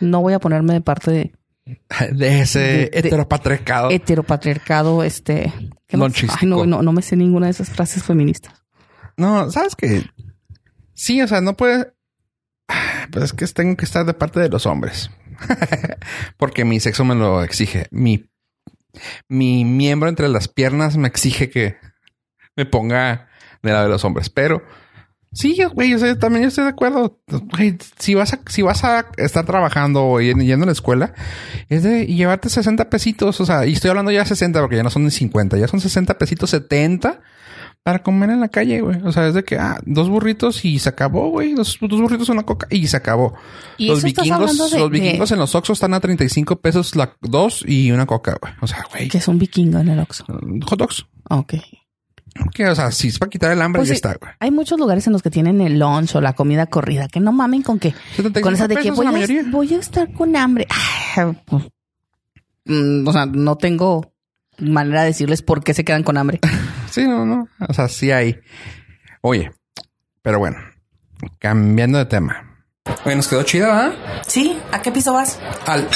No 0.00 0.22
voy 0.22 0.32
a 0.32 0.40
ponerme 0.40 0.72
de 0.72 0.80
parte 0.80 1.10
de 1.10 1.34
De 2.12 2.40
ese 2.40 2.58
de- 2.58 2.68
de- 2.68 2.90
heteropatriarcado. 2.94 3.90
heteropatriarcado, 3.90 5.02
este... 5.02 5.52
¿qué 5.86 5.96
más? 5.96 6.00
Lonchístico. 6.08 6.38
Ay, 6.40 6.48
no, 6.48 6.66
no, 6.66 6.82
no 6.82 6.92
me 6.92 7.02
sé 7.02 7.16
ninguna 7.16 7.46
de 7.46 7.52
esas 7.52 7.70
frases 7.70 8.02
feministas. 8.02 8.62
No, 9.16 9.50
¿sabes 9.50 9.74
qué? 9.76 10.04
Sí, 10.92 11.22
o 11.22 11.28
sea, 11.28 11.40
no 11.40 11.56
puede... 11.56 11.92
Pues 13.10 13.24
es 13.26 13.32
que 13.32 13.46
tengo 13.46 13.76
que 13.76 13.84
estar 13.84 14.04
de 14.04 14.14
parte 14.14 14.40
de 14.40 14.48
los 14.48 14.66
hombres. 14.66 15.10
Porque 16.36 16.64
mi 16.64 16.80
sexo 16.80 17.04
me 17.04 17.14
lo 17.14 17.42
exige. 17.42 17.86
Mi, 17.90 18.30
mi 19.28 19.64
miembro 19.64 20.08
entre 20.08 20.28
las 20.28 20.48
piernas 20.48 20.96
me 20.96 21.08
exige 21.08 21.50
que 21.50 21.76
me 22.56 22.66
ponga 22.66 23.28
de 23.62 23.72
lado 23.72 23.84
de 23.84 23.90
los 23.90 24.04
hombres. 24.04 24.30
Pero 24.30 24.62
sí, 25.34 25.58
güey, 25.74 25.94
también 26.18 26.42
yo 26.44 26.48
estoy 26.48 26.64
de 26.64 26.70
acuerdo. 26.70 27.18
Güey, 27.28 27.76
si 27.98 28.14
vas 28.14 28.32
a, 28.32 28.40
si 28.46 28.62
vas 28.62 28.82
a 28.84 29.06
estar 29.18 29.44
trabajando 29.44 30.04
o 30.06 30.20
yendo 30.20 30.62
a 30.64 30.66
la 30.66 30.72
escuela, 30.72 31.12
es 31.68 31.82
de 31.82 32.06
llevarte 32.06 32.48
60 32.48 32.88
pesitos. 32.88 33.40
O 33.40 33.46
sea, 33.46 33.66
y 33.66 33.72
estoy 33.74 33.90
hablando 33.90 34.10
ya 34.10 34.20
de 34.20 34.26
60 34.26 34.60
porque 34.60 34.76
ya 34.76 34.82
no 34.82 34.90
son 34.90 35.04
ni 35.04 35.10
50, 35.10 35.58
ya 35.58 35.68
son 35.68 35.80
60 35.80 36.16
pesitos 36.18 36.50
70 36.50 37.20
para 37.82 38.02
comer 38.02 38.30
en 38.30 38.40
la 38.40 38.48
calle, 38.48 38.80
güey. 38.80 38.98
O 39.04 39.12
sea, 39.12 39.28
es 39.28 39.34
de 39.34 39.44
que, 39.44 39.58
ah, 39.58 39.78
dos 39.84 40.08
burritos 40.08 40.64
y 40.64 40.78
se 40.78 40.88
acabó, 40.88 41.28
güey. 41.28 41.52
Dos, 41.52 41.76
dos 41.82 42.00
burritos, 42.00 42.30
una 42.30 42.44
coca 42.44 42.66
y 42.70 42.86
se 42.86 42.96
acabó. 42.96 43.34
Y 43.76 43.88
los 43.88 44.02
vikingos, 44.02 44.52
de- 44.52 44.78
los 44.78 44.90
de- 44.90 45.00
vikingos 45.00 45.30
en 45.32 45.38
los 45.38 45.54
Oxxos 45.54 45.76
están 45.76 45.92
a 45.92 46.00
35 46.00 46.56
pesos 46.62 46.96
la 46.96 47.14
dos 47.20 47.62
y 47.66 47.90
una 47.90 48.06
coca, 48.06 48.38
güey. 48.40 48.54
O 48.62 48.66
sea, 48.66 48.84
güey. 48.90 49.08
Que 49.08 49.18
es 49.18 49.28
un 49.28 49.38
vikingo 49.38 49.80
en 49.80 49.88
el 49.88 49.98
Oxxo. 49.98 50.24
Hot 50.66 50.78
dogs. 50.78 51.06
Ok. 51.28 51.54
Que, 52.52 52.66
o 52.66 52.74
sea, 52.74 52.90
si 52.90 53.08
es 53.08 53.18
para 53.18 53.30
quitar 53.30 53.52
el 53.52 53.62
hambre, 53.62 53.80
Pues 53.80 53.88
ya 53.88 53.94
sí. 53.94 53.96
está, 53.96 54.14
güey. 54.20 54.32
Hay 54.40 54.50
muchos 54.50 54.78
lugares 54.78 55.06
en 55.06 55.12
los 55.12 55.22
que 55.22 55.30
tienen 55.30 55.60
el 55.60 55.78
lunch 55.78 56.16
o 56.16 56.20
la 56.20 56.32
comida 56.32 56.66
corrida, 56.66 57.06
que 57.08 57.20
no 57.20 57.32
mamen 57.32 57.62
con 57.62 57.78
que 57.78 57.90
75 58.16 58.40
con 58.42 58.54
esa 58.54 58.66
de 58.68 58.76
que 58.76 58.90
voy 58.90 59.06
a, 59.06 59.50
voy 59.50 59.74
a 59.74 59.78
estar 59.78 60.12
con 60.12 60.34
hambre. 60.36 60.66
Ah, 61.16 61.32
pues, 61.46 61.64
mm, 62.64 63.06
o 63.06 63.12
sea, 63.12 63.26
no 63.26 63.56
tengo 63.56 64.12
manera 64.58 65.02
de 65.02 65.08
decirles 65.08 65.42
por 65.42 65.62
qué 65.62 65.74
se 65.74 65.84
quedan 65.84 66.02
con 66.02 66.16
hambre. 66.16 66.40
Sí, 66.90 67.02
no, 67.08 67.26
no. 67.26 67.48
O 67.68 67.74
sea, 67.74 67.88
sí 67.88 68.12
hay. 68.12 68.38
Oye, 69.20 69.50
pero 70.22 70.38
bueno, 70.38 70.58
cambiando 71.40 71.98
de 71.98 72.04
tema. 72.06 72.64
Oye, 73.04 73.16
nos 73.16 73.26
quedó 73.26 73.42
chida, 73.42 73.66
¿verdad? 73.66 74.22
Sí, 74.28 74.56
¿a 74.70 74.80
qué 74.80 74.92
piso 74.92 75.12
vas? 75.12 75.40
Al. 75.66 75.88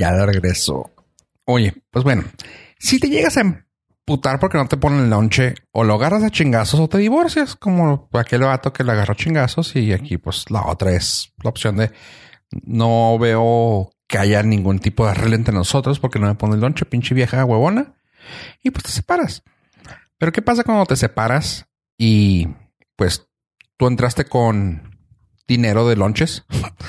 Ya 0.00 0.14
de 0.14 0.24
regreso. 0.24 0.92
Oye, 1.44 1.74
pues 1.90 2.04
bueno, 2.04 2.24
si 2.78 2.98
te 2.98 3.10
llegas 3.10 3.36
a 3.36 3.42
emputar 3.42 4.40
porque 4.40 4.56
no 4.56 4.66
te 4.66 4.78
ponen 4.78 5.00
el 5.00 5.10
lonche, 5.10 5.56
o 5.72 5.84
lo 5.84 5.92
agarras 5.92 6.22
a 6.22 6.30
chingazos 6.30 6.80
o 6.80 6.88
te 6.88 6.96
divorcias, 6.96 7.54
como 7.54 8.08
aquel 8.14 8.40
vato 8.40 8.72
que 8.72 8.82
le 8.82 8.92
agarró 8.92 9.12
chingazos, 9.12 9.76
y 9.76 9.92
aquí 9.92 10.16
pues 10.16 10.50
la 10.50 10.66
otra 10.66 10.92
es 10.92 11.34
la 11.44 11.50
opción 11.50 11.76
de 11.76 11.92
no 12.50 13.18
veo 13.18 13.90
que 14.08 14.16
haya 14.16 14.42
ningún 14.42 14.78
tipo 14.78 15.06
de 15.06 15.12
regla 15.12 15.36
entre 15.36 15.52
nosotros 15.52 16.00
porque 16.00 16.18
no 16.18 16.28
me 16.28 16.34
pone 16.34 16.54
el 16.54 16.62
lonche, 16.62 16.86
pinche 16.86 17.14
vieja 17.14 17.44
huevona, 17.44 17.92
y 18.62 18.70
pues 18.70 18.84
te 18.84 18.90
separas. 18.92 19.42
Pero 20.16 20.32
¿qué 20.32 20.40
pasa 20.40 20.64
cuando 20.64 20.86
te 20.86 20.96
separas 20.96 21.66
y 21.98 22.48
pues 22.96 23.28
tú 23.76 23.86
entraste 23.86 24.24
con 24.24 24.98
dinero 25.46 25.86
de 25.86 25.96
lonches 25.96 26.46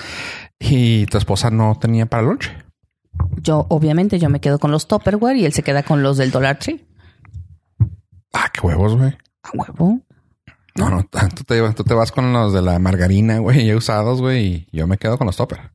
y 0.59 1.07
tu 1.07 1.17
esposa 1.17 1.51
no 1.51 1.77
tenía 1.77 2.05
para 2.05 2.23
lonche? 2.23 2.70
Yo, 3.41 3.65
obviamente, 3.69 4.19
yo 4.19 4.29
me 4.29 4.39
quedo 4.39 4.59
con 4.59 4.71
los 4.71 4.87
Tupperware 4.87 5.37
y 5.37 5.45
él 5.45 5.53
se 5.53 5.63
queda 5.63 5.83
con 5.83 6.03
los 6.03 6.17
del 6.17 6.31
Dollar 6.31 6.59
Tree. 6.59 6.85
Ah, 8.33 8.49
qué 8.53 8.65
huevos, 8.65 8.95
güey. 8.95 9.17
A 9.43 9.49
huevo. 9.53 10.01
No, 10.75 10.89
no, 10.89 11.03
tú 11.35 11.43
te, 11.43 11.73
tú 11.73 11.83
te 11.83 11.93
vas 11.93 12.11
con 12.11 12.31
los 12.33 12.53
de 12.53 12.61
la 12.61 12.79
margarina, 12.79 13.39
güey, 13.39 13.65
ya 13.65 13.75
usados, 13.75 14.21
güey, 14.21 14.67
y 14.71 14.77
yo 14.77 14.87
me 14.87 14.97
quedo 14.97 15.17
con 15.17 15.27
los 15.27 15.37
topper. 15.37 15.71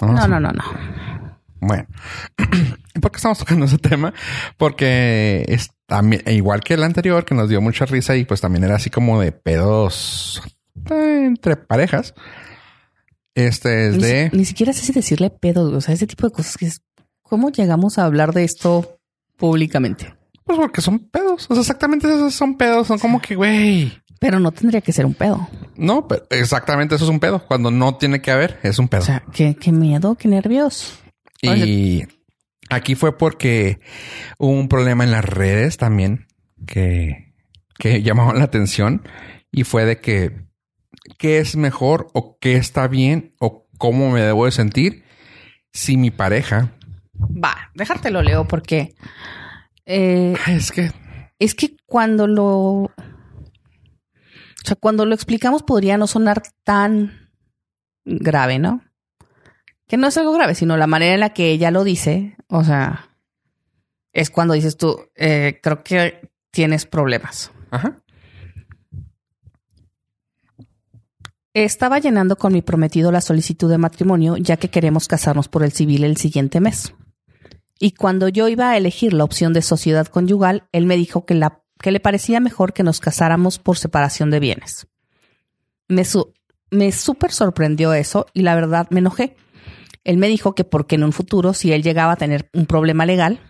No, 0.00 0.26
no, 0.26 0.40
no, 0.40 0.50
no. 0.50 0.64
Bueno, 1.60 1.86
¿por 3.00 3.12
qué 3.12 3.16
estamos 3.16 3.38
tocando 3.38 3.66
ese 3.66 3.78
tema? 3.78 4.12
Porque 4.56 5.44
es 5.46 5.70
también, 5.86 6.22
igual 6.26 6.60
que 6.60 6.74
el 6.74 6.82
anterior, 6.82 7.24
que 7.24 7.36
nos 7.36 7.48
dio 7.48 7.60
mucha 7.60 7.86
risa 7.86 8.16
y 8.16 8.24
pues 8.24 8.40
también 8.40 8.64
era 8.64 8.74
así 8.74 8.90
como 8.90 9.20
de 9.20 9.30
pedos 9.30 10.42
eh, 10.90 11.24
entre 11.26 11.56
parejas. 11.56 12.14
Este 13.34 13.88
es 13.88 13.96
Ni, 13.96 14.02
de... 14.02 14.30
ni 14.32 14.44
siquiera 14.44 14.72
sé 14.72 14.84
si 14.84 14.92
decirle 14.92 15.30
pedo, 15.30 15.70
o 15.76 15.80
sea, 15.80 15.94
ese 15.94 16.06
tipo 16.06 16.26
de 16.26 16.32
cosas 16.32 16.56
que 16.56 16.66
es... 16.66 16.82
¿Cómo 17.22 17.50
llegamos 17.50 17.98
a 17.98 18.04
hablar 18.04 18.34
de 18.34 18.44
esto 18.44 18.98
públicamente? 19.38 20.14
Pues 20.44 20.58
porque 20.58 20.82
son 20.82 20.98
pedos. 20.98 21.46
O 21.48 21.54
sea, 21.54 21.62
exactamente 21.62 22.06
esos 22.06 22.34
son 22.34 22.56
pedos. 22.56 22.86
Son 22.88 22.98
como 22.98 23.22
que, 23.22 23.34
güey. 23.34 23.92
Pero 24.20 24.38
no 24.38 24.52
tendría 24.52 24.80
que 24.82 24.92
ser 24.92 25.06
un 25.06 25.14
pedo. 25.14 25.48
No, 25.76 26.06
pero 26.06 26.24
exactamente 26.30 26.94
eso 26.94 27.04
es 27.04 27.10
un 27.10 27.20
pedo. 27.20 27.44
Cuando 27.46 27.70
no 27.70 27.96
tiene 27.96 28.20
que 28.20 28.30
haber, 28.30 28.58
es 28.62 28.78
un 28.78 28.88
pedo. 28.88 29.00
O 29.00 29.04
sea, 29.04 29.24
qué, 29.32 29.56
qué 29.56 29.72
miedo, 29.72 30.14
qué 30.14 30.28
nervios. 30.28 30.98
Y 31.40 32.04
aquí 32.70 32.94
fue 32.94 33.16
porque 33.18 33.80
hubo 34.38 34.52
un 34.52 34.68
problema 34.68 35.04
en 35.04 35.10
las 35.10 35.24
redes 35.24 35.76
también 35.76 36.26
que, 36.66 37.34
que 37.78 38.02
llamaban 38.04 38.38
la 38.38 38.44
atención 38.44 39.02
y 39.50 39.64
fue 39.64 39.84
de 39.84 40.00
que 40.00 40.46
qué 41.18 41.38
es 41.38 41.56
mejor 41.56 42.08
o 42.12 42.38
qué 42.38 42.56
está 42.56 42.88
bien 42.88 43.34
o 43.38 43.66
cómo 43.78 44.10
me 44.10 44.22
debo 44.22 44.44
de 44.44 44.52
sentir 44.52 45.04
si 45.72 45.96
mi 45.96 46.10
pareja 46.10 46.72
Va, 47.14 47.70
dejártelo 47.74 48.22
leo 48.22 48.46
porque 48.48 48.94
eh, 49.86 50.34
es 50.48 50.72
que 50.72 50.90
es 51.38 51.54
que 51.54 51.76
cuando 51.86 52.26
lo, 52.26 52.48
o 52.48 52.92
sea, 54.64 54.76
cuando 54.76 55.06
lo 55.06 55.14
explicamos 55.14 55.62
podría 55.62 55.98
no 55.98 56.06
sonar 56.06 56.42
tan 56.64 57.30
grave, 58.04 58.58
¿no? 58.58 58.82
que 59.92 59.98
no 59.98 60.06
es 60.06 60.16
algo 60.16 60.32
grave, 60.32 60.54
sino 60.54 60.78
la 60.78 60.86
manera 60.86 61.12
en 61.12 61.20
la 61.20 61.34
que 61.34 61.50
ella 61.50 61.70
lo 61.70 61.84
dice, 61.84 62.34
o 62.48 62.64
sea, 62.64 63.10
es 64.14 64.30
cuando 64.30 64.54
dices 64.54 64.78
tú, 64.78 64.98
eh, 65.16 65.60
creo 65.62 65.84
que 65.84 66.30
tienes 66.50 66.86
problemas. 66.86 67.52
Ajá. 67.70 67.98
Estaba 71.54 71.98
llenando 71.98 72.36
con 72.36 72.54
mi 72.54 72.62
prometido 72.62 73.12
la 73.12 73.20
solicitud 73.20 73.68
de 73.68 73.76
matrimonio, 73.76 74.38
ya 74.38 74.56
que 74.56 74.70
queremos 74.70 75.06
casarnos 75.06 75.48
por 75.48 75.62
el 75.62 75.72
civil 75.72 76.02
el 76.02 76.16
siguiente 76.16 76.60
mes. 76.60 76.94
Y 77.78 77.92
cuando 77.92 78.28
yo 78.28 78.48
iba 78.48 78.70
a 78.70 78.76
elegir 78.78 79.12
la 79.12 79.24
opción 79.24 79.52
de 79.52 79.60
sociedad 79.60 80.06
conyugal, 80.06 80.66
él 80.72 80.86
me 80.86 80.96
dijo 80.96 81.26
que, 81.26 81.34
la, 81.34 81.62
que 81.78 81.92
le 81.92 82.00
parecía 82.00 82.40
mejor 82.40 82.72
que 82.72 82.82
nos 82.82 83.00
casáramos 83.00 83.58
por 83.58 83.76
separación 83.76 84.30
de 84.30 84.40
bienes. 84.40 84.86
Me, 85.88 86.06
su, 86.06 86.32
me 86.70 86.90
súper 86.90 87.32
sorprendió 87.32 87.92
eso 87.92 88.24
y 88.32 88.42
la 88.42 88.54
verdad 88.54 88.86
me 88.88 89.00
enojé. 89.00 89.36
Él 90.04 90.16
me 90.16 90.28
dijo 90.28 90.54
que 90.54 90.64
porque 90.64 90.94
en 90.94 91.04
un 91.04 91.12
futuro, 91.12 91.52
si 91.52 91.72
él 91.72 91.82
llegaba 91.82 92.12
a 92.12 92.16
tener 92.16 92.48
un 92.54 92.64
problema 92.64 93.04
legal, 93.04 93.40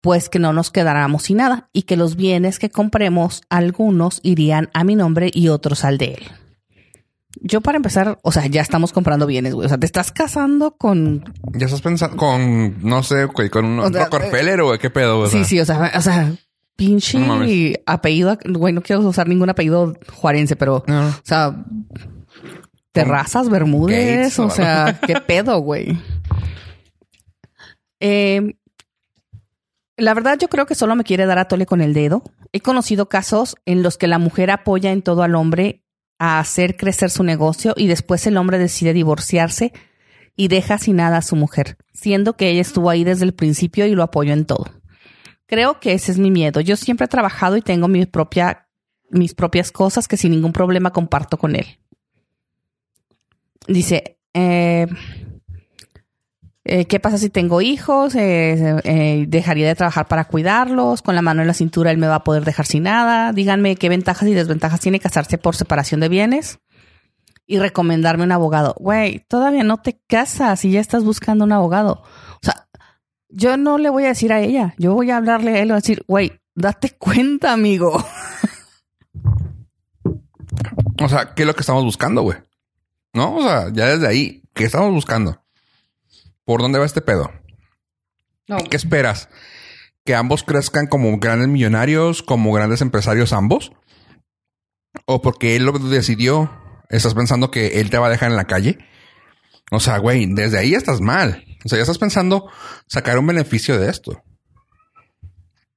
pues 0.00 0.30
que 0.30 0.38
no 0.38 0.54
nos 0.54 0.70
quedáramos 0.70 1.24
sin 1.24 1.38
nada 1.38 1.68
y 1.74 1.82
que 1.82 1.96
los 1.96 2.16
bienes 2.16 2.58
que 2.58 2.70
compremos, 2.70 3.42
algunos 3.50 4.20
irían 4.22 4.70
a 4.72 4.82
mi 4.82 4.94
nombre 4.94 5.30
y 5.34 5.48
otros 5.48 5.84
al 5.84 5.98
de 5.98 6.14
él. 6.14 6.45
Yo 7.40 7.60
para 7.60 7.76
empezar, 7.76 8.18
o 8.22 8.32
sea, 8.32 8.46
ya 8.46 8.62
estamos 8.62 8.92
comprando 8.92 9.26
bienes, 9.26 9.54
güey. 9.54 9.66
O 9.66 9.68
sea, 9.68 9.78
te 9.78 9.86
estás 9.86 10.10
casando 10.10 10.76
con... 10.76 11.24
Ya 11.52 11.66
estás 11.66 11.82
pensando 11.82 12.16
con, 12.16 12.82
no 12.82 13.02
sé, 13.02 13.24
güey, 13.26 13.50
con 13.50 13.64
un 13.64 13.80
O 13.80 13.88
sea, 13.90 14.06
Rockefeller 14.06 14.60
o 14.62 14.78
qué 14.78 14.90
pedo. 14.90 15.20
O 15.20 15.26
Sí, 15.28 15.44
sí, 15.44 15.60
o 15.60 15.64
sea, 15.64 15.92
o 15.94 16.00
sea, 16.00 16.32
pinche 16.76 17.18
No 17.18 17.40
apellido, 17.86 18.38
güey, 18.44 18.72
no 18.72 18.82
quiero 18.82 19.02
usar 19.02 19.28
ningún 19.28 19.50
apellido 19.50 19.96
juarense, 20.12 20.56
pero, 20.56 20.82
No. 20.86 21.08
o 21.08 21.12
sea, 21.22 21.64
terrazas, 22.92 23.50
Bermúdez, 23.50 24.16
Gates, 24.16 24.38
o 24.38 24.46
o 24.46 24.50
sea, 24.50 24.98
qué 25.06 25.20
pedo, 25.26 25.58
güey. 25.58 25.98
Eh, 28.00 28.56
la 29.96 30.14
verdad, 30.14 30.38
yo 30.38 30.48
creo 30.48 30.66
que 30.66 30.74
solo 30.74 30.94
me 30.94 31.04
quiere 31.04 31.26
dar 31.26 31.38
a 31.38 31.48
tole 31.48 31.66
con 31.66 31.80
el 31.80 31.94
dedo. 31.94 32.22
He 32.52 32.60
conocido 32.60 33.08
casos 33.08 33.56
en 33.64 33.82
los 33.82 33.96
que 33.96 34.06
la 34.06 34.18
mujer 34.18 34.50
apoya 34.50 34.92
en 34.92 35.02
todo 35.02 35.22
al 35.22 35.34
hombre 35.34 35.82
a 36.18 36.38
hacer 36.38 36.76
crecer 36.76 37.10
su 37.10 37.22
negocio 37.22 37.74
y 37.76 37.86
después 37.86 38.26
el 38.26 38.36
hombre 38.36 38.58
decide 38.58 38.92
divorciarse 38.92 39.72
y 40.36 40.48
deja 40.48 40.78
sin 40.78 40.96
nada 40.96 41.18
a 41.18 41.22
su 41.22 41.36
mujer, 41.36 41.76
siendo 41.92 42.34
que 42.34 42.50
ella 42.50 42.60
estuvo 42.60 42.90
ahí 42.90 43.04
desde 43.04 43.24
el 43.24 43.34
principio 43.34 43.86
y 43.86 43.94
lo 43.94 44.02
apoyó 44.02 44.32
en 44.32 44.44
todo. 44.44 44.66
Creo 45.46 45.80
que 45.80 45.92
ese 45.92 46.12
es 46.12 46.18
mi 46.18 46.30
miedo. 46.30 46.60
Yo 46.60 46.76
siempre 46.76 47.06
he 47.06 47.08
trabajado 47.08 47.56
y 47.56 47.62
tengo 47.62 47.88
mis 47.88 48.06
propias 48.06 49.72
cosas 49.72 50.08
que 50.08 50.16
sin 50.16 50.32
ningún 50.32 50.52
problema 50.52 50.92
comparto 50.92 51.38
con 51.38 51.54
él. 51.56 51.78
Dice, 53.68 54.18
eh, 54.34 54.86
eh, 56.68 56.86
¿qué 56.86 56.98
pasa 56.98 57.16
si 57.16 57.30
tengo 57.30 57.60
hijos? 57.60 58.16
Eh, 58.16 58.80
eh, 58.82 59.24
dejaría 59.28 59.68
de 59.68 59.76
trabajar 59.76 60.08
para 60.08 60.24
cuidarlos. 60.24 61.00
Con 61.00 61.14
la 61.14 61.22
mano 61.22 61.40
en 61.40 61.46
la 61.46 61.54
cintura 61.54 61.92
él 61.92 61.98
me 61.98 62.08
va 62.08 62.16
a 62.16 62.24
poder 62.24 62.44
dejar 62.44 62.66
sin 62.66 62.82
nada. 62.82 63.32
Díganme 63.32 63.76
qué 63.76 63.88
ventajas 63.88 64.28
y 64.28 64.34
desventajas 64.34 64.80
tiene 64.80 64.98
casarse 64.98 65.38
por 65.38 65.54
separación 65.54 66.00
de 66.00 66.08
bienes. 66.08 66.58
Y 67.46 67.60
recomendarme 67.60 68.24
un 68.24 68.32
abogado. 68.32 68.74
Güey, 68.80 69.24
todavía 69.28 69.62
no 69.62 69.76
te 69.76 70.00
casas 70.08 70.64
y 70.64 70.72
ya 70.72 70.80
estás 70.80 71.04
buscando 71.04 71.44
un 71.44 71.52
abogado. 71.52 72.02
O 72.02 72.40
sea, 72.42 72.66
yo 73.28 73.56
no 73.56 73.78
le 73.78 73.88
voy 73.88 74.02
a 74.02 74.08
decir 74.08 74.32
a 74.32 74.40
ella. 74.40 74.74
Yo 74.76 74.92
voy 74.94 75.12
a 75.12 75.18
hablarle 75.18 75.52
a 75.52 75.62
él 75.62 75.68
y 75.68 75.70
a 75.70 75.76
decir, 75.76 76.02
güey, 76.08 76.32
date 76.56 76.90
cuenta, 76.98 77.52
amigo. 77.52 78.04
O 80.98 81.10
sea, 81.10 81.34
¿qué 81.34 81.42
es 81.42 81.46
lo 81.46 81.54
que 81.54 81.60
estamos 81.60 81.84
buscando, 81.84 82.22
güey? 82.22 82.38
¿No? 83.12 83.36
O 83.36 83.42
sea, 83.42 83.70
ya 83.70 83.86
desde 83.88 84.06
ahí, 84.06 84.42
¿qué 84.54 84.64
estamos 84.64 84.90
buscando? 84.92 85.45
¿Por 86.46 86.62
dónde 86.62 86.78
va 86.78 86.86
este 86.86 87.02
pedo? 87.02 87.30
No. 88.48 88.56
¿Qué 88.58 88.76
esperas? 88.76 89.28
¿Que 90.04 90.14
ambos 90.14 90.44
crezcan 90.44 90.86
como 90.86 91.18
grandes 91.18 91.48
millonarios, 91.48 92.22
como 92.22 92.52
grandes 92.52 92.80
empresarios 92.80 93.32
ambos? 93.32 93.72
¿O 95.04 95.20
porque 95.20 95.56
él 95.56 95.66
lo 95.66 95.72
decidió? 95.72 96.50
¿Estás 96.88 97.14
pensando 97.14 97.50
que 97.50 97.80
él 97.80 97.90
te 97.90 97.98
va 97.98 98.06
a 98.06 98.10
dejar 98.10 98.30
en 98.30 98.36
la 98.36 98.46
calle? 98.46 98.78
O 99.72 99.80
sea, 99.80 99.98
güey, 99.98 100.32
desde 100.32 100.58
ahí 100.58 100.74
estás 100.74 101.00
mal. 101.00 101.44
O 101.64 101.68
sea, 101.68 101.78
ya 101.78 101.82
estás 101.82 101.98
pensando 101.98 102.48
sacar 102.86 103.18
un 103.18 103.26
beneficio 103.26 103.78
de 103.78 103.90
esto. 103.90 104.22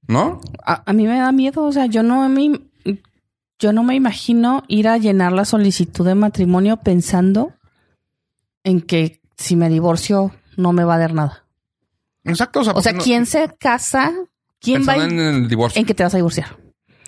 ¿No? 0.07 0.39
A, 0.63 0.83
a 0.85 0.93
mí 0.93 1.07
me 1.07 1.17
da 1.17 1.31
miedo, 1.31 1.63
o 1.63 1.71
sea, 1.71 1.87
yo 1.87 2.03
no 2.03 2.29
me, 2.29 2.61
yo 3.57 3.73
no 3.73 3.83
me 3.83 3.95
imagino 3.95 4.63
ir 4.67 4.87
a 4.87 4.97
llenar 4.97 5.33
la 5.33 5.45
solicitud 5.45 6.05
de 6.05 6.15
matrimonio 6.15 6.77
pensando 6.77 7.53
en 8.63 8.81
que 8.81 9.19
si 9.35 9.55
me 9.55 9.69
divorcio 9.69 10.31
no 10.59 10.73
me 10.73 10.83
va 10.83 10.95
a 10.95 10.99
dar 10.99 11.13
nada. 11.13 11.45
Exacto. 12.25 12.59
O 12.59 12.63
sea, 12.63 12.73
O 12.73 12.81
sea, 12.81 12.91
¿por 12.91 12.93
qué 12.93 12.97
no- 12.97 13.03
¿quién 13.03 13.25
se 13.25 13.49
casa? 13.59 14.11
¿Quién 14.59 14.85
va 14.87 14.97
en 14.97 15.19
el 15.19 15.47
divorcio? 15.47 15.79
en 15.79 15.85
que 15.85 15.93
te 15.93 16.03
vas 16.03 16.13
a 16.13 16.17
divorciar? 16.17 16.57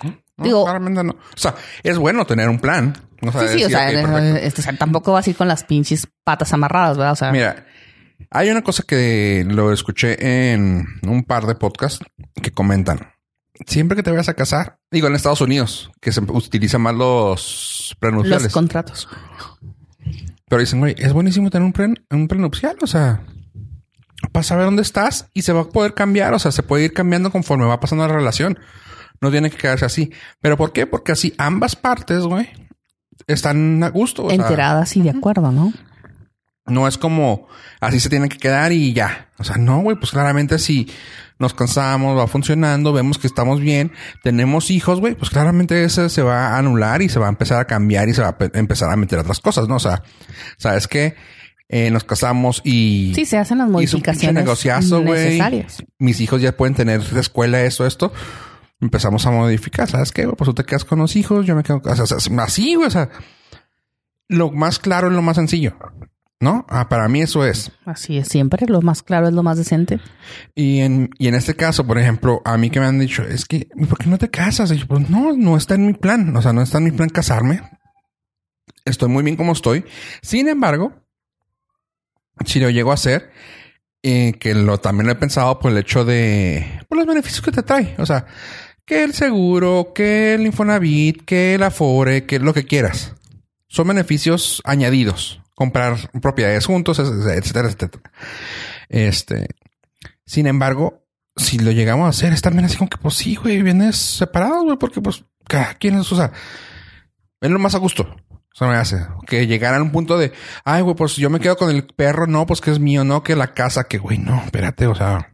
No, 0.02 0.44
Digo- 0.44 0.64
claramente 0.64 1.04
no. 1.04 1.12
O 1.12 1.36
sea, 1.36 1.54
es 1.82 1.98
bueno 1.98 2.24
tener 2.24 2.48
un 2.48 2.58
plan. 2.58 2.96
O 3.20 3.30
sea, 3.30 3.46
Sí, 3.48 3.58
sí, 3.58 3.64
o 3.64 3.68
sea, 3.68 3.90
eh, 3.90 3.94
perfecto. 4.02 4.36
este, 4.38 4.60
o 4.62 4.64
sea, 4.64 4.76
tampoco 4.76 5.12
vas 5.12 5.26
a 5.26 5.30
ir 5.30 5.36
con 5.36 5.46
las 5.46 5.62
pinches 5.64 6.08
patas 6.24 6.52
amarradas, 6.54 6.96
¿verdad? 6.96 7.12
O 7.12 7.16
sea, 7.16 7.30
Mira, 7.30 7.66
hay 8.30 8.48
una 8.50 8.62
cosa 8.62 8.82
que 8.84 9.44
lo 9.46 9.72
escuché 9.72 10.52
en 10.52 10.86
un 11.06 11.22
par 11.24 11.46
de 11.46 11.54
podcasts 11.54 12.04
que 12.42 12.50
comentan. 12.50 13.12
Siempre 13.66 13.94
que 13.96 14.02
te 14.02 14.10
vayas 14.10 14.30
a 14.30 14.34
casar, 14.34 14.78
digo 14.90 15.06
en 15.06 15.14
Estados 15.14 15.42
Unidos, 15.42 15.92
que 16.00 16.10
se 16.10 16.20
utilizan 16.22 16.80
más 16.80 16.94
los 16.94 17.94
prenupciales. 18.00 18.44
los 18.44 18.52
contratos. 18.54 19.08
Pero 20.48 20.60
dicen, 20.60 20.80
güey, 20.80 20.94
es 20.98 21.12
buenísimo 21.12 21.50
tener 21.50 21.64
un, 21.66 21.72
pren- 21.72 22.02
un 22.10 22.26
prenupcial. 22.28 22.76
O 22.82 22.86
sea, 22.86 23.22
para 24.30 24.42
saber 24.44 24.64
dónde 24.66 24.82
estás 24.82 25.28
y 25.34 25.42
se 25.42 25.52
va 25.52 25.62
a 25.62 25.68
poder 25.68 25.94
cambiar. 25.94 26.34
O 26.34 26.38
sea, 26.38 26.52
se 26.52 26.62
puede 26.62 26.84
ir 26.84 26.92
cambiando 26.92 27.30
conforme 27.30 27.64
va 27.64 27.80
pasando 27.80 28.06
la 28.06 28.14
relación. 28.14 28.58
No 29.20 29.30
tiene 29.30 29.50
que 29.50 29.56
quedarse 29.56 29.84
así. 29.84 30.12
¿Pero 30.40 30.56
por 30.56 30.72
qué? 30.72 30.86
Porque 30.86 31.12
así 31.12 31.34
ambas 31.38 31.76
partes, 31.76 32.22
güey, 32.24 32.48
están 33.26 33.82
a 33.82 33.88
gusto. 33.90 34.24
o 34.24 34.30
sea, 34.30 34.36
Enteradas 34.36 34.96
y 34.96 35.02
de 35.02 35.10
acuerdo, 35.10 35.50
¿no? 35.52 35.72
no 36.64 36.86
es 36.86 36.96
como 36.96 37.48
así 37.80 37.98
se 37.98 38.08
tiene 38.08 38.28
que 38.28 38.38
quedar 38.38 38.70
y 38.72 38.92
ya. 38.92 39.30
O 39.38 39.44
sea, 39.44 39.56
no, 39.56 39.80
güey, 39.80 39.96
pues 39.96 40.12
claramente 40.12 40.58
si 40.60 40.88
nos 41.40 41.54
cansamos, 41.54 42.16
va 42.16 42.28
funcionando, 42.28 42.92
vemos 42.92 43.18
que 43.18 43.26
estamos 43.26 43.58
bien, 43.60 43.90
tenemos 44.22 44.70
hijos, 44.70 45.00
güey, 45.00 45.16
pues 45.16 45.28
claramente 45.30 45.82
ese 45.82 46.08
se 46.08 46.22
va 46.22 46.50
a 46.50 46.58
anular 46.58 47.02
y 47.02 47.08
se 47.08 47.18
va 47.18 47.26
a 47.26 47.30
empezar 47.30 47.58
a 47.60 47.64
cambiar 47.66 48.08
y 48.08 48.14
se 48.14 48.22
va 48.22 48.28
a 48.28 48.38
pe- 48.38 48.52
empezar 48.54 48.90
a 48.90 48.96
meter 48.96 49.18
otras 49.18 49.40
cosas, 49.40 49.66
¿no? 49.66 49.74
O 49.74 49.80
sea, 49.80 50.04
sabes 50.56 50.86
que 50.86 51.16
nos 51.68 52.04
casamos 52.04 52.60
y 52.64 53.12
Sí, 53.14 53.24
se 53.24 53.38
hacen 53.38 53.58
las 53.58 53.68
modificaciones 53.68 54.44
negociazo, 54.44 55.00
necesarias. 55.00 55.82
Mis 55.98 56.20
hijos 56.20 56.42
ya 56.42 56.56
pueden 56.56 56.74
tener 56.74 57.02
de 57.02 57.20
escuela 57.20 57.62
esto, 57.62 57.86
esto. 57.86 58.12
Empezamos 58.80 59.26
a 59.26 59.30
modificar, 59.30 59.88
¿sabes 59.88 60.12
qué? 60.12 60.26
Pues 60.28 60.46
tú 60.46 60.54
te 60.54 60.64
quedas 60.64 60.84
con 60.84 60.98
los 60.98 61.14
hijos, 61.16 61.46
yo 61.46 61.54
me 61.54 61.62
quedo, 61.62 61.80
o 61.84 62.06
sea, 62.06 62.16
así, 62.42 62.74
güey, 62.74 62.88
o 62.88 62.90
sea, 62.90 63.08
lo 64.28 64.50
más 64.50 64.78
claro 64.78 65.08
es 65.08 65.12
lo 65.14 65.22
más 65.22 65.36
sencillo, 65.36 65.76
¿no? 66.40 66.66
Ah, 66.68 66.88
para 66.88 67.08
mí 67.08 67.22
eso 67.22 67.46
es. 67.46 67.70
Así 67.84 68.18
es, 68.18 68.28
siempre 68.28 68.66
lo 68.66 68.82
más 68.82 69.02
claro 69.02 69.28
es 69.28 69.34
lo 69.34 69.42
más 69.42 69.56
decente. 69.56 70.00
Y 70.54 70.80
en, 70.80 71.10
y 71.18 71.28
en 71.28 71.34
este 71.36 71.54
caso, 71.54 71.86
por 71.86 71.98
ejemplo, 71.98 72.42
a 72.44 72.58
mí 72.58 72.70
que 72.70 72.80
me 72.80 72.86
han 72.86 72.98
dicho, 72.98 73.22
es 73.22 73.44
que, 73.44 73.68
¿por 73.88 73.98
qué 73.98 74.08
no 74.10 74.18
te 74.18 74.28
casas? 74.30 74.72
Y 74.72 74.78
yo, 74.78 74.86
pues 74.88 75.08
no, 75.08 75.36
no 75.36 75.56
está 75.56 75.76
en 75.76 75.86
mi 75.86 75.94
plan. 75.94 76.36
O 76.36 76.42
sea, 76.42 76.52
no 76.52 76.62
está 76.62 76.78
en 76.78 76.84
mi 76.84 76.90
plan 76.90 77.08
casarme. 77.08 77.62
Estoy 78.84 79.08
muy 79.08 79.22
bien 79.22 79.36
como 79.36 79.52
estoy. 79.52 79.84
Sin 80.22 80.48
embargo, 80.48 80.92
si 82.44 82.60
lo 82.60 82.70
llego 82.70 82.90
a 82.90 82.94
hacer, 82.94 83.30
eh, 84.02 84.34
que 84.38 84.54
lo 84.54 84.78
también 84.78 85.06
lo 85.06 85.12
he 85.12 85.16
pensado 85.16 85.58
por 85.58 85.70
el 85.70 85.78
hecho 85.78 86.04
de 86.04 86.80
por 86.88 86.98
los 86.98 87.06
beneficios 87.06 87.42
que 87.42 87.52
te 87.52 87.62
trae. 87.62 87.94
O 87.98 88.06
sea, 88.06 88.26
que 88.84 89.04
el 89.04 89.14
seguro, 89.14 89.92
que 89.94 90.34
el 90.34 90.46
Infonavit, 90.46 91.24
que 91.24 91.54
el 91.54 91.62
Afore, 91.62 92.26
que 92.26 92.38
lo 92.38 92.52
que 92.52 92.64
quieras. 92.64 93.14
Son 93.68 93.88
beneficios 93.88 94.60
añadidos. 94.64 95.40
Comprar 95.54 96.10
propiedades 96.20 96.66
juntos, 96.66 96.98
etcétera, 96.98 97.68
etcétera. 97.68 98.02
Este, 98.88 99.46
sin 100.26 100.46
embargo, 100.46 101.04
si 101.36 101.58
lo 101.58 101.70
llegamos 101.70 102.06
a 102.06 102.10
hacer, 102.10 102.32
es 102.32 102.42
también 102.42 102.64
así 102.64 102.76
como 102.76 102.90
que, 102.90 102.98
pues 102.98 103.14
sí, 103.14 103.36
güey, 103.36 103.62
vienes 103.62 103.96
separados, 103.96 104.64
güey, 104.64 104.76
porque 104.76 105.00
pues 105.00 105.24
cada 105.46 105.74
quien 105.74 105.98
es, 105.98 106.10
o 106.12 106.16
sea, 106.16 106.32
es 107.40 107.50
lo 107.50 107.58
más 107.58 107.74
a 107.74 107.78
gusto. 107.78 108.16
Eso 108.54 108.66
me 108.66 108.74
hace 108.74 109.06
que 109.26 109.46
llegar 109.46 109.74
a 109.74 109.82
un 109.82 109.90
punto 109.92 110.18
de, 110.18 110.32
ay, 110.64 110.82
güey, 110.82 110.94
pues 110.94 111.16
yo 111.16 111.30
me 111.30 111.40
quedo 111.40 111.56
con 111.56 111.70
el 111.70 111.86
perro, 111.86 112.26
no, 112.26 112.46
pues 112.46 112.60
que 112.60 112.70
es 112.70 112.78
mío, 112.78 113.02
no, 113.04 113.22
que 113.22 113.34
la 113.34 113.54
casa, 113.54 113.84
que 113.84 113.98
güey, 113.98 114.18
no, 114.18 114.42
espérate, 114.44 114.86
o 114.86 114.94
sea, 114.94 115.32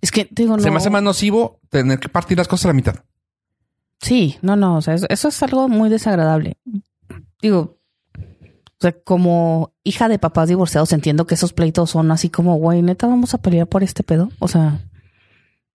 Es 0.00 0.10
que 0.10 0.28
digo, 0.30 0.56
no. 0.56 0.62
se 0.62 0.70
me 0.70 0.78
hace 0.78 0.90
más 0.90 1.02
nocivo 1.02 1.60
tener 1.70 2.00
que 2.00 2.08
partir 2.08 2.36
las 2.38 2.48
cosas 2.48 2.66
a 2.66 2.68
la 2.68 2.74
mitad. 2.74 2.96
Sí, 4.00 4.38
no, 4.42 4.56
no, 4.56 4.76
o 4.76 4.82
sea, 4.82 4.94
eso, 4.94 5.06
eso 5.08 5.28
es 5.28 5.42
algo 5.44 5.68
muy 5.68 5.88
desagradable. 5.88 6.58
Digo, 7.40 7.78
o 8.16 8.80
sea, 8.80 8.92
como 9.04 9.72
hija 9.84 10.08
de 10.08 10.18
papás 10.18 10.48
divorciados, 10.48 10.92
entiendo 10.92 11.24
que 11.24 11.34
esos 11.36 11.52
pleitos 11.52 11.90
son 11.90 12.10
así 12.10 12.28
como, 12.28 12.56
güey, 12.56 12.82
neta, 12.82 13.06
vamos 13.06 13.32
a 13.34 13.38
pelear 13.38 13.68
por 13.68 13.84
este 13.84 14.02
pedo. 14.02 14.30
O 14.40 14.48
sea, 14.48 14.80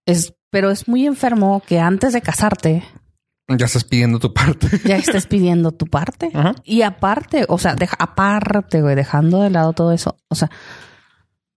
es, 0.05 0.33
pero 0.49 0.71
es 0.71 0.89
muy 0.89 1.07
enfermo 1.07 1.63
que 1.65 1.79
antes 1.79 2.11
de 2.11 2.21
casarte 2.21 2.83
Ya 3.47 3.65
estás 3.65 3.85
pidiendo 3.85 4.19
tu 4.19 4.33
parte. 4.33 4.67
Ya 4.83 4.97
estás 4.97 5.25
pidiendo 5.25 5.71
tu 5.71 5.85
parte. 5.85 6.31
Ajá. 6.33 6.55
Y 6.63 6.81
aparte, 6.81 7.45
o 7.47 7.57
sea, 7.57 7.75
deja, 7.75 7.95
aparte, 7.97 8.81
güey, 8.81 8.95
dejando 8.95 9.41
de 9.41 9.49
lado 9.49 9.73
todo 9.73 9.93
eso, 9.93 10.17
o 10.27 10.35
sea, 10.35 10.49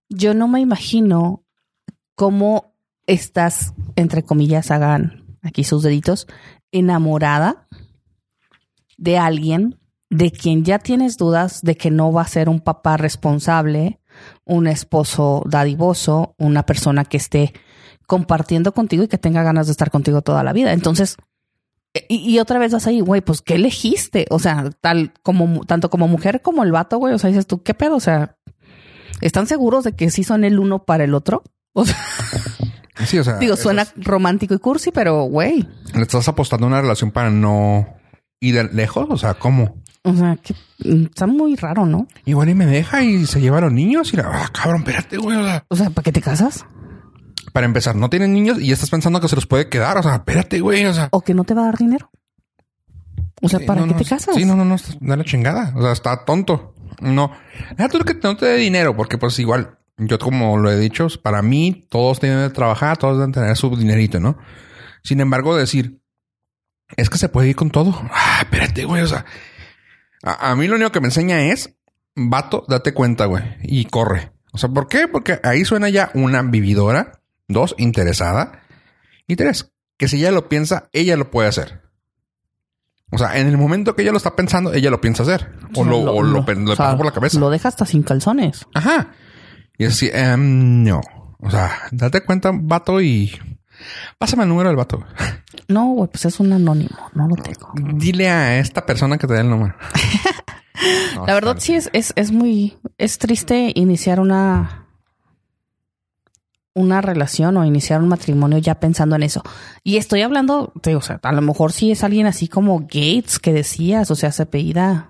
yo 0.09 0.33
no 0.33 0.47
me 0.47 0.61
imagino 0.61 1.43
cómo 2.15 2.75
estás, 3.07 3.73
entre 3.95 4.23
comillas, 4.23 4.71
hagan 4.71 5.37
aquí 5.41 5.63
sus 5.63 5.83
deditos, 5.83 6.27
enamorada 6.71 7.67
de 8.97 9.17
alguien 9.17 9.79
de 10.09 10.31
quien 10.31 10.63
ya 10.63 10.79
tienes 10.79 11.17
dudas 11.17 11.61
de 11.61 11.75
que 11.75 11.89
no 11.89 12.11
va 12.11 12.21
a 12.21 12.27
ser 12.27 12.49
un 12.49 12.59
papá 12.59 12.97
responsable, 12.97 13.99
un 14.45 14.67
esposo 14.67 15.43
dadivoso, 15.45 16.35
una 16.37 16.65
persona 16.65 17.05
que 17.05 17.17
esté 17.17 17.53
compartiendo 18.07 18.73
contigo 18.73 19.03
y 19.03 19.07
que 19.07 19.17
tenga 19.17 19.41
ganas 19.41 19.67
de 19.67 19.71
estar 19.71 19.89
contigo 19.89 20.21
toda 20.21 20.43
la 20.43 20.51
vida. 20.51 20.73
Entonces, 20.73 21.15
y, 22.09 22.15
y 22.31 22.39
otra 22.39 22.59
vez 22.59 22.71
vas 22.73 22.87
ahí, 22.87 22.99
güey, 23.01 23.21
pues 23.21 23.41
¿qué 23.41 23.55
elegiste? 23.55 24.25
O 24.29 24.39
sea, 24.39 24.69
tal 24.81 25.13
como 25.23 25.65
tanto 25.65 25.89
como 25.89 26.07
mujer 26.07 26.41
como 26.41 26.63
el 26.63 26.71
vato, 26.71 26.97
güey. 26.97 27.13
O 27.13 27.17
sea, 27.19 27.29
dices 27.29 27.47
tú, 27.47 27.63
¿qué 27.63 27.73
pedo? 27.73 27.95
O 27.95 27.99
sea, 27.99 28.37
¿están 29.21 29.47
seguros 29.47 29.83
de 29.83 29.93
que 29.93 30.09
sí 30.09 30.23
son 30.23 30.43
el 30.43 30.59
uno 30.59 30.83
para 30.85 31.03
el 31.03 31.13
otro? 31.13 31.43
O 31.73 31.85
sea, 31.85 31.97
Sí, 33.05 33.17
o 33.17 33.23
sea. 33.23 33.37
digo, 33.37 33.55
suena 33.55 33.83
es- 33.83 33.93
romántico 33.97 34.53
y 34.53 34.59
cursi, 34.59 34.91
pero 34.91 35.23
güey, 35.23 35.67
Le 35.95 36.01
estás 36.01 36.27
apostando 36.27 36.65
a 36.65 36.69
una 36.69 36.81
relación 36.81 37.11
para 37.11 37.29
no 37.31 37.87
ir 38.41 38.69
lejos. 38.73 39.07
O 39.09 39.17
sea, 39.17 39.33
¿cómo? 39.33 39.81
o 40.03 40.13
sea, 40.15 40.35
que 40.35 40.53
mm, 40.83 41.05
está 41.05 41.27
muy 41.27 41.55
raro, 41.55 41.85
¿no? 41.85 42.07
Igual 42.25 42.49
y 42.49 42.55
me 42.55 42.65
deja 42.65 43.03
y 43.03 43.25
se 43.25 43.39
lleva 43.39 43.59
a 43.59 43.61
los 43.61 43.71
niños 43.71 44.13
y 44.13 44.17
la, 44.17 44.29
ah, 44.31 44.49
cabrón, 44.53 44.81
espérate, 44.81 45.17
güey. 45.17 45.37
O 45.69 45.75
sea, 45.75 45.89
¿para 45.91 46.03
qué 46.03 46.11
te 46.11 46.21
casas? 46.21 46.65
Para 47.51 47.65
empezar, 47.65 47.95
no 47.95 48.09
tienen 48.09 48.33
niños 48.33 48.59
y 48.59 48.71
estás 48.71 48.89
pensando 48.89 49.19
que 49.19 49.27
se 49.27 49.35
los 49.35 49.47
puede 49.47 49.69
quedar. 49.69 49.97
O 49.97 50.03
sea, 50.03 50.15
espérate, 50.15 50.59
güey. 50.59 50.85
O 50.85 50.93
sea, 50.93 51.09
¿O 51.11 51.21
que 51.21 51.33
no 51.33 51.43
te 51.43 51.53
va 51.53 51.63
a 51.63 51.65
dar 51.65 51.77
dinero? 51.77 52.09
O 53.41 53.49
sea, 53.49 53.59
¿para 53.65 53.81
no, 53.81 53.87
qué 53.87 53.93
no, 53.93 53.99
te 53.99 54.05
casas? 54.05 54.35
Sí, 54.35 54.45
no, 54.45 54.55
no, 54.55 54.65
no, 54.65 54.75
da 54.99 55.17
la 55.17 55.23
chingada. 55.23 55.73
O 55.75 55.81
sea, 55.81 55.91
está 55.91 56.25
tonto. 56.25 56.75
No. 57.01 57.31
Deja 57.75 57.89
tú 57.89 57.99
que 57.99 58.13
no 58.21 58.37
te 58.37 58.45
dé 58.45 58.57
dinero, 58.57 58.95
porque 58.95 59.17
pues 59.17 59.37
igual, 59.39 59.79
yo 59.97 60.19
como 60.19 60.57
lo 60.57 60.71
he 60.71 60.77
dicho, 60.77 61.07
para 61.23 61.41
mí 61.41 61.87
todos 61.89 62.19
tienen 62.19 62.47
que 62.47 62.53
trabajar, 62.53 62.97
todos 62.97 63.17
deben 63.17 63.31
tener 63.31 63.55
su 63.57 63.75
dinerito, 63.75 64.19
¿no? 64.19 64.37
Sin 65.03 65.19
embargo, 65.19 65.55
decir, 65.55 65.99
es 66.95 67.09
que 67.09 67.17
se 67.17 67.29
puede 67.29 67.49
ir 67.49 67.55
con 67.55 67.71
todo. 67.71 67.99
Ah, 68.11 68.39
espérate, 68.41 68.85
güey. 68.85 69.01
O 69.01 69.07
sea, 69.07 69.25
a, 70.23 70.51
a 70.51 70.55
mí 70.55 70.67
lo 70.67 70.75
único 70.75 70.91
que 70.91 71.01
me 71.01 71.07
enseña 71.07 71.45
es, 71.45 71.75
vato, 72.15 72.65
date 72.67 72.93
cuenta, 72.93 73.25
güey, 73.25 73.43
y 73.63 73.85
corre. 73.85 74.31
O 74.51 74.57
sea, 74.57 74.69
¿por 74.69 74.87
qué? 74.87 75.07
Porque 75.07 75.39
ahí 75.43 75.65
suena 75.65 75.89
ya 75.89 76.11
una 76.13 76.41
vividora, 76.41 77.20
dos, 77.51 77.75
interesada, 77.77 78.63
y 79.27 79.35
tres, 79.35 79.71
que 79.97 80.07
si 80.07 80.17
ella 80.17 80.31
lo 80.31 80.49
piensa, 80.49 80.89
ella 80.93 81.15
lo 81.15 81.31
puede 81.31 81.49
hacer. 81.49 81.81
O 83.11 83.17
sea, 83.17 83.37
en 83.37 83.47
el 83.47 83.57
momento 83.57 83.95
que 83.95 84.03
ella 84.03 84.11
lo 84.11 84.17
está 84.17 84.35
pensando, 84.35 84.73
ella 84.73 84.89
lo 84.89 85.01
piensa 85.01 85.23
hacer. 85.23 85.51
O 85.75 85.83
lo, 85.83 85.99
o 85.99 86.23
lo, 86.23 86.31
lo 86.31 86.41
o 86.41 86.45
sea, 86.45 86.85
pasa 86.85 86.97
por 86.97 87.05
la 87.05 87.11
cabeza. 87.11 87.39
Lo 87.39 87.49
deja 87.49 87.67
hasta 87.67 87.85
sin 87.85 88.03
calzones. 88.03 88.65
Ajá. 88.73 89.11
Y 89.77 89.83
es 89.83 89.93
así, 89.93 90.09
em, 90.13 90.83
no. 90.83 91.01
O 91.39 91.51
sea, 91.51 91.71
date 91.91 92.23
cuenta, 92.23 92.51
vato, 92.53 93.01
y 93.01 93.31
pásame 94.17 94.43
el 94.43 94.49
número 94.49 94.69
del 94.69 94.77
vato. 94.77 95.05
No, 95.67 95.87
güey, 95.87 96.09
pues 96.09 96.25
es 96.25 96.39
un 96.39 96.53
anónimo. 96.53 96.97
No 97.13 97.27
lo 97.27 97.35
tengo. 97.35 97.73
Dile 97.95 98.29
a 98.29 98.59
esta 98.59 98.85
persona 98.85 99.17
que 99.17 99.27
te 99.27 99.33
dé 99.33 99.41
el 99.41 99.49
número. 99.49 99.75
No, 101.15 101.27
La 101.27 101.35
verdad 101.35 101.57
sí 101.59 101.75
es, 101.75 101.91
es, 101.93 102.11
es 102.15 102.31
muy, 102.31 102.79
es 102.97 103.19
triste 103.19 103.71
iniciar 103.75 104.19
una, 104.19 104.87
una 106.73 107.01
relación 107.01 107.57
o 107.57 107.65
iniciar 107.65 108.01
un 108.01 108.07
matrimonio 108.09 108.57
ya 108.57 108.79
pensando 108.79 109.15
en 109.15 109.23
eso. 109.23 109.43
Y 109.83 109.97
estoy 109.97 110.21
hablando, 110.21 110.73
o 110.73 111.01
sea, 111.01 111.19
a 111.21 111.31
lo 111.31 111.41
mejor 111.41 111.71
sí 111.71 111.91
es 111.91 112.03
alguien 112.03 112.27
así 112.27 112.47
como 112.47 112.81
Gates 112.81 113.39
que 113.39 113.53
decías, 113.53 114.09
o 114.11 114.15
sea, 114.15 114.31
se 114.31 114.43
apellida 114.43 115.09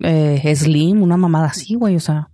eh, 0.00 0.54
Slim, 0.54 1.02
una 1.02 1.16
mamada 1.16 1.46
así, 1.48 1.74
güey, 1.74 1.96
o 1.96 2.00
sea, 2.00 2.30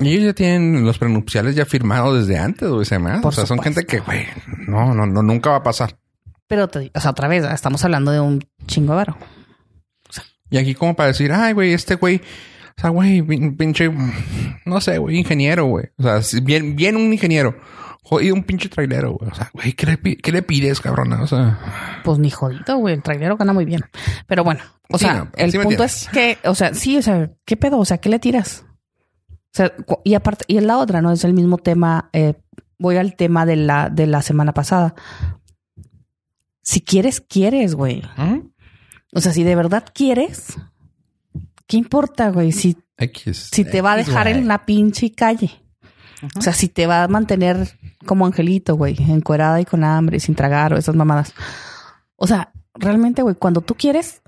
Y 0.00 0.08
ellos 0.10 0.24
ya 0.24 0.34
tienen 0.34 0.84
los 0.84 0.98
prenupciales 0.98 1.54
ya 1.54 1.64
firmados 1.66 2.18
desde 2.26 2.38
antes, 2.38 2.68
güey, 2.68 2.84
se. 2.84 2.98
Por 3.20 3.32
O 3.32 3.32
sea, 3.32 3.46
son 3.46 3.58
supuesto. 3.58 3.62
gente 3.62 3.86
que, 3.86 4.00
güey, 4.00 4.26
no, 4.66 4.94
no, 4.94 5.06
no, 5.06 5.22
nunca 5.22 5.50
va 5.50 5.56
a 5.56 5.62
pasar. 5.62 5.98
pero 6.46 6.68
te, 6.68 6.90
o 6.94 7.00
sea, 7.00 7.12
otra 7.12 7.28
vez, 7.28 7.44
estamos 7.44 7.84
hablando 7.84 8.10
de 8.10 8.20
un 8.20 8.44
chingo 8.66 8.92
de 8.92 8.96
varo. 8.96 9.16
Y 10.50 10.58
aquí 10.58 10.74
como 10.74 10.94
para 10.94 11.08
decir, 11.08 11.32
ay, 11.32 11.52
güey, 11.52 11.72
este 11.72 11.96
güey, 11.96 12.20
o 12.76 12.80
sea, 12.80 12.90
güey, 12.90 13.22
pin- 13.22 13.56
pinche, 13.56 13.90
no 14.66 14.80
sé, 14.80 14.98
güey, 14.98 15.18
ingeniero, 15.18 15.66
güey. 15.66 15.86
O 15.98 16.02
sea, 16.02 16.20
bien, 16.42 16.76
bien 16.76 16.96
un 16.96 17.12
ingeniero. 17.12 17.56
Jodido 18.02 18.34
un 18.34 18.44
pinche 18.44 18.68
trailero, 18.68 19.12
güey. 19.12 19.30
O 19.30 19.34
sea, 19.34 19.50
güey, 19.54 19.72
¿qué 19.72 19.86
le, 19.86 19.96
pi- 19.96 20.16
qué 20.16 20.30
le 20.32 20.42
pides, 20.42 20.80
cabrona? 20.80 21.22
O 21.22 21.26
sea, 21.26 21.58
Pues 22.04 22.18
ni 22.18 22.30
jodido, 22.30 22.76
güey. 22.76 22.94
El 22.94 23.02
trailero 23.02 23.36
gana 23.38 23.52
muy 23.54 23.64
bien. 23.64 23.80
Pero 24.26 24.44
bueno, 24.44 24.60
o 24.90 24.98
Sí, 24.98 25.04
sea, 25.06 25.14
no, 25.14 25.30
el 25.36 25.50
sí 25.52 25.58
punto 25.58 25.84
es 25.84 26.08
que, 26.12 26.36
o 26.44 26.54
sea, 26.54 26.74
sí, 26.74 26.98
o 26.98 27.02
sea, 27.02 27.30
¿qué 27.46 27.56
pedo? 27.56 27.78
O 27.78 27.84
sea, 27.86 27.98
¿qué 27.98 28.10
le 28.10 28.18
tiras? 28.18 28.66
O 29.30 29.56
sea, 29.56 29.72
y 30.04 30.14
aparte, 30.14 30.44
y 30.48 30.58
en 30.58 30.66
la 30.66 30.76
otra, 30.78 31.00
¿no? 31.00 31.12
Es 31.12 31.24
el 31.24 31.32
mismo 31.32 31.56
tema. 31.58 32.10
eh, 32.12 32.34
voy 32.78 32.96
al 32.98 33.14
tema 33.16 33.46
de 33.46 33.56
la, 33.56 33.88
de 33.88 34.06
la 34.06 34.20
semana 34.20 34.52
pasada. 34.52 34.94
Si 36.62 36.80
quieres, 36.82 37.20
quieres, 37.20 37.74
güey. 37.74 38.02
¿Mm? 38.16 38.48
O 39.14 39.20
sea, 39.20 39.32
si 39.32 39.44
de 39.44 39.54
verdad 39.54 39.84
quieres, 39.94 40.56
¿qué 41.66 41.76
importa, 41.76 42.30
güey? 42.30 42.52
Si, 42.52 42.76
X. 42.98 43.48
si 43.52 43.64
te 43.64 43.80
va 43.82 43.92
a 43.92 43.96
dejar 43.96 44.28
güey. 44.28 44.38
en 44.38 44.48
la 44.48 44.64
pinche 44.66 45.12
calle. 45.12 45.50
O 46.36 46.40
sea, 46.40 46.52
si 46.54 46.68
te 46.68 46.86
va 46.86 47.02
a 47.04 47.08
mantener 47.08 47.76
como 48.06 48.24
angelito, 48.24 48.76
güey, 48.76 48.96
encuerada 48.98 49.60
y 49.60 49.64
con 49.64 49.84
hambre, 49.84 50.20
sin 50.20 50.34
tragar 50.34 50.72
o 50.72 50.78
esas 50.78 50.94
mamadas. 50.94 51.34
O 52.16 52.26
sea, 52.26 52.52
realmente, 52.74 53.20
güey, 53.22 53.34
cuando 53.34 53.60
tú 53.60 53.74
quieres, 53.74 54.22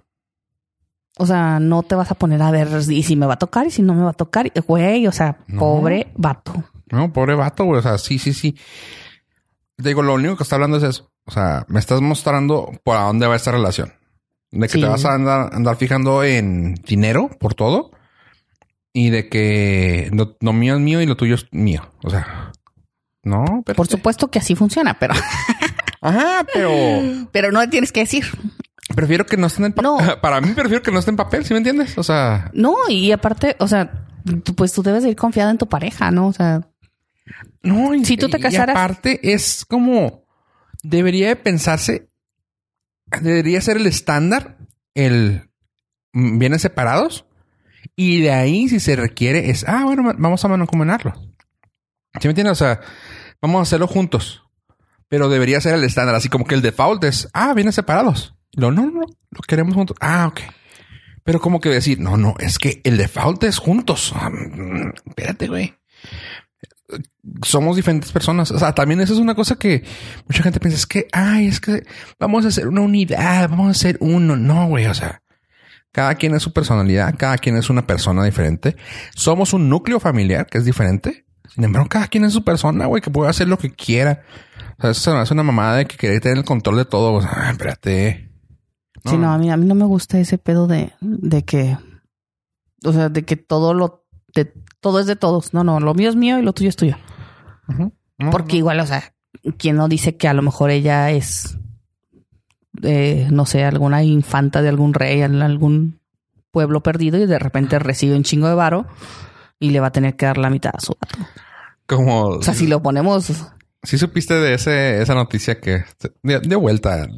o 1.16 1.24
sea, 1.24 1.59
no 1.59 1.82
te 1.82 1.95
vas 1.95 2.11
a 2.11 2.14
poner 2.14 2.43
a 2.43 2.51
ver 2.51 2.68
y 2.91 3.03
si 3.03 3.16
me 3.16 3.24
va 3.24 3.34
a 3.34 3.39
tocar 3.39 3.66
y 3.66 3.70
si 3.70 3.80
no 3.80 3.95
me 3.95 4.03
va 4.03 4.11
a 4.11 4.14
tocar, 4.14 4.53
güey, 4.66 5.07
o 5.07 5.12
sea, 5.12 5.39
No. 5.47 5.61
pobre 5.61 6.12
vato. 6.16 6.53
No, 6.91 7.12
pobre 7.12 7.34
vato, 7.34 7.64
güey. 7.64 7.78
O 7.78 7.82
sea, 7.82 7.97
sí, 7.99 8.18
sí, 8.18 8.34
sí. 8.34 8.57
Te 9.76 9.89
digo, 9.89 10.03
lo 10.03 10.14
único 10.14 10.37
que 10.37 10.43
está 10.43 10.57
hablando 10.57 10.76
es 10.76 10.82
eso. 10.82 11.11
O 11.24 11.30
sea, 11.30 11.64
me 11.68 11.80
estás 11.80 12.01
mostrando 12.01 12.72
por 12.84 12.97
a 12.97 13.03
dónde 13.03 13.26
va 13.26 13.37
esta 13.37 13.51
relación. 13.53 13.93
De 14.57 14.67
que 14.69 14.75
Sí. 14.75 14.81
te 14.81 14.87
vas 14.87 15.05
a 15.05 15.15
andar, 15.15 15.51
andar 15.53 15.77
fijando 15.77 16.25
en 16.25 16.75
dinero 16.87 17.31
por 17.39 17.55
todo. 17.55 17.91
Y 18.93 19.11
de 19.11 19.29
que 19.29 20.09
lo, 20.13 20.37
lo 20.41 20.53
mío 20.53 20.75
es 20.75 20.81
mío 20.81 21.01
y 21.03 21.07
lo 21.07 21.17
tuyo 21.17 21.35
es 21.35 21.47
mío. 21.53 21.91
O 22.03 22.09
sea, 22.11 22.53
no, 23.23 23.63
pero. 23.65 23.77
Por 23.77 23.87
supuesto 23.89 24.29
que 24.31 24.39
así 24.39 24.55
funciona, 24.55 24.99
pero, 24.99 25.15
Ajá, 26.01 26.47
pero 26.53 26.71
pero 27.33 27.53
no 27.53 27.69
tienes 27.69 27.93
que 27.93 28.01
decir. 28.01 28.25
prefiero 28.95 29.27
que 29.27 29.37
no 29.37 29.49
estén 29.49 29.67
en 29.67 29.73
papel. 29.75 29.91
No. 29.91 29.99
Para 30.23 30.41
mí 30.41 30.53
prefiero 30.55 30.83
que 30.83 30.91
no 30.93 30.99
esté 31.01 31.11
en 31.11 31.17
papel, 31.17 31.45
¿sí 31.45 31.53
me 31.53 31.59
entiendes? 31.59 31.99
O 31.99 32.03
sea, 32.03 32.51
No, 32.55 32.75
y 32.89 33.13
aparte, 33.13 33.57
o 33.59 33.69
sea, 33.69 34.07
tú, 34.45 34.55
pues 34.55 34.73
tú 34.73 34.83
debes 34.83 35.03
de 35.03 35.11
ir 35.11 35.17
confiada 35.17 35.51
en 35.51 35.59
tu 35.59 35.69
pareja, 35.69 36.11
¿no? 36.11 36.29
O 36.29 36.33
sea, 36.33 36.67
no. 37.63 37.95
y- 37.95 38.05
Si 38.05 38.17
tú 38.17 38.29
te 38.31 38.39
y 38.39 38.41
casaras- 38.41 38.75
aparte 38.77 39.21
es 39.35 39.67
como 39.69 40.25
debería 40.83 41.29
de 41.29 41.37
pensarse, 41.37 42.09
debería 43.21 43.61
ser 43.61 43.77
el 43.77 43.87
estándar, 43.87 44.59
el 44.95 45.49
mm, 46.13 46.39
vienen 46.39 46.59
separados 46.59 47.27
y 47.95 48.21
de 48.21 48.33
ahí 48.33 48.69
si 48.69 48.81
se 48.81 48.97
requiere 48.97 49.51
es, 49.51 49.65
ah, 49.69 49.85
bueno, 49.85 50.13
vamos 50.19 50.45
a 50.45 50.49
mancomunarlo. 50.49 51.15
¿Sí 52.21 52.27
me 52.27 52.31
entiendes? 52.31 52.53
O 52.53 52.65
sea, 52.65 52.81
vamos 53.41 53.61
a 53.61 53.63
hacerlo 53.63 53.87
juntos. 53.87 54.43
Pero 55.09 55.29
debería 55.29 55.61
ser 55.61 55.75
el 55.75 55.85
estándar, 55.85 56.17
así 56.17 56.29
como 56.29 56.47
que 56.47 56.57
el 56.57 56.63
default 56.63 57.05
es, 57.05 57.29
ah, 57.33 57.55
vienen 57.55 57.73
separados. 57.73 58.35
Lo 58.53 58.73
no, 58.73 58.91
no, 58.91 59.03
lo 59.03 59.41
queremos 59.47 59.75
juntos. 59.75 59.97
Ah, 60.01 60.27
ok. 60.27 60.41
Pero 61.23 61.41
como 61.41 61.61
que 61.61 61.69
decir, 61.69 62.01
no, 62.01 62.17
no, 62.17 62.35
es 62.39 62.59
que 62.59 62.81
el 62.85 62.97
default 62.97 63.45
es 63.45 63.59
juntos. 63.59 64.13
Ah, 64.17 64.31
mm, 64.31 64.93
espérate, 65.07 65.47
güey. 65.47 65.75
Somos 67.43 67.76
diferentes 67.76 68.12
personas. 68.12 68.51
O 68.51 68.59
sea, 68.59 68.74
también 68.74 69.01
eso 69.01 69.12
es 69.12 69.18
una 69.18 69.34
cosa 69.34 69.57
que 69.57 69.84
mucha 70.28 70.43
gente 70.43 70.61
piensa, 70.61 70.78
es 70.78 70.87
que, 70.87 71.09
ay, 71.12 71.47
es 71.47 71.61
que 71.61 71.84
vamos 72.18 72.45
a 72.45 72.49
hacer 72.49 72.68
una 72.68 72.80
unidad, 72.80 73.49
vamos 73.49 73.68
a 73.68 73.70
hacer 73.70 73.97
uno. 74.01 74.37
No, 74.37 74.68
güey, 74.68 74.87
o 74.87 74.95
sea, 74.95 75.22
cada 75.93 76.14
quien 76.14 76.34
es 76.34 76.43
su 76.43 76.53
personalidad, 76.53 77.14
cada 77.16 77.39
quien 77.39 77.57
es 77.57 77.70
una 77.70 77.87
persona 77.87 78.22
diferente. 78.24 78.76
Somos 79.14 79.53
un 79.55 79.68
núcleo 79.68 79.99
familiar 79.99 80.47
que 80.47 80.59
es 80.59 80.64
diferente. 80.64 81.24
Sin 81.55 81.64
embargo, 81.64 81.89
cada 81.89 82.09
quien 82.09 82.24
es 82.24 82.34
su 82.34 82.45
persona, 82.45 82.84
güey, 82.84 83.01
que 83.01 83.11
puede 83.11 83.30
hacer 83.30 83.49
lo 83.49 83.57
que 83.57 83.72
quiera. 83.72 84.22
O 84.78 84.82
sea, 84.82 84.91
eso 84.91 85.01
se 85.01 85.11
me 85.11 85.18
hace 85.18 85.32
una 85.32 85.43
mamada 85.43 85.76
de 85.78 85.87
que 85.87 85.97
querer 85.97 86.20
tener 86.20 86.37
el 86.37 86.45
control 86.45 86.76
de 86.76 86.84
todo. 86.84 87.14
O 87.14 87.22
sea, 87.22 87.30
ah, 87.34 87.51
espérate. 87.51 88.30
sí, 89.07 89.16
no, 89.16 89.32
a 89.32 89.39
mí, 89.39 89.51
a 89.51 89.57
mí 89.57 89.64
no 89.64 89.74
me 89.74 89.87
gusta 89.87 90.18
ese 90.18 90.37
pedo 90.37 90.66
de, 90.66 90.93
de 91.01 91.45
que, 91.45 91.78
o 92.84 92.93
sea, 92.93 93.09
de 93.09 93.24
que 93.24 93.37
todo 93.37 93.72
lo, 93.72 94.05
de, 94.34 94.53
todo 94.87 95.01
es 95.01 95.07
de 95.07 95.16
todos. 95.16 95.53
No, 95.53 95.64
no, 95.64 95.80
lo 95.80 95.95
mío 95.95 96.09
es 96.09 96.14
mío 96.14 96.39
y 96.39 96.43
lo 96.43 96.53
tuyo 96.53 96.68
es 96.68 96.76
tuyo. 96.76 96.97
No, 97.66 98.30
Porque 98.30 98.57
igual, 98.57 98.78
o 98.78 98.87
sea, 98.87 99.12
quien 99.59 99.74
no 99.74 99.89
dice 99.89 100.16
que 100.16 100.28
a 100.28 100.32
lo 100.32 100.43
mejor 100.43 100.70
ella 100.70 101.11
es, 101.11 101.59
eh, 102.84 103.26
no 103.32 103.47
sé, 103.47 103.64
alguna 103.64 104.05
infanta 104.05 104.62
de 104.62 104.68
algún 104.68 104.95
rey 104.95 105.22
algún 105.22 105.99
pueblo 106.53 106.84
perdido 106.84 107.18
y 107.18 107.26
de 107.26 107.41
repente 107.41 107.80
recibe 107.80 108.14
un 108.14 108.22
chingo 108.22 108.47
de 108.47 108.55
varo 108.55 108.87
y 109.59 109.70
le 109.70 109.80
va 109.80 109.89
a 109.89 109.93
tener 109.93 110.14
que 110.14 110.26
dar 110.26 110.39
la 110.39 110.51
mitad 110.51 110.70
a 110.72 110.78
su 110.78 110.93
vato. 111.01 111.18
Como 111.87 112.26
O 112.26 112.43
sea, 112.43 112.55
si 112.55 112.68
lo 112.68 112.80
ponemos, 112.80 113.45
sí 113.82 113.99
supiste 113.99 114.34
de 114.34 114.55
ese, 114.55 115.03
esa 115.03 115.16
noticia 115.16 115.61
que 115.61 115.82
dio, 116.22 116.61
vuelta 116.61 117.09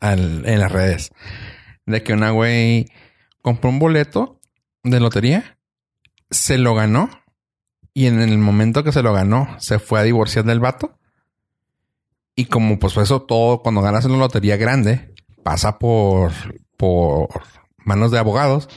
en 0.00 0.58
las 0.58 0.72
redes. 0.72 1.12
De 1.86 2.02
que 2.02 2.12
una 2.12 2.32
güey 2.32 2.86
compró 3.40 3.70
un 3.70 3.78
boleto 3.78 4.40
de 4.82 4.98
lotería, 4.98 5.57
se 6.30 6.58
lo 6.58 6.74
ganó 6.74 7.10
y 7.94 8.06
en 8.06 8.20
el 8.20 8.38
momento 8.38 8.84
que 8.84 8.92
se 8.92 9.02
lo 9.02 9.12
ganó 9.12 9.56
se 9.58 9.78
fue 9.78 10.00
a 10.00 10.04
divorciar 10.04 10.44
del 10.44 10.60
vato. 10.60 10.98
Y 12.34 12.44
como 12.44 12.78
pues 12.78 12.96
eso 12.96 13.22
todo, 13.22 13.62
cuando 13.62 13.80
ganas 13.80 14.04
en 14.04 14.12
una 14.12 14.20
lotería 14.20 14.56
grande, 14.56 15.14
pasa 15.42 15.78
por, 15.78 16.32
por 16.76 17.28
manos 17.78 18.10
de 18.10 18.18
abogados. 18.18 18.68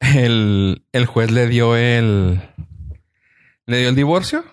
El, 0.00 0.86
el 0.92 1.06
juez 1.06 1.30
le 1.30 1.48
dio 1.48 1.76
el, 1.76 2.40
le 3.66 3.78
dio 3.78 3.88
el 3.88 3.96
divorcio 3.96 4.44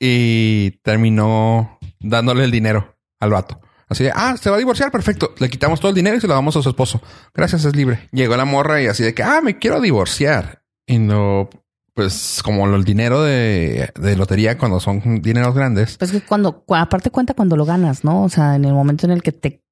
y 0.00 0.72
terminó 0.82 1.78
dándole 2.00 2.44
el 2.44 2.50
dinero 2.50 2.96
al 3.20 3.30
vato. 3.30 3.60
Así 3.88 4.02
de, 4.02 4.12
ah, 4.14 4.36
se 4.36 4.50
va 4.50 4.56
a 4.56 4.58
divorciar, 4.58 4.90
perfecto. 4.90 5.34
Le 5.38 5.48
quitamos 5.48 5.78
todo 5.78 5.90
el 5.90 5.94
dinero 5.94 6.16
y 6.16 6.20
se 6.20 6.26
lo 6.26 6.34
damos 6.34 6.56
a 6.56 6.62
su 6.62 6.68
esposo. 6.70 7.00
Gracias, 7.32 7.64
es 7.64 7.76
libre. 7.76 8.08
Llegó 8.10 8.36
la 8.36 8.44
morra 8.44 8.82
y 8.82 8.86
así 8.86 9.02
de 9.02 9.14
que, 9.14 9.22
ah, 9.22 9.40
me 9.42 9.58
quiero 9.58 9.80
divorciar. 9.80 10.63
Y 10.86 10.98
no, 10.98 11.48
pues 11.94 12.42
como 12.44 12.66
el 12.66 12.84
dinero 12.84 13.22
de, 13.22 13.92
de 13.94 14.16
lotería 14.16 14.58
cuando 14.58 14.80
son 14.80 15.22
dineros 15.22 15.54
grandes. 15.54 15.96
Pues 15.96 16.12
que 16.12 16.20
cuando, 16.20 16.64
aparte 16.68 17.10
cuenta 17.10 17.34
cuando 17.34 17.56
lo 17.56 17.64
ganas, 17.64 18.04
¿no? 18.04 18.24
O 18.24 18.28
sea, 18.28 18.56
en 18.56 18.64
el 18.64 18.72
momento 18.72 19.06
en 19.06 19.12
el 19.12 19.22
que 19.22 19.32
te 19.32 19.62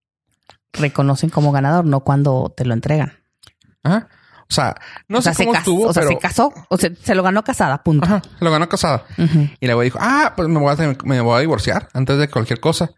reconocen 0.73 1.31
como 1.31 1.53
ganador, 1.53 1.85
no 1.85 2.01
cuando 2.01 2.53
te 2.57 2.65
lo 2.65 2.75
entregan. 2.75 3.13
Ajá. 3.83 4.09
O 4.53 4.55
sea, 4.55 4.75
no 5.09 5.23
sé 5.23 5.33
cómo 5.35 5.55
estuvo, 5.55 5.87
o 5.87 5.93
sea, 5.95 6.03
se 6.03 6.19
casó, 6.19 6.53
o 6.69 6.77
sea, 6.77 6.91
se 7.03 7.15
lo 7.15 7.23
ganó 7.23 7.43
casada, 7.43 7.83
punto. 7.83 8.05
Ajá, 8.05 8.21
se 8.39 8.45
lo 8.45 8.51
ganó 8.51 8.69
casada. 8.69 9.05
Y 9.61 9.67
la 9.67 9.73
güey 9.73 9.87
dijo, 9.87 9.99
ah, 9.99 10.35
pues 10.37 10.47
me 10.47 10.61
voy, 10.61 10.75
a, 10.79 10.97
me 11.05 11.21
voy 11.23 11.37
a 11.37 11.41
divorciar 11.41 11.89
antes 11.95 12.19
de 12.19 12.29
cualquier 12.29 12.61
cosa. 12.61 12.91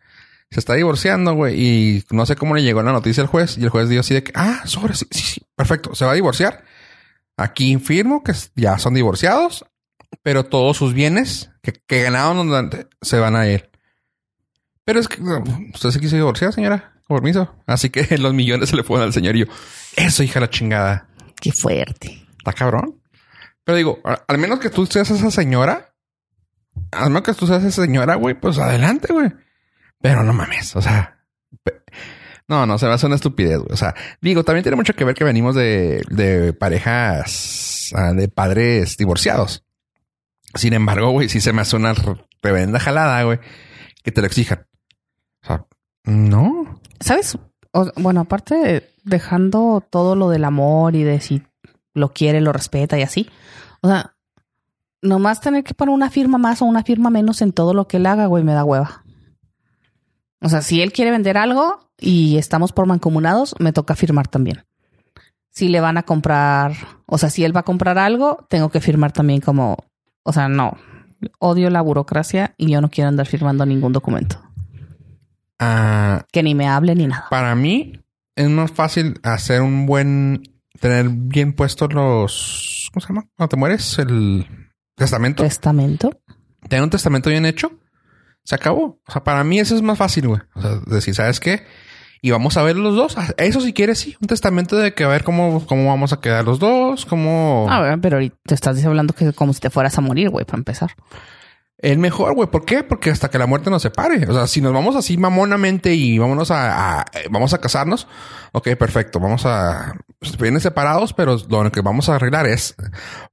Se 0.50 0.58
está 0.58 0.74
divorciando, 0.74 1.32
güey, 1.34 1.54
y 1.60 2.04
no 2.10 2.26
sé 2.26 2.34
cómo 2.34 2.56
le 2.56 2.62
llegó 2.62 2.82
la 2.82 2.90
noticia 2.90 3.22
al 3.22 3.28
juez. 3.28 3.56
Y 3.56 3.62
el 3.62 3.68
juez 3.68 3.88
dijo 3.88 4.00
así 4.00 4.14
de 4.14 4.24
que, 4.24 4.32
ah, 4.34 4.62
sobre, 4.64 4.94
sí, 4.94 5.06
sí, 5.12 5.22
sí, 5.22 5.42
perfecto, 5.54 5.94
se 5.94 6.04
va 6.04 6.10
a 6.10 6.14
divorciar. 6.14 6.64
Aquí 7.36 7.76
firmo 7.78 8.22
que 8.22 8.32
ya 8.54 8.78
son 8.78 8.94
divorciados, 8.94 9.64
pero 10.22 10.44
todos 10.44 10.76
sus 10.76 10.94
bienes 10.94 11.50
que, 11.62 11.72
que 11.72 12.02
ganaron 12.02 12.88
se 13.02 13.18
van 13.18 13.36
a 13.36 13.48
ir. 13.48 13.70
Pero 14.84 15.00
es 15.00 15.08
que 15.08 15.20
usted 15.72 15.90
se 15.90 16.00
quiso 16.00 16.16
divorciar, 16.16 16.52
señora, 16.52 16.94
con 17.06 17.16
permiso. 17.16 17.54
Así 17.66 17.90
que 17.90 18.18
los 18.18 18.34
millones 18.34 18.68
se 18.68 18.76
le 18.76 18.84
fueron 18.84 19.06
al 19.06 19.12
señor 19.12 19.36
y 19.36 19.40
yo, 19.40 19.46
eso, 19.96 20.22
hija 20.22 20.40
la 20.40 20.50
chingada. 20.50 21.08
Qué 21.40 21.52
fuerte. 21.52 22.26
Está 22.38 22.52
cabrón. 22.52 23.00
Pero 23.64 23.76
digo, 23.76 24.00
al 24.04 24.38
menos 24.38 24.60
que 24.60 24.70
tú 24.70 24.84
seas 24.86 25.10
esa 25.10 25.30
señora, 25.30 25.94
al 26.92 27.08
menos 27.08 27.22
que 27.22 27.34
tú 27.34 27.46
seas 27.46 27.64
esa 27.64 27.82
señora, 27.82 28.14
güey, 28.16 28.38
pues 28.38 28.58
adelante, 28.58 29.12
güey. 29.12 29.32
Pero 30.00 30.22
no 30.22 30.34
mames, 30.34 30.76
o 30.76 30.82
sea, 30.82 31.24
no, 32.48 32.66
no, 32.66 32.78
se 32.78 32.86
va 32.86 32.92
a 32.92 32.94
hacer 32.96 33.06
una 33.06 33.16
estupidez, 33.16 33.58
güey. 33.58 33.72
O 33.72 33.76
sea, 33.76 33.94
digo, 34.20 34.44
también 34.44 34.62
tiene 34.62 34.76
mucho 34.76 34.94
que 34.94 35.04
ver 35.04 35.14
que 35.14 35.24
venimos 35.24 35.54
de, 35.54 36.02
de 36.10 36.52
parejas, 36.52 37.92
ah, 37.94 38.12
de 38.12 38.28
padres 38.28 38.96
divorciados. 38.96 39.64
Sin 40.54 40.72
embargo, 40.72 41.10
güey, 41.10 41.28
sí 41.28 41.40
se 41.40 41.52
me 41.52 41.62
hace 41.62 41.76
una 41.76 41.94
revenda 42.42 42.78
jalada, 42.78 43.22
güey, 43.22 43.38
que 44.02 44.12
te 44.12 44.20
lo 44.20 44.26
exijan. 44.26 44.66
O 45.42 45.46
sea, 45.46 45.66
no. 46.04 46.80
¿Sabes? 47.00 47.38
bueno, 47.96 48.20
aparte 48.20 48.88
dejando 49.02 49.82
todo 49.90 50.14
lo 50.14 50.30
del 50.30 50.44
amor 50.44 50.94
y 50.94 51.02
de 51.02 51.20
si 51.20 51.42
lo 51.92 52.12
quiere, 52.12 52.40
lo 52.40 52.52
respeta 52.52 52.98
y 52.98 53.02
así. 53.02 53.28
O 53.80 53.88
sea, 53.88 54.14
nomás 55.02 55.40
tener 55.40 55.64
que 55.64 55.74
poner 55.74 55.94
una 55.94 56.10
firma 56.10 56.38
más 56.38 56.62
o 56.62 56.66
una 56.66 56.84
firma 56.84 57.10
menos 57.10 57.42
en 57.42 57.52
todo 57.52 57.74
lo 57.74 57.88
que 57.88 57.96
él 57.96 58.06
haga, 58.06 58.26
güey, 58.26 58.44
me 58.44 58.54
da 58.54 58.64
hueva. 58.64 59.03
O 60.44 60.50
sea, 60.50 60.60
si 60.60 60.82
él 60.82 60.92
quiere 60.92 61.10
vender 61.10 61.38
algo 61.38 61.88
y 61.98 62.36
estamos 62.36 62.72
por 62.72 62.86
mancomunados, 62.86 63.54
me 63.60 63.72
toca 63.72 63.96
firmar 63.96 64.28
también. 64.28 64.66
Si 65.48 65.68
le 65.68 65.80
van 65.80 65.96
a 65.96 66.02
comprar, 66.02 66.74
o 67.06 67.16
sea, 67.16 67.30
si 67.30 67.44
él 67.44 67.56
va 67.56 67.60
a 67.60 67.64
comprar 67.64 67.96
algo, 67.96 68.46
tengo 68.50 68.68
que 68.68 68.82
firmar 68.82 69.10
también 69.10 69.40
como, 69.40 69.78
o 70.22 70.32
sea, 70.34 70.50
no, 70.50 70.76
odio 71.38 71.70
la 71.70 71.80
burocracia 71.80 72.54
y 72.58 72.70
yo 72.70 72.82
no 72.82 72.90
quiero 72.90 73.08
andar 73.08 73.26
firmando 73.26 73.64
ningún 73.64 73.94
documento. 73.94 74.38
Ah, 75.58 76.26
que 76.30 76.42
ni 76.42 76.54
me 76.54 76.68
hable 76.68 76.94
ni 76.94 77.06
nada. 77.06 77.28
Para 77.30 77.54
mí 77.54 78.04
es 78.36 78.50
más 78.50 78.70
fácil 78.70 79.18
hacer 79.22 79.62
un 79.62 79.86
buen, 79.86 80.42
tener 80.78 81.08
bien 81.08 81.54
puestos 81.54 81.94
los, 81.94 82.90
¿cómo 82.92 83.00
se 83.00 83.08
llama? 83.08 83.26
Cuando 83.34 83.48
te 83.48 83.56
mueres, 83.56 83.98
el 83.98 84.46
testamento. 84.94 85.42
Testamento. 85.42 86.10
Tener 86.68 86.82
un 86.82 86.90
testamento 86.90 87.30
bien 87.30 87.46
hecho, 87.46 87.78
se 88.44 88.54
acabó. 88.54 89.00
O 89.06 89.12
sea, 89.12 89.24
para 89.24 89.42
mí 89.44 89.58
eso 89.58 89.74
es 89.74 89.82
más 89.82 89.98
fácil, 89.98 90.28
güey. 90.28 90.40
O 90.54 90.62
sea, 90.62 90.70
decir, 90.86 91.14
¿sabes 91.14 91.40
qué? 91.40 91.64
Y 92.22 92.30
vamos 92.30 92.56
a 92.56 92.62
ver 92.62 92.76
los 92.76 92.94
dos. 92.94 93.16
Eso 93.36 93.60
si 93.60 93.72
quieres, 93.72 93.98
sí. 93.98 94.16
Un 94.20 94.28
testamento 94.28 94.76
de 94.76 94.94
que 94.94 95.04
a 95.04 95.08
ver 95.08 95.24
cómo, 95.24 95.66
cómo 95.66 95.88
vamos 95.88 96.12
a 96.12 96.20
quedar 96.20 96.44
los 96.44 96.58
dos, 96.58 97.04
cómo... 97.04 97.66
A 97.68 97.80
ver, 97.80 98.00
pero 98.00 98.16
ahorita 98.16 98.36
te 98.46 98.54
estás 98.54 98.82
hablando 98.84 99.12
que 99.12 99.32
como 99.32 99.52
si 99.52 99.60
te 99.60 99.70
fueras 99.70 99.98
a 99.98 100.00
morir, 100.00 100.30
güey, 100.30 100.44
para 100.44 100.58
empezar 100.58 100.92
el 101.84 101.98
mejor, 101.98 102.34
güey. 102.34 102.48
¿Por 102.48 102.64
qué? 102.64 102.82
Porque 102.82 103.10
hasta 103.10 103.28
que 103.28 103.38
la 103.38 103.46
muerte 103.46 103.68
nos 103.68 103.82
separe. 103.82 104.26
O 104.26 104.32
sea, 104.32 104.46
si 104.46 104.62
nos 104.62 104.72
vamos 104.72 104.96
así 104.96 105.18
mamonamente 105.18 105.94
y 105.94 106.18
vámonos 106.18 106.50
a, 106.50 107.04
vamos 107.30 107.52
a 107.52 107.58
casarnos, 107.58 108.08
ok, 108.52 108.70
perfecto. 108.76 109.20
Vamos 109.20 109.44
a 109.44 109.94
vienen 110.40 110.62
separados, 110.62 111.12
pero 111.12 111.36
lo 111.48 111.70
que 111.70 111.82
vamos 111.82 112.08
a 112.08 112.16
arreglar 112.16 112.46
es 112.46 112.74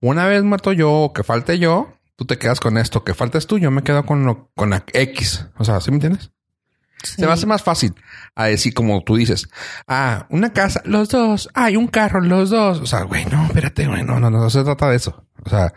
una 0.02 0.28
vez 0.28 0.44
muerto 0.44 0.74
yo 0.74 0.92
o 0.92 1.14
que 1.14 1.24
falte 1.24 1.60
yo, 1.60 1.94
tú 2.22 2.26
te 2.26 2.38
quedas 2.38 2.60
con 2.60 2.78
esto, 2.78 3.04
que 3.04 3.16
faltes 3.16 3.48
tú, 3.48 3.58
yo 3.58 3.72
me 3.72 3.82
quedo 3.82 4.06
con 4.06 4.26
lo, 4.26 4.52
con 4.56 4.70
la 4.70 4.84
X. 4.94 5.48
O 5.58 5.66
sea, 5.66 5.82
¿sí 5.82 5.90
me 5.90 5.96
entiendes? 5.96 6.32
Se 7.04 7.26
me 7.26 7.32
hace 7.32 7.48
más 7.48 7.64
fácil 7.64 7.96
a 8.36 8.46
decir 8.46 8.76
como 8.76 9.04
tú 9.04 9.16
dices, 9.16 9.50
ah, 9.88 10.28
una 10.30 10.54
casa, 10.54 10.84
los 10.86 11.10
dos, 11.10 11.50
hay 11.56 11.76
un 11.76 11.88
carro, 11.88 12.22
los 12.22 12.52
dos. 12.52 12.80
O 12.80 12.86
sea, 12.86 13.02
güey, 13.04 13.26
no, 13.26 13.46
espérate, 13.48 13.88
güey, 13.88 14.04
no, 14.04 14.20
no, 14.20 14.30
no 14.30 14.50
se 14.52 14.64
trata 14.64 14.90
de 14.90 14.98
eso. 14.98 15.26
O 15.44 15.50
sea, 15.50 15.74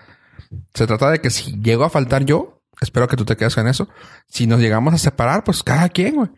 se 0.75 0.87
trata 0.87 1.11
de 1.11 1.23
que 1.23 1.31
si 1.31 1.59
llego 1.63 1.85
a 1.85 1.91
faltar 1.91 2.27
yo, 2.27 2.55
Espero 2.81 3.09
que 3.09 3.17
tú 3.17 3.25
te 3.25 3.37
quedes 3.37 3.55
con 3.55 3.69
eso. 3.69 3.89
Si 4.29 4.47
nos 4.47 4.61
llegamos 4.61 4.95
a 4.95 4.99
separar, 4.99 5.45
pues 5.45 5.63
cada 5.63 5.89
quien, 5.89 6.17
güey. 6.17 6.31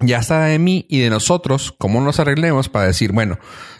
Ya 0.00 0.18
está 0.18 0.44
de 0.44 0.58
mí 0.58 0.86
y 0.88 1.00
de 1.00 1.10
nosotros, 1.10 1.74
cómo 1.76 2.00
nos 2.00 2.20
arreglemos 2.20 2.68
para 2.68 2.86
decir, 2.86 3.12
bueno, 3.12 3.38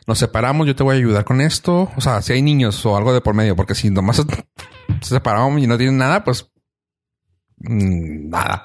nos 0.08 0.18
separamos, 0.18 0.66
yo 0.66 0.74
te 0.74 0.82
voy 0.82 0.96
a 0.96 0.98
ayudar 0.98 1.24
con 1.26 1.42
esto. 1.42 1.90
O 1.94 2.00
sea, 2.00 2.22
si 2.22 2.32
hay 2.32 2.40
niños 2.40 2.84
o 2.86 2.96
algo 2.96 3.12
de 3.12 3.20
por 3.20 3.34
medio, 3.34 3.54
porque 3.54 3.74
si 3.74 3.90
nomás 3.90 4.16
se 5.02 5.08
separamos 5.08 5.62
y 5.62 5.66
no 5.66 5.76
tienen 5.76 5.98
nada, 5.98 6.24
pues 6.24 6.50
mm, 7.58 8.30
nada. 8.30 8.64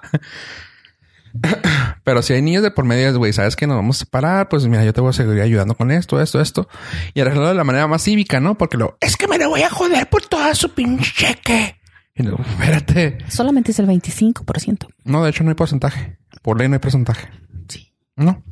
Pero 2.05 2.21
si 2.21 2.31
hay 2.31 2.41
niños 2.41 2.63
de 2.63 2.71
por 2.71 2.85
medio, 2.85 3.17
güey, 3.17 3.33
sabes 3.33 3.57
que 3.57 3.67
nos 3.67 3.75
vamos 3.75 3.97
a 3.97 3.99
separar, 4.05 4.47
pues 4.47 4.65
mira, 4.67 4.85
yo 4.85 4.93
te 4.93 5.01
voy 5.01 5.09
a 5.09 5.13
seguir 5.13 5.41
ayudando 5.41 5.75
con 5.75 5.91
esto, 5.91 6.21
esto, 6.21 6.39
esto. 6.39 6.69
Y 7.13 7.19
arreglarlo 7.19 7.49
de 7.49 7.55
la 7.55 7.65
manera 7.65 7.87
más 7.87 8.03
cívica, 8.03 8.39
¿no? 8.39 8.57
Porque 8.57 8.77
lo 8.77 8.97
es 9.01 9.17
que 9.17 9.27
me 9.27 9.37
lo 9.37 9.49
voy 9.49 9.63
a 9.63 9.69
joder 9.69 10.09
por 10.09 10.25
toda 10.25 10.55
su 10.55 10.69
pinche 10.69 11.11
cheque. 11.13 11.77
Y 12.15 12.25
espérate. 12.25 13.17
Solamente 13.27 13.71
es 13.71 13.79
el 13.79 13.87
25%. 13.87 14.87
No, 15.03 15.23
de 15.23 15.31
hecho 15.31 15.43
no 15.43 15.49
hay 15.49 15.55
porcentaje. 15.55 16.19
Por 16.41 16.57
ley 16.57 16.69
no 16.69 16.75
hay 16.75 16.79
porcentaje. 16.79 17.27
Sí. 17.67 17.93
No. 18.15 18.43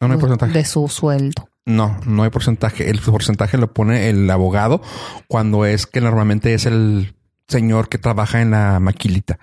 No, 0.00 0.12
hay 0.12 0.18
porcentaje. 0.18 0.52
De 0.52 0.64
su 0.64 0.86
sueldo. 0.86 1.48
No, 1.66 2.00
no 2.06 2.22
hay 2.22 2.30
porcentaje. 2.30 2.88
El 2.88 3.00
porcentaje 3.00 3.58
lo 3.58 3.72
pone 3.74 4.08
el 4.08 4.30
abogado 4.30 4.80
cuando 5.26 5.66
es 5.66 5.86
que 5.86 6.00
normalmente 6.00 6.54
es 6.54 6.64
el 6.64 7.16
señor 7.48 7.88
que 7.88 7.98
trabaja 7.98 8.40
en 8.40 8.52
la 8.52 8.78
maquilita. 8.78 9.38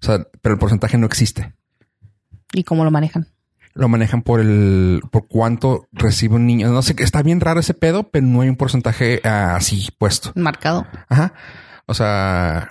O 0.00 0.06
sea, 0.06 0.26
pero 0.40 0.54
el 0.54 0.58
porcentaje 0.60 0.96
no 0.96 1.06
existe. 1.06 1.54
¿Y 2.52 2.62
cómo 2.62 2.84
lo 2.84 2.92
manejan? 2.92 3.26
Lo 3.74 3.88
manejan 3.88 4.22
por 4.22 4.40
el, 4.40 5.02
por 5.10 5.26
cuánto 5.26 5.88
recibe 5.92 6.36
un 6.36 6.46
niño. 6.46 6.70
No 6.70 6.82
sé, 6.82 6.94
está 6.98 7.22
bien 7.22 7.40
raro 7.40 7.60
ese 7.60 7.74
pedo, 7.74 8.04
pero 8.10 8.24
no 8.26 8.40
hay 8.40 8.48
un 8.48 8.56
porcentaje 8.56 9.20
ah, 9.24 9.56
así 9.56 9.88
puesto. 9.98 10.32
Marcado. 10.36 10.86
Ajá. 11.08 11.34
O 11.86 11.94
sea, 11.94 12.68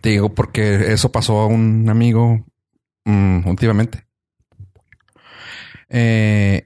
te 0.00 0.10
digo 0.10 0.32
porque 0.34 0.92
eso 0.92 1.10
pasó 1.12 1.40
a 1.40 1.46
un 1.46 1.88
amigo 1.90 2.46
mm, 3.04 3.48
últimamente. 3.48 4.06
Eh, 5.88 6.64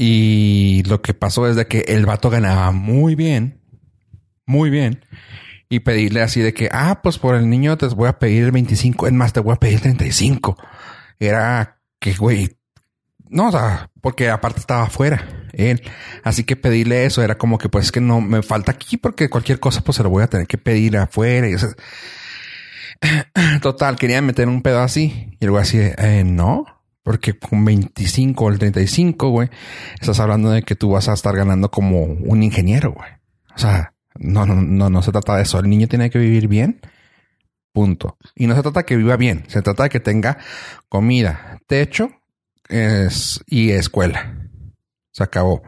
y 0.00 0.84
lo 0.84 1.02
que 1.02 1.12
pasó 1.12 1.48
es 1.48 1.56
de 1.56 1.66
que 1.66 1.80
el 1.88 2.06
vato 2.06 2.30
ganaba 2.30 2.70
muy 2.70 3.16
bien, 3.16 3.60
muy 4.46 4.70
bien. 4.70 5.04
Y 5.68 5.80
pedirle 5.80 6.22
así 6.22 6.40
de 6.40 6.54
que, 6.54 6.68
ah, 6.72 7.00
pues 7.02 7.18
por 7.18 7.34
el 7.34 7.50
niño 7.50 7.76
te 7.76 7.88
voy 7.88 8.08
a 8.08 8.20
pedir 8.20 8.44
el 8.44 8.52
25, 8.52 9.08
es 9.08 9.12
más, 9.12 9.32
te 9.32 9.40
voy 9.40 9.54
a 9.54 9.56
pedir 9.56 9.80
35. 9.80 10.56
Era 11.18 11.80
que, 11.98 12.14
güey, 12.14 12.56
no, 13.28 13.48
o 13.48 13.50
sea, 13.50 13.90
porque 14.00 14.30
aparte 14.30 14.60
estaba 14.60 14.84
afuera 14.84 15.48
él. 15.52 15.82
Así 16.22 16.44
que 16.44 16.54
pedirle 16.54 17.04
eso 17.04 17.24
era 17.24 17.36
como 17.36 17.58
que, 17.58 17.68
pues, 17.68 17.86
es 17.86 17.92
que 17.92 18.00
no 18.00 18.20
me 18.20 18.42
falta 18.42 18.70
aquí 18.70 18.98
porque 18.98 19.28
cualquier 19.28 19.58
cosa, 19.58 19.80
pues 19.80 19.96
se 19.96 20.04
lo 20.04 20.10
voy 20.10 20.22
a 20.22 20.28
tener 20.28 20.46
que 20.46 20.58
pedir 20.58 20.96
afuera. 20.96 21.48
Y, 21.48 21.56
total, 23.62 23.96
quería 23.96 24.22
meter 24.22 24.46
un 24.46 24.62
pedo 24.62 24.78
así. 24.78 25.36
Y 25.40 25.44
luego 25.44 25.58
así, 25.58 25.78
eh, 25.80 26.22
no, 26.24 26.77
porque 27.08 27.38
con 27.38 27.64
25 27.64 28.44
o 28.44 28.50
el 28.50 28.58
35, 28.58 29.30
güey, 29.30 29.48
estás 29.98 30.20
hablando 30.20 30.50
de 30.50 30.62
que 30.62 30.76
tú 30.76 30.90
vas 30.90 31.08
a 31.08 31.14
estar 31.14 31.34
ganando 31.34 31.70
como 31.70 32.02
un 32.02 32.42
ingeniero, 32.42 32.92
güey. 32.92 33.08
O 33.56 33.58
sea, 33.58 33.94
no, 34.18 34.44
no, 34.44 34.56
no, 34.56 34.90
no 34.90 35.00
se 35.00 35.10
trata 35.10 35.36
de 35.36 35.44
eso. 35.44 35.58
El 35.58 35.70
niño 35.70 35.88
tiene 35.88 36.10
que 36.10 36.18
vivir 36.18 36.48
bien 36.48 36.82
Punto. 37.72 38.18
Y 38.34 38.46
no 38.46 38.54
se 38.54 38.60
trata 38.60 38.80
de 38.80 38.84
que 38.84 38.96
viva 38.96 39.16
bien, 39.16 39.44
se 39.48 39.62
trata 39.62 39.84
de 39.84 39.88
que 39.88 40.00
tenga 40.00 40.36
comida, 40.90 41.58
techo 41.66 42.10
y 42.68 43.70
escuela. 43.70 44.36
Se 45.10 45.22
acabó. 45.22 45.62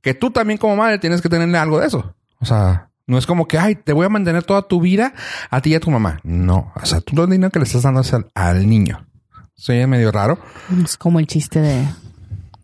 Que 0.00 0.14
tú 0.14 0.30
también 0.30 0.58
como 0.58 0.76
madre 0.76 1.00
tienes 1.00 1.22
que 1.22 1.28
tenerle 1.28 1.58
algo 1.58 1.80
de 1.80 1.88
eso. 1.88 2.14
O 2.38 2.44
sea, 2.44 2.92
no 3.08 3.18
es 3.18 3.26
como 3.26 3.48
que, 3.48 3.58
ay, 3.58 3.74
te 3.74 3.92
voy 3.92 4.06
a 4.06 4.10
mantener 4.10 4.44
toda 4.44 4.62
tu 4.68 4.80
vida 4.80 5.12
a 5.50 5.60
ti 5.60 5.70
y 5.70 5.74
a 5.74 5.80
tu 5.80 5.90
mamá. 5.90 6.20
No, 6.22 6.72
o 6.76 6.86
sea, 6.86 7.00
tú 7.00 7.16
lo 7.16 7.26
dinero 7.26 7.50
que 7.50 7.58
le 7.58 7.64
estás 7.64 7.82
dando 7.82 8.02
es 8.02 8.14
al 8.34 8.68
niño. 8.68 9.07
Soy 9.58 9.84
medio 9.88 10.12
raro. 10.12 10.38
Es 10.84 10.96
como 10.96 11.18
el 11.18 11.26
chiste 11.26 11.60
de... 11.60 11.84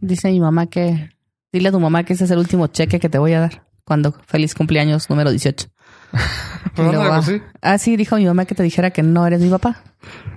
Dice 0.00 0.30
mi 0.30 0.40
mamá 0.40 0.66
que... 0.66 1.10
Dile 1.52 1.68
a 1.68 1.72
tu 1.72 1.80
mamá 1.80 2.04
que 2.04 2.12
ese 2.12 2.24
es 2.24 2.30
el 2.30 2.38
último 2.38 2.68
cheque 2.68 3.00
que 3.00 3.08
te 3.08 3.18
voy 3.18 3.32
a 3.32 3.40
dar. 3.40 3.64
Cuando 3.84 4.12
feliz 4.26 4.54
cumpleaños 4.54 5.10
número 5.10 5.30
18. 5.30 5.66
Y 6.66 6.76
Pues, 6.76 6.88
luego, 6.88 7.04
ah, 7.12 7.22
sí. 7.22 7.40
ah, 7.62 7.78
sí, 7.78 7.96
dijo 7.96 8.16
mi 8.16 8.24
mamá 8.26 8.46
que 8.46 8.54
te 8.56 8.62
dijera 8.64 8.90
que 8.90 9.02
no 9.02 9.24
eres 9.26 9.40
mi 9.40 9.48
papá. 9.50 9.80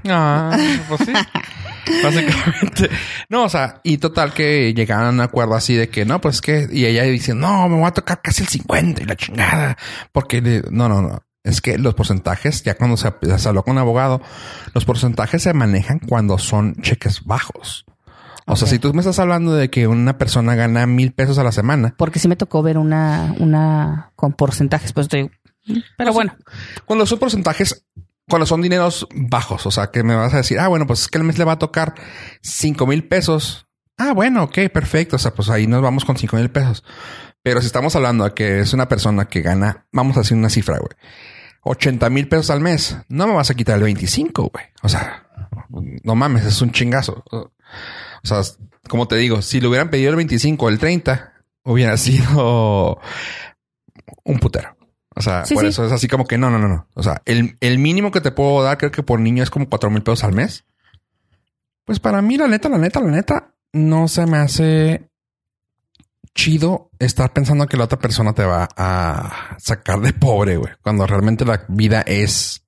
Ah, 0.07 0.55
pues 0.87 1.01
sí. 1.05 1.13
Básicamente. 2.03 2.89
No, 3.29 3.45
o 3.45 3.49
sea, 3.49 3.79
y 3.83 3.97
total 3.97 4.33
que 4.33 4.73
llegaban 4.75 5.05
a 5.07 5.09
un 5.09 5.21
acuerdo 5.21 5.55
así 5.55 5.73
de 5.73 5.89
que 5.89 6.05
no, 6.05 6.21
pues 6.21 6.41
que, 6.41 6.67
y 6.71 6.85
ella 6.85 7.03
dice, 7.03 7.33
no, 7.33 7.67
me 7.69 7.77
voy 7.77 7.85
a 7.87 7.91
tocar 7.91 8.21
casi 8.21 8.43
el 8.43 8.49
50 8.49 9.01
y 9.01 9.05
la 9.05 9.15
chingada. 9.15 9.77
Porque 10.11 10.41
no, 10.69 10.89
no, 10.89 11.01
no. 11.01 11.23
Es 11.47 11.61
que 11.61 11.77
los 11.77 11.93
porcentajes, 11.93 12.63
ya 12.63 12.75
cuando 12.75 12.97
se, 12.97 13.11
se 13.37 13.47
habló 13.47 13.63
con 13.63 13.73
un 13.73 13.77
abogado, 13.79 14.21
los 14.73 14.83
porcentajes 14.85 15.43
se 15.43 15.53
manejan 15.53 15.99
cuando 15.99 16.37
son 16.37 16.75
cheques 16.81 17.23
bajos. 17.23 17.85
O 18.45 18.55
sea, 18.55 18.67
si 18.67 18.79
tú 18.79 18.93
me 18.93 18.99
estás 18.99 19.19
hablando 19.19 19.53
de 19.55 19.69
que 19.69 19.87
una 19.87 20.17
persona 20.17 20.55
gana 20.55 20.85
mil 20.87 21.11
pesos 21.13 21.37
a 21.37 21.43
la 21.43 21.51
semana, 21.51 21.93
Porque 21.97 22.19
sí 22.19 22.27
me 22.27 22.35
tocó 22.35 22.61
ver 22.63 22.77
una, 22.77 23.33
una 23.39 24.11
con 24.15 24.33
porcentajes, 24.33 24.93
pues 24.93 25.05
estoy... 25.05 25.31
Pero 25.97 26.13
bueno, 26.13 26.33
Cuando 26.85 27.05
son 27.05 27.19
porcentajes, 27.19 27.85
cuando 28.27 28.45
son 28.45 28.61
dineros 28.61 29.07
bajos, 29.13 29.65
o 29.65 29.71
sea, 29.71 29.87
que 29.87 30.03
me 30.03 30.15
vas 30.15 30.33
a 30.33 30.37
decir, 30.37 30.59
ah, 30.59 30.67
bueno, 30.67 30.85
pues 30.85 31.01
es 31.01 31.07
que 31.07 31.17
el 31.17 31.23
mes 31.23 31.37
le 31.37 31.45
va 31.45 31.53
a 31.53 31.59
tocar 31.59 31.95
cinco 32.41 32.87
mil 32.87 33.05
pesos. 33.05 33.67
Ah, 33.97 34.13
bueno, 34.13 34.43
ok, 34.43 34.59
perfecto. 34.73 35.15
O 35.15 35.19
sea, 35.19 35.33
pues 35.33 35.49
ahí 35.49 35.65
nos 35.65 35.81
vamos 35.81 36.05
con 36.05 36.17
cinco 36.17 36.35
mil 36.35 36.49
pesos. 36.49 36.83
Pero 37.41 37.61
si 37.61 37.67
estamos 37.67 37.95
hablando 37.95 38.25
de 38.25 38.33
que 38.33 38.59
es 38.59 38.73
una 38.73 38.89
persona 38.89 39.25
que 39.25 39.41
gana, 39.41 39.87
vamos 39.93 40.17
a 40.17 40.21
decir 40.21 40.35
una 40.37 40.49
cifra, 40.49 40.77
güey, 40.79 40.91
80 41.63 42.09
mil 42.09 42.27
pesos 42.27 42.49
al 42.49 42.61
mes, 42.61 42.97
no 43.09 43.27
me 43.27 43.33
vas 43.33 43.49
a 43.49 43.55
quitar 43.55 43.77
el 43.77 43.83
25, 43.83 44.51
güey. 44.53 44.65
O 44.83 44.89
sea, 44.89 45.27
no 46.03 46.15
mames, 46.15 46.45
es 46.45 46.61
un 46.61 46.71
chingazo. 46.71 47.23
O 47.31 47.51
sea, 48.23 48.41
como 48.87 49.07
te 49.07 49.15
digo, 49.17 49.41
si 49.41 49.59
le 49.59 49.67
hubieran 49.67 49.89
pedido 49.89 50.09
el 50.11 50.15
25 50.15 50.65
o 50.65 50.69
el 50.69 50.79
30, 50.79 51.33
hubiera 51.63 51.97
sido 51.97 52.99
un 54.23 54.39
putero. 54.39 54.75
O 55.15 55.21
sea, 55.21 55.45
Sí, 55.45 55.55
por 55.55 55.63
sí. 55.63 55.69
eso 55.69 55.85
es 55.85 55.91
así 55.91 56.07
como 56.07 56.25
que 56.27 56.37
no, 56.37 56.49
no, 56.49 56.59
no, 56.59 56.67
no. 56.67 56.87
O 56.93 57.01
sea, 57.03 57.21
el, 57.25 57.57
el 57.59 57.79
mínimo 57.79 58.11
que 58.11 58.21
te 58.21 58.31
puedo 58.31 58.61
dar, 58.63 58.77
creo 58.77 58.91
que 58.91 59.03
por 59.03 59.19
niño 59.19 59.41
es 59.43 59.49
como 59.49 59.67
cuatro 59.67 59.89
mil 59.89 60.03
pesos 60.03 60.23
al 60.23 60.33
mes. 60.33 60.65
Pues 61.85 61.99
para 61.99 62.21
mí, 62.21 62.37
la 62.37 62.47
neta, 62.47 62.69
la 62.69 62.77
neta, 62.77 62.99
la 62.99 63.09
neta, 63.11 63.53
no 63.73 64.07
se 64.07 64.25
me 64.25 64.37
hace 64.37 65.09
chido 66.37 66.91
estar 66.99 67.33
pensando 67.33 67.65
que 67.65 67.77
la 67.77 67.85
otra 67.85 67.97
persona 67.97 68.33
te 68.33 68.45
va 68.45 68.69
a 68.77 69.57
sacar 69.57 69.99
de 70.01 70.13
pobre, 70.13 70.57
güey. 70.57 70.71
Cuando 70.83 71.07
realmente 71.07 71.43
la 71.45 71.65
vida 71.67 72.01
es 72.01 72.63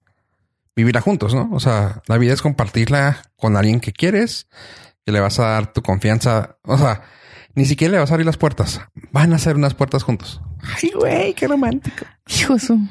vivirla 0.75 1.01
juntos, 1.01 1.35
¿no? 1.35 1.49
O 1.53 1.59
sea, 1.59 2.01
la 2.07 2.17
vida 2.17 2.33
es 2.33 2.41
compartirla 2.41 3.21
con 3.37 3.55
alguien 3.55 3.79
que 3.79 3.93
quieres, 3.93 4.47
que 5.05 5.11
le 5.11 5.19
vas 5.19 5.39
a 5.39 5.49
dar 5.49 5.71
tu 5.71 5.83
confianza. 5.83 6.57
O 6.63 6.77
sea, 6.79 7.03
ni 7.53 7.65
siquiera 7.65 7.91
le 7.93 7.99
vas 7.99 8.09
a 8.09 8.15
abrir 8.15 8.25
las 8.25 8.37
puertas. 8.37 8.81
Van 9.11 9.33
a 9.33 9.35
hacer 9.35 9.55
unas 9.55 9.75
puertas 9.75 10.01
juntos. 10.03 10.41
Ay, 10.81 10.91
güey, 10.95 11.33
qué 11.35 11.47
romántico. 11.47 12.05
hijo 12.27 12.57
su- 12.57 12.87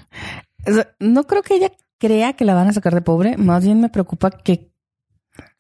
O 0.66 0.72
sea, 0.72 0.95
no 1.01 1.24
creo 1.24 1.43
que 1.43 1.57
ella 1.57 1.72
crea 1.99 2.35
que 2.35 2.45
la 2.45 2.55
van 2.55 2.68
a 2.68 2.72
sacar 2.72 2.95
de 2.95 3.03
pobre. 3.03 3.37
Más 3.37 3.64
bien 3.64 3.81
me 3.81 3.89
preocupa 3.89 4.31
que 4.31 4.70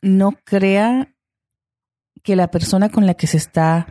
no 0.00 0.32
crea 0.44 1.12
que 2.22 2.36
la 2.36 2.50
persona 2.52 2.88
con 2.90 3.04
la 3.06 3.14
que 3.14 3.26
se 3.26 3.36
está, 3.38 3.86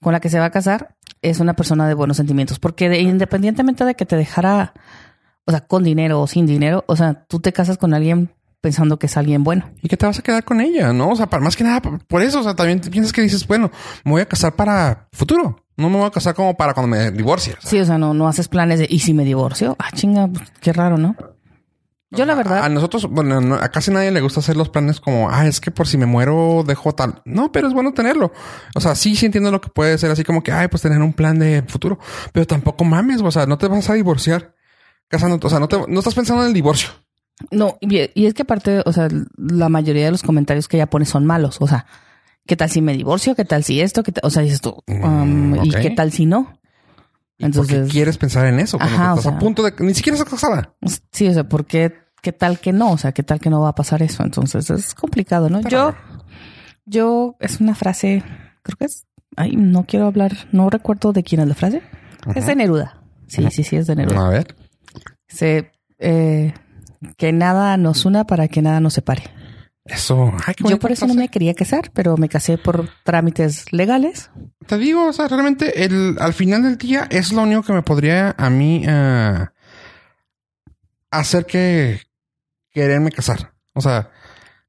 con 0.00 0.12
la 0.12 0.20
que 0.20 0.30
se 0.30 0.38
va 0.38 0.46
a 0.46 0.50
casar, 0.50 0.96
es 1.22 1.40
una 1.40 1.54
persona 1.54 1.86
de 1.88 1.94
buenos 1.94 2.16
sentimientos. 2.16 2.58
Porque 2.58 2.88
de- 2.88 3.00
independientemente 3.00 3.84
de 3.84 3.94
que 3.94 4.06
te 4.06 4.16
dejara, 4.16 4.72
o 5.44 5.50
sea, 5.50 5.60
con 5.60 5.84
dinero 5.84 6.20
o 6.20 6.26
sin 6.26 6.46
dinero, 6.46 6.84
o 6.86 6.96
sea, 6.96 7.24
tú 7.28 7.40
te 7.40 7.52
casas 7.52 7.76
con 7.78 7.92
alguien 7.94 8.32
pensando 8.62 8.98
que 8.98 9.06
es 9.06 9.16
alguien 9.16 9.42
bueno. 9.42 9.70
Y 9.82 9.88
que 9.88 9.96
te 9.96 10.04
vas 10.06 10.18
a 10.18 10.22
quedar 10.22 10.44
con 10.44 10.60
ella, 10.60 10.92
¿no? 10.92 11.10
O 11.10 11.16
sea, 11.16 11.26
para, 11.28 11.42
más 11.42 11.56
que 11.56 11.64
nada 11.64 11.80
por- 11.80 12.22
eso, 12.22 12.40
o 12.40 12.42
sea, 12.42 12.54
también 12.54 12.80
piensas 12.80 13.12
que 13.12 13.22
dices, 13.22 13.46
bueno, 13.46 13.70
me 14.04 14.12
voy 14.12 14.20
a 14.22 14.26
casar 14.26 14.54
para 14.54 15.08
futuro. 15.12 15.64
No 15.76 15.88
me 15.88 15.96
voy 15.96 16.06
a 16.06 16.10
casar 16.10 16.34
como 16.34 16.54
para 16.58 16.74
cuando 16.74 16.94
me 16.94 17.10
divorcie. 17.10 17.54
Sí, 17.60 17.78
o 17.80 17.86
sea, 17.86 17.96
no, 17.96 18.12
no 18.12 18.28
haces 18.28 18.48
planes 18.48 18.78
de, 18.80 18.86
¿y 18.90 18.98
si 18.98 19.14
me 19.14 19.24
divorcio? 19.24 19.76
Ah, 19.78 19.90
chinga, 19.94 20.28
pues, 20.28 20.50
qué 20.60 20.74
raro, 20.74 20.98
¿no? 20.98 21.16
Yo 22.12 22.26
la 22.26 22.32
A 22.32 22.36
verdad, 22.36 22.70
nosotros, 22.70 23.06
bueno, 23.08 23.40
no- 23.40 23.54
a 23.54 23.68
casi 23.68 23.90
nadie 23.92 24.10
le 24.10 24.20
gusta 24.20 24.40
hacer 24.40 24.56
los 24.56 24.68
planes 24.68 24.98
como, 25.00 25.30
ah, 25.30 25.46
es 25.46 25.60
que 25.60 25.70
por 25.70 25.86
si 25.86 25.96
me 25.96 26.06
muero 26.06 26.64
dejo 26.66 26.92
tal. 26.92 27.22
No, 27.24 27.52
pero 27.52 27.68
es 27.68 27.72
bueno 27.74 27.92
tenerlo. 27.94 28.32
O 28.74 28.80
sea, 28.80 28.94
sí, 28.96 29.14
sí 29.14 29.26
entiendo 29.26 29.50
lo 29.52 29.60
que 29.60 29.68
puede 29.68 29.96
ser 29.96 30.10
así 30.10 30.24
como 30.24 30.42
que, 30.42 30.50
ay, 30.50 30.66
pues 30.68 30.82
tener 30.82 31.00
un 31.00 31.12
plan 31.12 31.38
de 31.38 31.62
futuro. 31.68 31.98
Pero 32.32 32.46
tampoco 32.46 32.84
mames, 32.84 33.20
o 33.22 33.30
sea, 33.30 33.46
no 33.46 33.58
te 33.58 33.68
vas 33.68 33.88
a 33.90 33.94
divorciar 33.94 34.54
casándote. 35.08 35.46
O 35.46 35.50
sea, 35.50 35.60
no, 35.60 35.68
te, 35.68 35.78
no 35.86 35.98
estás 36.00 36.14
pensando 36.14 36.42
en 36.42 36.48
el 36.48 36.54
divorcio. 36.54 36.90
No, 37.52 37.78
y 37.80 38.10
y 38.14 38.26
es 38.26 38.34
que 38.34 38.42
aparte, 38.42 38.82
o 38.84 38.92
sea, 38.92 39.08
la 39.36 39.68
mayoría 39.68 40.04
de 40.06 40.10
los 40.10 40.22
comentarios 40.22 40.66
que 40.68 40.76
ella 40.76 40.90
pone 40.90 41.04
son 41.06 41.24
malos. 41.24 41.58
O 41.60 41.66
sea, 41.68 41.86
¿qué 42.46 42.56
tal 42.56 42.68
si 42.70 42.82
me 42.82 42.92
divorcio? 42.96 43.34
¿Qué 43.36 43.44
tal 43.44 43.62
si 43.64 43.80
esto? 43.80 44.02
¿Qué 44.02 44.12
tal? 44.12 44.22
O 44.26 44.30
sea, 44.30 44.42
dices 44.42 44.60
tú, 44.60 44.82
um, 44.88 45.52
Mm, 45.52 45.64
¿y 45.64 45.70
ok. 45.70 45.80
qué 45.80 45.90
tal 45.90 46.12
si 46.12 46.26
no? 46.26 46.59
¿Y 47.40 47.48
por 47.48 47.66
qué 47.66 47.74
Entonces, 47.74 47.92
quieres 47.92 48.18
pensar 48.18 48.46
en 48.46 48.60
eso? 48.60 48.76
Cuando 48.76 48.96
Ajá, 48.96 49.14
o 49.14 49.18
estás 49.18 49.32
a 49.32 49.38
punto 49.38 49.62
de... 49.62 49.72
Ni 49.78 49.94
siquiera 49.94 50.18
estás 50.18 50.30
casada. 50.30 50.74
sí, 51.10 51.26
o 51.26 51.32
sea, 51.32 51.48
¿por 51.48 51.64
qué, 51.64 51.94
qué 52.20 52.32
tal 52.32 52.58
que 52.58 52.72
no? 52.72 52.92
O 52.92 52.98
sea, 52.98 53.12
¿qué 53.12 53.22
tal 53.22 53.40
que 53.40 53.48
no 53.48 53.62
va 53.62 53.70
a 53.70 53.74
pasar 53.74 54.02
eso? 54.02 54.22
Entonces, 54.22 54.68
es 54.68 54.94
complicado, 54.94 55.48
¿no? 55.48 55.62
Yo, 55.62 55.94
yo, 56.84 57.36
es 57.40 57.58
una 57.60 57.74
frase, 57.74 58.22
creo 58.62 58.76
que 58.76 58.84
es, 58.84 59.06
ay, 59.36 59.56
no 59.56 59.84
quiero 59.84 60.06
hablar, 60.06 60.32
no 60.52 60.68
recuerdo 60.68 61.14
de 61.14 61.22
quién 61.22 61.40
es 61.40 61.48
la 61.48 61.54
frase. 61.54 61.82
Es 62.34 62.44
de 62.44 62.56
Neruda. 62.56 63.02
Sí, 63.26 63.46
sí, 63.50 63.64
sí, 63.64 63.76
es 63.76 63.86
de 63.86 63.96
Neruda. 63.96 64.26
A 64.26 64.28
ver. 64.28 64.54
Se, 65.26 65.72
eh, 65.98 66.52
que 67.16 67.32
nada 67.32 67.78
nos 67.78 68.04
una 68.04 68.24
para 68.24 68.48
que 68.48 68.60
nada 68.60 68.80
nos 68.80 68.92
separe. 68.92 69.22
Eso. 69.84 70.32
Ay, 70.46 70.54
qué 70.54 70.64
Yo 70.68 70.78
por 70.78 70.92
eso 70.92 71.06
no 71.06 71.14
me 71.14 71.28
quería 71.28 71.54
casar, 71.54 71.90
pero 71.92 72.16
me 72.16 72.28
casé 72.28 72.58
por 72.58 72.88
trámites 73.02 73.72
legales. 73.72 74.30
Te 74.66 74.76
digo, 74.78 75.06
o 75.06 75.12
sea, 75.12 75.26
realmente 75.28 75.84
el, 75.84 76.16
al 76.20 76.34
final 76.34 76.62
del 76.62 76.76
día 76.76 77.06
es 77.10 77.32
lo 77.32 77.42
único 77.42 77.62
que 77.62 77.72
me 77.72 77.82
podría 77.82 78.34
a 78.36 78.50
mí 78.50 78.84
eh, 78.86 79.46
hacer 81.10 81.46
que 81.46 82.00
quererme 82.70 83.10
casar. 83.10 83.54
O 83.72 83.80
sea, 83.80 84.10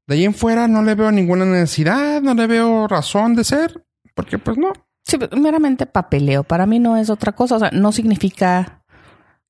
de 0.06 0.14
ahí 0.14 0.24
en 0.24 0.34
fuera 0.34 0.66
no 0.66 0.82
le 0.82 0.94
veo 0.94 1.12
ninguna 1.12 1.44
necesidad, 1.44 2.22
no 2.22 2.34
le 2.34 2.46
veo 2.46 2.88
razón 2.88 3.34
de 3.34 3.44
ser, 3.44 3.84
porque 4.14 4.38
pues 4.38 4.56
no. 4.56 4.72
Sí, 5.04 5.18
meramente 5.36 5.86
papeleo. 5.86 6.44
Para 6.44 6.66
mí 6.66 6.78
no 6.78 6.96
es 6.96 7.10
otra 7.10 7.32
cosa. 7.32 7.56
O 7.56 7.58
sea, 7.58 7.70
no 7.70 7.92
significa, 7.92 8.84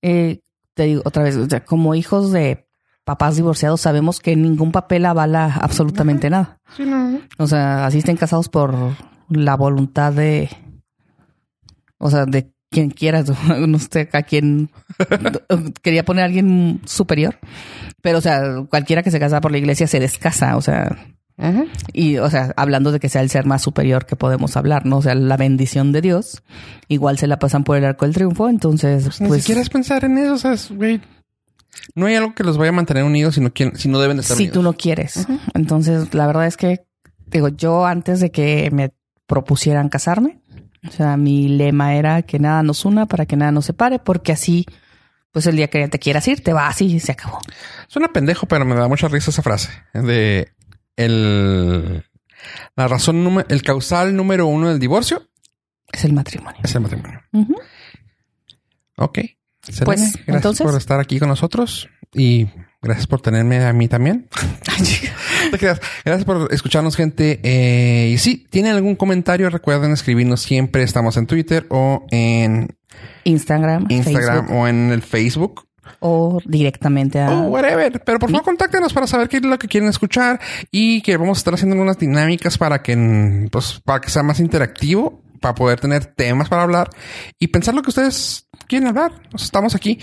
eh, 0.01 0.41
te 0.75 0.85
digo 0.85 1.03
otra 1.05 1.23
vez, 1.23 1.37
o 1.37 1.47
sea, 1.47 1.65
como 1.65 1.95
hijos 1.95 2.33
de 2.33 2.67
papás 3.05 3.37
divorciados 3.37 3.81
sabemos 3.81 4.21
que 4.21 4.37
ningún 4.37 4.73
papel 4.73 5.07
avala 5.07 5.55
absolutamente 5.61 6.31
nada. 6.31 6.59
Sí, 6.77 6.85
no. 6.85 7.19
O 7.39 7.47
sea, 7.47 7.87
así 7.87 7.99
estén 7.99 8.17
casados 8.17 8.49
por 8.49 8.75
la 9.29 9.57
voluntad 9.57 10.13
de, 10.13 10.51
o 11.99 12.11
sea, 12.11 12.27
de 12.27 12.53
quien 12.71 12.91
quieras, 12.91 13.31
no 13.69 13.79
sé, 13.79 14.09
a 14.13 14.23
quien 14.23 14.71
quería 15.83 16.05
poner 16.05 16.23
a 16.23 16.27
alguien 16.27 16.81
superior, 16.85 17.39
pero 18.01 18.19
o 18.19 18.21
sea, 18.21 18.65
cualquiera 18.69 19.03
que 19.03 19.11
se 19.11 19.21
casa 19.21 19.41
por 19.41 19.53
la 19.53 19.59
iglesia 19.59 19.87
se 19.87 20.01
descasa, 20.01 20.57
o 20.57 20.63
sea, 20.63 20.97
Ujú. 21.39 21.67
y 21.93 22.19
o 22.19 22.29
sea, 22.31 22.53
hablando 22.57 22.93
de 22.93 23.01
que 23.01 23.09
sea 23.09 23.23
el 23.23 23.31
ser 23.31 23.47
más 23.47 23.63
superior 23.63 24.07
que 24.07 24.17
podemos 24.17 24.57
hablar, 24.57 24.87
¿no? 24.87 24.99
O 24.99 25.03
sea, 25.03 25.15
la 25.15 25.37
bendición 25.37 25.93
de 25.93 26.01
Dios, 26.01 26.43
igual 26.89 27.19
se 27.19 27.27
la 27.27 27.39
pasan 27.39 27.65
por 27.65 27.77
el 27.77 27.85
arco 27.85 28.05
del 28.05 28.15
triunfo, 28.15 28.49
entonces, 28.49 29.19
pues, 29.19 29.43
siquiera 29.43 29.61
es 29.61 29.71
pensar 29.71 30.05
en 30.05 30.19
eso, 30.19 30.35
o 30.35 30.39
sea, 30.39 30.53
es, 30.55 30.71
güey. 30.71 31.01
No 31.95 32.07
hay 32.07 32.15
algo 32.15 32.35
que 32.35 32.45
los 32.45 32.59
vaya 32.59 32.71
a 32.71 32.73
mantener 32.75 33.05
unidos 33.05 33.35
si 33.37 33.41
no, 33.41 33.53
quieren, 33.53 33.77
si 33.77 33.89
no 33.89 33.99
deben 34.01 34.17
de 34.17 34.23
estar 34.23 34.37
si 34.37 34.45
unidos. 34.45 34.55
tú 34.55 34.63
no 34.63 34.73
quieres. 34.75 35.27
Entonces, 35.55 36.13
la 36.15 36.27
verdad 36.27 36.47
es 36.47 36.57
que, 36.57 36.85
digo, 37.27 37.49
yo 37.49 37.87
antes 37.87 38.21
de 38.21 38.31
que 38.31 38.71
me 38.73 38.93
propusieran 39.27 39.89
casarme, 39.89 40.41
o 40.87 40.91
sea, 40.91 41.17
mi 41.17 41.49
lema 41.49 41.95
era 41.95 42.23
que 42.23 42.39
nada 42.39 42.63
nos 42.63 42.85
una 42.85 43.07
para 43.07 43.25
que 43.27 43.37
nada 43.37 43.53
nos 43.53 43.67
separe, 43.67 43.99
porque 43.99 44.33
así, 44.33 44.67
pues 45.31 45.47
el 45.47 45.57
día 45.57 45.69
que 45.69 45.89
te 45.89 45.99
quieras 45.99 46.27
ir, 46.29 46.43
te 46.43 46.53
vas 46.53 46.81
y 46.83 46.99
se 47.01 47.13
acabó. 47.13 47.39
Suena 47.89 48.09
pendejo, 48.09 48.47
pero 48.47 48.65
me 48.65 48.75
da 48.75 48.89
mucha 48.89 49.09
risa 49.09 49.31
esa 49.31 49.43
frase 49.43 49.71
de 49.95 50.53
el 50.97 52.05
la 52.77 52.89
razón 52.89 53.23
número, 53.25 53.49
el 53.49 53.63
causal 53.63 54.15
número 54.17 54.47
uno 54.47 54.69
del 54.69 54.79
divorcio 54.81 55.29
Es 55.93 56.05
el 56.05 56.13
matrimonio. 56.13 56.61
es 56.65 56.75
el 56.75 56.81
matrimonio. 56.81 57.21
Ok. 58.97 59.21
Selene, 59.63 59.85
Pues, 59.85 60.01
gracias 60.01 60.37
entonces- 60.37 60.67
por 60.67 60.77
estar 60.77 61.01
aquí 61.01 61.19
con 61.19 61.29
nosotros 61.29 61.89
y 62.13 62.49
gracias 62.83 63.07
por 63.07 63.21
tenerme 63.21 63.65
a 63.65 63.73
mí 63.73 63.89
también. 63.89 64.29
Gracias 65.51 66.25
por 66.25 66.53
escucharnos, 66.53 66.97
gente. 66.97 67.41
Eh, 67.43 68.11
y 68.15 68.19
si 68.19 68.39
tienen 68.49 68.73
algún 68.75 68.97
comentario, 68.97 69.51
recuerden 69.51 69.93
escribirnos 69.93 70.41
siempre. 70.41 70.83
Estamos 70.83 71.17
en 71.17 71.27
Twitter 71.27 71.67
o 71.69 72.07
en 72.11 72.75
Instagram, 73.25 73.87
Instagram 73.89 74.47
Facebook. 74.47 74.57
o 74.59 74.69
en 74.69 74.91
el 74.93 75.03
Facebook. 75.03 75.67
o 76.01 76.41
directamente 76.45 77.21
a... 77.21 77.31
O 77.31 77.49
whatever. 77.49 78.03
Pero 78.05 78.19
por 78.19 78.31
favor, 78.31 78.45
contáctenos 78.45 78.93
para 78.93 79.07
saber 79.07 79.29
qué 79.29 79.39
es 79.39 79.43
lo 79.45 79.59
que 79.59 79.69
quieren 79.69 79.89
escuchar 79.91 80.41
y 80.71 81.03
que 81.03 81.17
vamos 81.17 81.39
a 81.39 81.41
estar 81.41 81.55
haciendo 81.55 81.77
unas 81.77 81.99
dinámicas 81.99 82.57
para 82.57 82.83
que, 82.83 83.49
pues, 83.51 83.81
para 83.85 84.01
que 84.01 84.11
sea 84.11 84.23
más 84.23 84.41
interactivo, 84.41 85.23
para 85.41 85.55
poder 85.55 85.81
tener 85.81 86.07
temas 86.07 86.49
para 86.49 86.63
hablar 86.63 86.89
y 87.39 87.49
pensar 87.49 87.75
lo 87.75 87.83
que 87.83 87.91
ustedes 87.91 88.49
quieren 88.73 88.89
hablar. 88.89 89.13
Nos 89.31 89.43
estamos 89.43 89.75
aquí. 89.75 89.99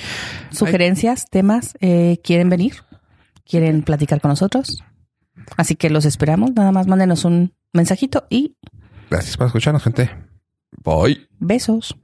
Sugerencias, 0.52 1.26
temas, 1.32 1.74
eh, 1.82 2.20
¿quieren 2.24 2.50
venir? 2.50 2.76
¿Quieren 3.44 3.82
platicar 3.82 4.22
con 4.22 4.30
nosotros? 4.30 4.84
Así 5.58 5.76
que 5.76 5.90
los 5.90 6.06
esperamos. 6.06 6.52
Nada 6.54 6.72
más 6.72 6.86
mándenos 6.86 7.26
un 7.26 7.56
mensajito 7.74 8.26
y 8.30 8.58
Gracias 9.10 9.38
por 9.38 9.48
escucharnos, 9.48 9.82
gente. 9.82 10.12
Bye. 10.84 11.28
besos. 11.40 11.96